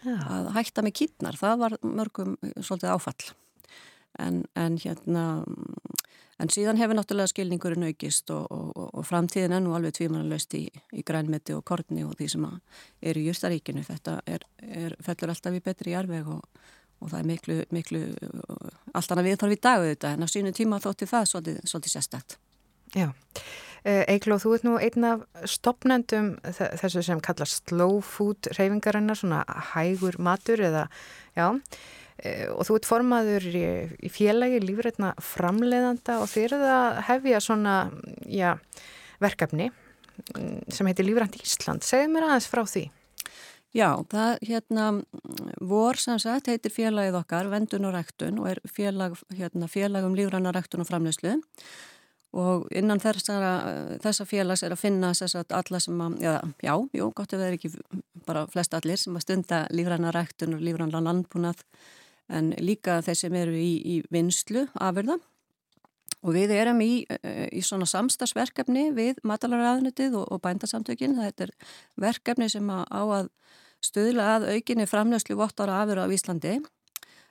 [0.06, 0.16] Já.
[0.16, 3.32] Að hætta með kýtnar, það var mörgum svolítið áfall.
[4.20, 5.24] En, en hérna,
[6.40, 10.64] en síðan hefur náttúrulega skilningurinn aukist og, og, og framtíðin er nú alveg tvímanalöst í,
[10.96, 13.84] í grænmeti og korni og því sem er í Jústaríkinu.
[13.86, 16.46] Þetta er, er, fellur alltaf í betri jarveg og
[17.00, 18.02] og það er miklu, miklu
[18.94, 22.36] allt annað viðþarf í dag auðvitað en á sínu tíma þótti það svolítið, svolítið sérstætt.
[22.96, 23.08] Já,
[24.10, 29.40] Eigló, þú ert nú einn af stopnendum þessu sem kallast slow food reyfingarinnar, svona
[29.72, 30.84] hægur matur eða,
[31.38, 31.46] já,
[32.52, 33.66] og þú ert formaður í,
[34.04, 37.76] í félagi lífrætna framleiðanda og þeir eru að hefja svona,
[38.28, 38.58] já,
[39.22, 39.70] verkefni
[40.68, 41.84] sem heitir Lífrænt Ísland.
[41.86, 42.88] Segð mér aðeins frá því.
[43.70, 44.84] Já, það hérna
[45.62, 50.16] vor sem sagt heitir félagið okkar Vendun og Ræktun og er félag, hérna, félag um
[50.18, 51.36] lífrannar ræktun og framleyslu
[52.34, 53.52] og innan þessara,
[54.02, 56.34] þessa félags er að finna sagt, alla sem að, já,
[56.66, 57.72] já, jú, gott ef það er ekki
[58.26, 61.62] bara flest allir sem að stunda lífrannar ræktun og lífrannar landbúnað
[62.30, 65.20] en líka þeir sem eru í, í vinslu afurða
[66.20, 71.16] Og við erum í, í svona samstagsverkefni við matalaraðnutið og, og bændasamtökin.
[71.16, 71.52] Þetta er
[71.96, 73.30] verkefni sem á að
[73.84, 76.58] stuðla að aukinni framlöslu vottar afur á Íslandi.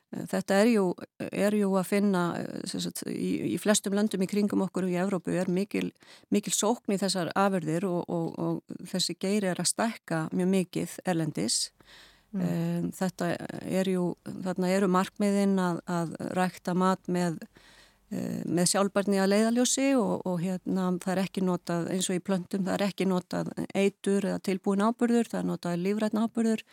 [0.09, 0.83] Þetta er jú,
[1.21, 2.21] er jú að finna
[2.65, 5.91] sagt, í, í flestum löndum í kringum okkur í Evrópu er mikil,
[6.33, 10.95] mikil sókn í þessar afurðir og, og, og þessi geiri er að stækka mjög mikið
[11.05, 11.59] erlendis.
[12.33, 12.89] Mm.
[12.97, 13.35] Þetta
[13.65, 17.37] er jú, þarna eru markmiðinn að, að rækta mat með
[18.09, 22.63] með sjálfbarni að leiðaljósi og, og hérna það er ekki notað eins og í plöntum,
[22.65, 26.63] það er ekki notað eitur eða tilbúin ábyrður, það er notað lífrætna ábyrður,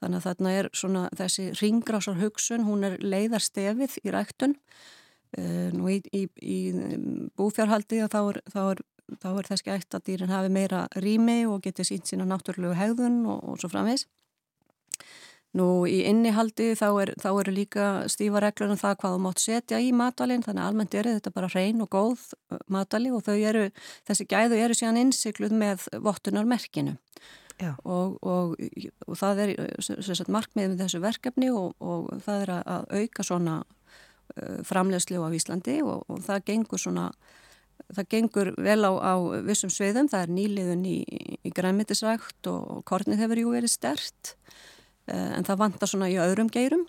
[0.00, 4.56] þannig að þarna er svona þessi ringrásar hugsun, hún er leiðarstefið í ræktun.
[5.36, 6.58] Uh, nú í, í, í
[7.36, 8.78] búfjárhaldi þá er, þá er,
[9.12, 13.26] er þess ekki eitt að dýrin hafi meira rými og geti sínt sína náttúrulegu hegðun
[13.28, 14.06] og, og svo framvegs
[15.56, 19.40] Nú í innihaldi þá, er, þá eru líka stífa reglur um það hvað þú mátt
[19.40, 22.26] setja í matalinn þannig að almennt eru þetta bara hrein og góð
[22.68, 23.70] matali og eru,
[24.08, 26.98] þessi gæðu eru síðan innsikluð með vottunarmerkinu.
[27.82, 28.54] Og, og,
[29.08, 33.56] og það er sagt, markmiðið með þessu verkefni og, og það er að auka svona
[34.68, 37.08] framlegslu á Íslandi og, og það gengur svona
[37.94, 39.14] það gengur vel á, á
[39.46, 40.98] vissum sveiðum, það er nýliðun í,
[41.46, 44.34] í grænmyndisrækt og kornið hefur jú verið stert
[45.08, 46.86] en það vantar svona í öðrum geirum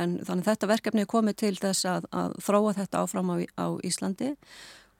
[0.00, 3.66] en þannig þetta verkefni er komið til þess að, að þróa þetta áfram á, á
[3.84, 4.32] Íslandi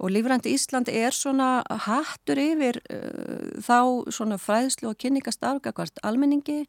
[0.03, 6.65] Og Lífrandi Ísland er svona hattur yfir uh, þá svona fræðslu og kynningastarfgakvart almenningi.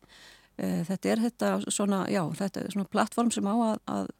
[0.61, 4.11] Uh, þetta er þetta svona, já, þetta er svona plattform sem á að, að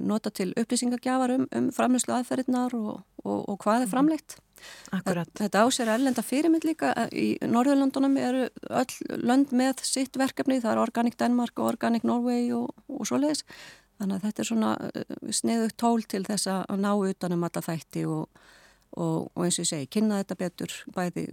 [0.00, 3.92] nota til upplýsingagjafar um, um framlýslu aðferðirnar og, og, og hvað er mhm.
[3.92, 4.38] framleitt.
[4.90, 5.30] Akkurat.
[5.38, 6.92] Þetta ásér erlenda fyrirmynd líka.
[7.14, 10.58] Í Norðurlandunum eru öll lönd með sitt verkefni.
[10.62, 13.44] Það er Organic Denmark og Organic Norway og, og svoleiðis.
[13.98, 18.04] Þannig að þetta er svona eh, sniðugt tól til þess að ná utanum alla þætti
[18.06, 18.44] og,
[18.94, 21.26] og, og eins og ég segi, kynna þetta betur bæði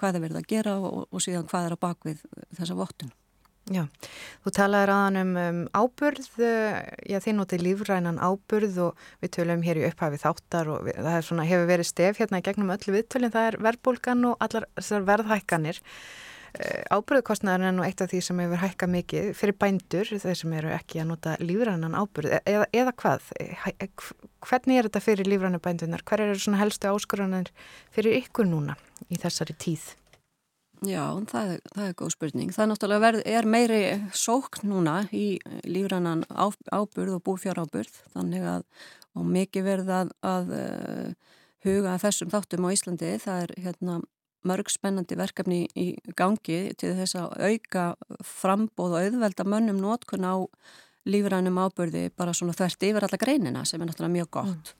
[0.00, 2.26] hvað er verið að gera og, og síðan hvað er að bakvið
[2.58, 3.14] þessa vottun.
[3.68, 3.84] Já,
[4.42, 6.30] þú talaður aðan um, um áburð,
[7.06, 11.20] já þið notið lífrænan áburð og við tölum hér í upphæfið þáttar og við, það
[11.28, 14.66] svona, hefur verið stef hérna gegnum öllu viðtölinn, það er verðbólgan og allar
[15.12, 15.78] verðhækkanir.
[16.58, 20.56] Eh, ábyrðukostnaðar er nú eitt af því sem hefur hækka mikið fyrir bændur, þeir sem
[20.58, 23.30] eru ekki að nota lífrannan ábyrð, e- eða, eða hvað?
[23.38, 23.90] E-
[24.48, 26.02] hvernig er þetta fyrir lífrannu bændunar?
[26.02, 27.54] Hver eru svona helstu áskoranir
[27.94, 28.74] fyrir ykkur núna
[29.06, 29.92] í þessari tíð?
[30.88, 32.52] Já, það er, það er góð spurning.
[32.56, 33.80] Það er náttúrulega verð, er meiri
[34.16, 35.26] sókn núna í
[35.68, 38.64] lífrannan ábyrð og búfjárábyrð, þannig að
[39.18, 41.36] og mikið verð að, að uh,
[41.66, 44.00] huga þessum þáttum á Íslandi, það er hérna
[44.48, 47.86] mörg spennandi verkefni í gangi til þess að auka
[48.24, 50.40] frambóð og auðvelda mönnum nótkun á
[51.10, 54.72] lífrænum ábyrði bara svona þvert yfir alla greinina sem er náttúrulega mjög gott.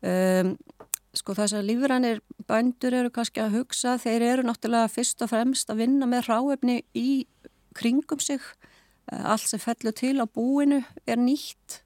[0.00, 0.08] Mm.
[0.08, 0.87] Um,
[1.18, 5.70] sko þess að lífrænir bændur eru kannski að hugsa, þeir eru náttúrulega fyrst og fremst
[5.72, 7.26] að vinna með ráefni í
[7.78, 8.42] kringum sig.
[9.08, 11.82] Allt sem fellur til á búinu er nýtt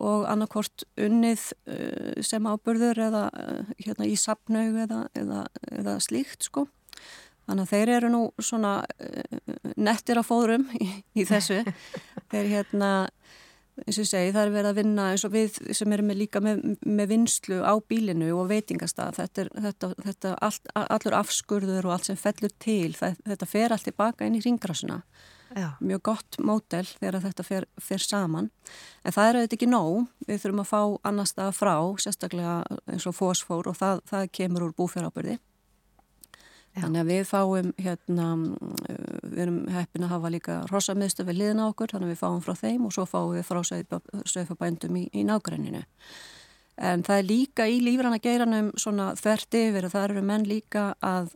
[0.00, 5.44] og annarkort unnið uh, sem ábyrður eða uh, hérna í sapnaug eða, eða,
[5.80, 6.66] eða slíkt sko.
[7.48, 8.72] Þannig að þeir eru nú svona
[9.74, 10.86] nettir á fórum í,
[11.18, 11.64] í þessu.
[12.30, 12.90] þeir hérna,
[13.80, 16.20] eins og ég segi, það er verið að vinna eins og við sem erum með
[16.22, 19.18] líka með, með vinslu á bílinu og veitingastað.
[19.18, 23.74] Þetta er þetta, þetta allt, allur afskurður og allt sem fellur til, það, þetta fer
[23.76, 25.02] allt tilbaka inn í ringrásuna.
[25.50, 25.72] Já.
[25.82, 28.52] mjög gott mótel þegar þetta fer, fer saman
[29.02, 32.52] en það er auðvitað ekki nóg við þurfum að fá annar stað frá sérstaklega
[32.86, 35.40] eins og fósfór og það, það kemur úr búfjárabyrði
[36.78, 38.28] þannig að við fáum hérna,
[39.30, 42.54] við erum heppin að hafa líka rosamöðstu við liðna okkur þannig að við fáum frá
[42.58, 43.60] þeim og svo fáum við frá
[44.34, 45.84] sögfabændum í, í nágræninu
[46.80, 50.84] en það er líka í lífranna geiranum svona þvert yfir og það eru menn líka
[51.04, 51.32] að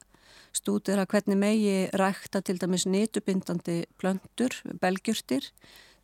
[0.55, 5.51] stúdera hvernig megi rækta til dæmis nýtubindandi plöndur, belgjurtir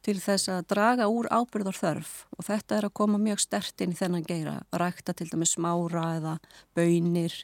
[0.04, 3.94] til þess að draga úr ábyrðar þörf og þetta er að koma mjög stert inn
[3.94, 6.36] í þennan geira, rækta til dæmis smára eða
[6.76, 7.36] bönir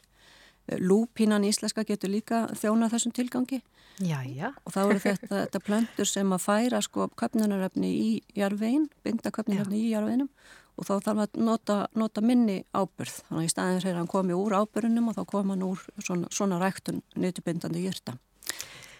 [0.79, 3.61] lúpínan íslenska getur líka þjóna þessum tilgangi
[4.03, 4.51] já, já.
[4.65, 9.85] og þá eru þetta, þetta plöndur sem að færa sko köpnunaröfni í jarvegin, binda köpnunaröfni
[9.85, 10.29] í jarveginum
[10.77, 13.23] og þá þarf að nota, nota minni ábyrð.
[13.27, 16.29] Þannig að í staðins er hann komið úr ábyrðunum og þá kom hann úr svona,
[16.33, 18.17] svona ræktun nýttubindandi jyrta.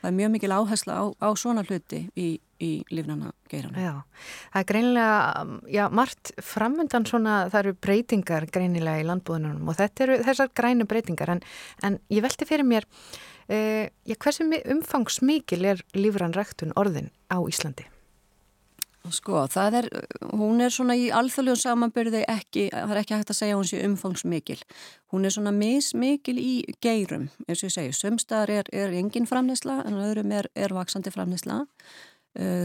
[0.02, 2.28] Það er mjög mikil áhersla á, á svona hluti í,
[2.64, 3.82] í lífnana geirana.
[3.82, 4.22] Já,
[4.54, 10.08] það er greinilega, já, margt framöndan svona, það eru breytingar greinilega í landbúðunum og þetta
[10.08, 11.44] eru þessar grænu breytingar en,
[11.86, 12.88] en ég velti fyrir mér,
[13.50, 14.48] eh, já, hversu
[14.78, 17.88] umfangsmikil er lífran ræktun orðin á Íslandi?
[19.14, 19.86] Sko, það er,
[20.36, 23.80] hún er svona í alþjóðlegu samanbyrði ekki, það er ekki hægt að segja hún sé
[23.86, 24.58] umfangsmikil.
[25.14, 26.52] Hún er svona mismikil í
[26.84, 31.14] geirum, eins og ég segi, sömstaðar er, er engin framleysla en öðrum er, er vaksandi
[31.14, 31.62] framleysla.
[31.64, 32.17] Uh,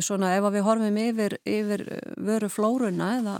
[0.04, 1.86] svona ef við horfum yfir, yfir
[2.20, 3.36] vöru flórunna eða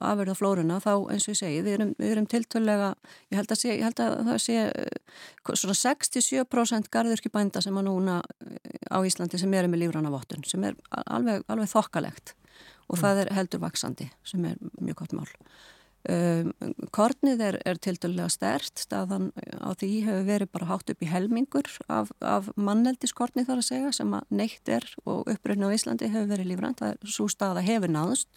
[0.00, 2.90] afverða flórunna þá eins og ég segi, við erum, erum tiltölega,
[3.32, 7.88] ég held að, sé, ég held að það sé uh, svona 67% garðurkibænda sem að
[7.88, 8.18] núna
[8.92, 12.34] á Íslandi sem eru með lífrannavottun sem er alveg, alveg þokkalegt
[12.86, 13.00] og mm.
[13.02, 15.32] það er heldur vaksandi sem er mjög gott mál.
[16.06, 16.52] Um,
[16.94, 21.66] kornið er, er tiltölega stert, staðan á því hefur verið bara hátt upp í helmingur
[21.90, 26.30] af, af manneldinskornið þar að segja sem að neitt er og uppröðin á Íslandi hefur
[26.30, 28.30] verið lífrann, það er svo staða hefur náðust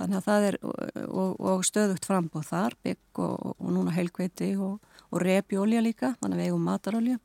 [0.00, 4.78] Þannig að það er og, og stöðugt frambóð þar, bygg og, og núna heilkveiti og,
[5.12, 7.18] og repjólja líka, þannig að við eigum matarólja.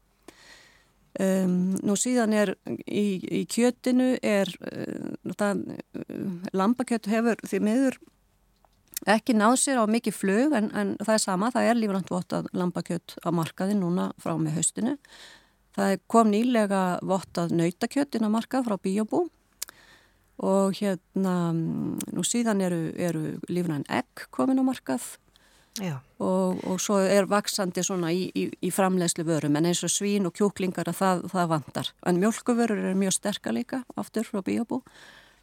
[1.16, 1.54] Um,
[1.88, 2.52] nú síðan er
[2.84, 7.98] í, í kjötinu er, uh, uh, lambakjött hefur því miður
[9.06, 13.18] ekki náð sér á mikið flög en, en það er sama, það er lífrandvotað lambakjött
[13.22, 14.96] á markaði núna frá með haustinu.
[15.76, 19.26] Það kom nýlega vottað nautakjötin að marka frá Bíobú
[20.46, 25.04] og hérna nú síðan eru, eru lífnan egg komin á markað
[26.24, 30.28] og, og svo er vaksandi svona í, í, í framlegslu vörum en eins og svín
[30.28, 31.92] og kjúklingar að það, það vantar.
[32.08, 34.82] En mjölkuvörur eru mjög sterka líka aftur frá Bíobú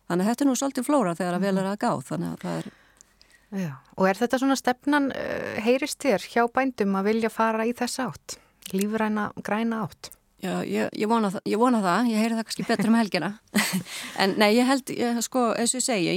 [0.08, 2.46] þannig að þetta er nú svolítið flóra þegar að vel er að gá þannig að
[2.46, 2.70] það er
[3.52, 7.74] Já, og er þetta svona stefnan, uh, heyrist þér hjá bændum að vilja fara í
[7.76, 8.36] þess átt,
[8.72, 10.12] lífræna græna átt?
[10.42, 13.28] Já, ég, ég, vona ég vona það, ég heyri það kannski betur um helgina,
[14.22, 16.14] en nei, ég held, ég, sko, eins og ég segja,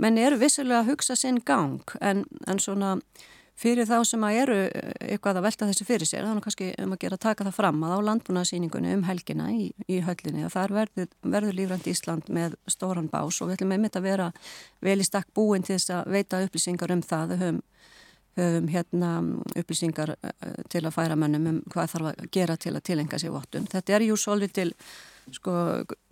[0.00, 2.96] menn eru vissulega að hugsa sinn gang, en, en svona
[3.60, 6.94] fyrir þá sem að eru eh, eitthvað að velta þessu fyrir sér, þannig kannski um
[6.94, 10.54] að gera að taka það fram að á landbúnaðsýningunni um helgina í, í höllinni og
[10.54, 14.30] þar verður, verður lífrandi Ísland með stóran bás og við ætlum einmitt að vera
[14.84, 17.62] vel í stakk búin til þess að veita upplýsingar um það, höfum,
[18.40, 19.14] höfum hérna
[19.60, 23.34] upplýsingar eh, til að færa mannum um hvað þarf að gera til að tilenga sér
[23.36, 23.68] vottun.
[23.70, 24.70] Þetta er jú svolítið til
[25.36, 25.52] sko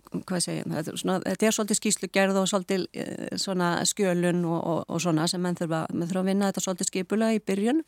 [0.09, 4.59] hvað segja, þetta er, svona, þetta er svolítið skýslugerð og svolítið eh, svona skjölun og,
[4.59, 7.81] og, og svona sem menn þurfa, menn þurfa að vinna þetta svolítið skipulega í byrjun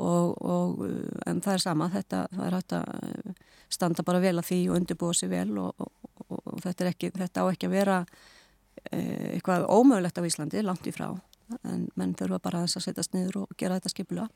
[0.00, 3.42] og, og eh, en það er sama, þetta það er hægt að eh,
[3.72, 7.68] standa bara vel að því og undirbúa sér vel og þetta ekki, þetta á ekki
[7.68, 7.98] að vera
[8.92, 11.10] eitthvað ómögulegt á Íslandi, langt í frá
[11.68, 14.30] en menn þurfa bara að setjast niður og gera þetta skipulega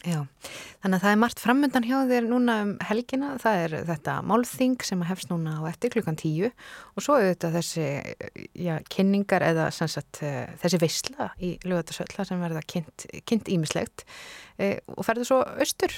[0.00, 0.22] Já,
[0.80, 4.84] þannig að það er margt framöndan hjá þér núna um helgina, það er þetta málþing
[4.88, 7.88] sem hefst núna á eftir klukkan tíu og svo auðvitað þessi
[8.56, 14.06] já, kynningar eða sagt, eh, þessi veysla í lögatarsölla sem verða kynnt ímislegt
[14.56, 15.92] e, og ferðu svo austur?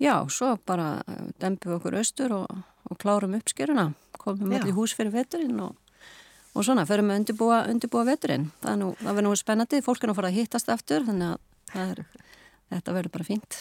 [0.00, 4.96] Já, svo bara eh, dempum við okkur austur og, og klárum uppskeruna, komum í hús
[4.96, 5.76] fyrir veturinn og
[6.56, 8.48] Og svona, förum við undirbúa, undirbúa veturinn.
[8.64, 11.28] Það, nú, það verður nú spennandi, fólk er nú að fara að hittast eftir, þannig
[11.28, 12.00] að það er
[12.72, 13.60] þetta verður bara fínt.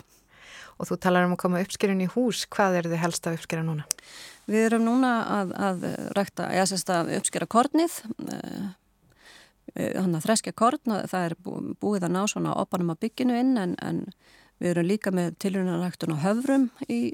[0.78, 3.66] Og þú talar um að koma uppskerun í hús, hvað er þið helst að uppskera
[3.66, 3.88] núna?
[4.48, 5.86] Við erum núna að, að
[6.16, 8.68] rækta, ég sést að uppskera kornið, þannig
[9.76, 11.38] eh, eh, að þreskja korn og það er
[11.82, 14.06] búið að ná svona opanum að bygginu inn en, en
[14.62, 17.14] við erum líka með tilrunaræktun á höfrum í,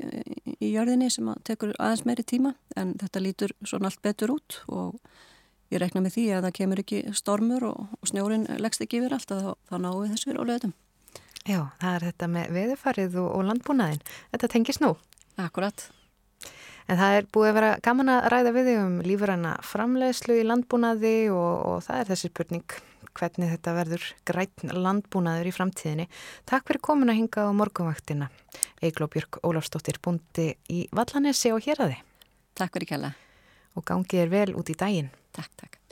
[0.60, 5.00] í jörðinni sem tekur aðeins meiri tíma en þetta lítur svona allt betur út og
[5.74, 9.18] ég rekna með því að það kemur ekki stormur og, og snjórin leggst ekki yfir
[9.18, 10.76] allt að þá, þá náum við þessu fyrir óleðum.
[11.44, 14.06] Já, það er þetta með veðufarið og, og landbúnaðin.
[14.32, 14.94] Þetta tengis nú.
[15.42, 15.90] Akkurat.
[16.88, 20.48] En það er búið að vera gaman að ræða við þig um lífurana framleiðslu í
[20.48, 22.78] landbúnaði og, og það er þessi spurning
[23.14, 26.08] hvernig þetta verður grætn landbúnaður í framtíðinni.
[26.50, 28.32] Takk fyrir komin að hinga á morgunvaktina.
[28.84, 32.10] Eigló Björg Ólafstóttir búndi í Vallanessi og hér að þið.
[32.60, 33.14] Takk fyrir kjalla.
[33.78, 35.14] Og gangið er vel út í daginn.
[35.34, 35.83] Takk, takk.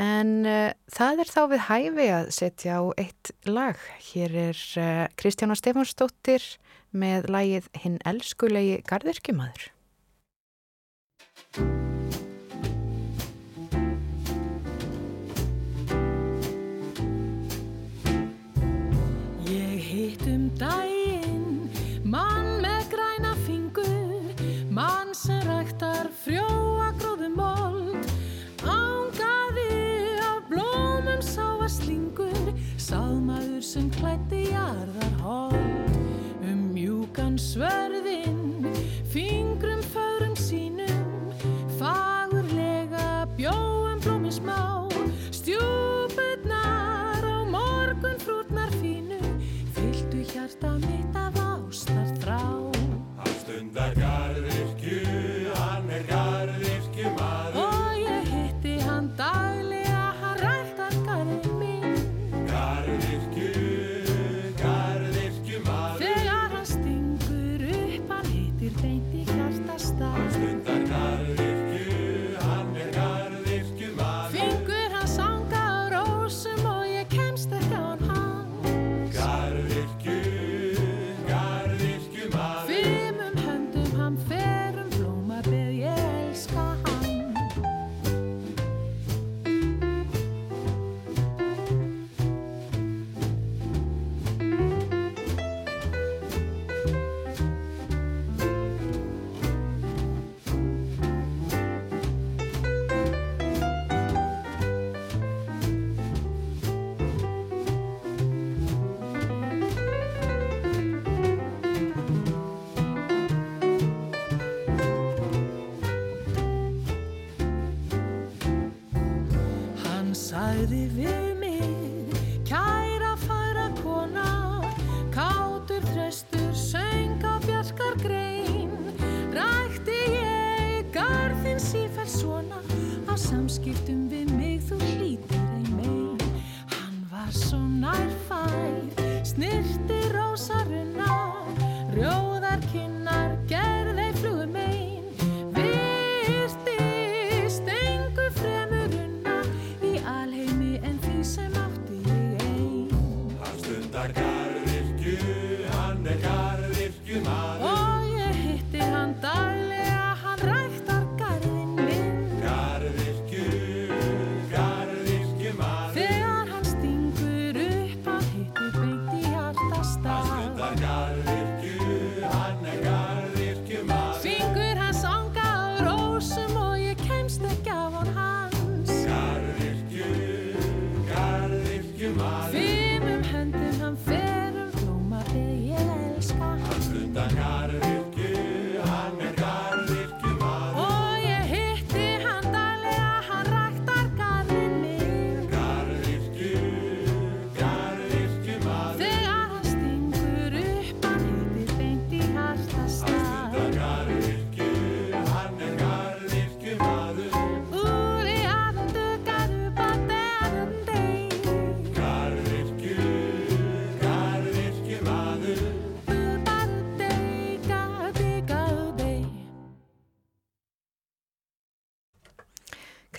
[0.00, 3.80] En uh, það er þá við hæfi að setja á eitt lag.
[4.10, 6.46] Hér er uh, Kristjána Stefansdóttir
[6.96, 9.68] með lagið Hinn elskulegi gardirkjumadur.
[19.50, 21.68] Ég hitt um daginn,
[22.06, 24.32] mann með græna fingur,
[24.72, 26.59] mann sem ræktar frjóa
[33.60, 35.90] sáðmaður sem klætti jarðar hold,
[36.48, 38.64] um mjúkan svörðinn,
[39.12, 39.79] fingrum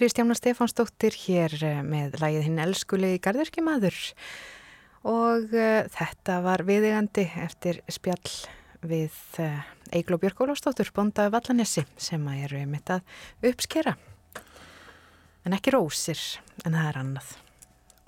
[0.01, 3.97] Kristjána Stefánsdóttir hér eh, með lægið hinn elskulegi garðurkimaður
[5.05, 8.31] og uh, þetta var viðigandi eftir spjall
[8.81, 9.13] við
[9.43, 9.59] uh,
[9.93, 13.05] Eiglo Björg Ólafsdóttur, bonda Vallanessi sem að eru mitt að
[13.51, 13.93] uppskera.
[15.45, 16.17] En ekki rósir,
[16.65, 17.29] en það er annað.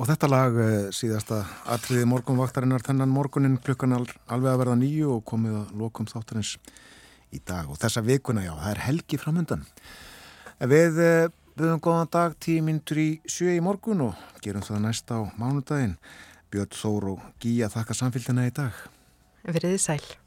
[0.01, 1.43] Og þetta lag eh, síðasta
[1.77, 6.55] atriði morgunvaktarinnar þennan morgunin klukkan al, alveg að verða nýju og komið að lokum þáttarins
[7.29, 7.69] í dag.
[7.69, 9.69] Og þessa vikuna, já, það er helgi framöndan.
[10.73, 11.01] Við
[11.53, 15.95] byggum góðan dag tíu myndur í sjö í morgun og gerum það næst á mánudaginn.
[16.53, 18.73] Björn Þór og Gíja þakka samfélgina í dag.
[19.45, 20.22] Verðið sæl.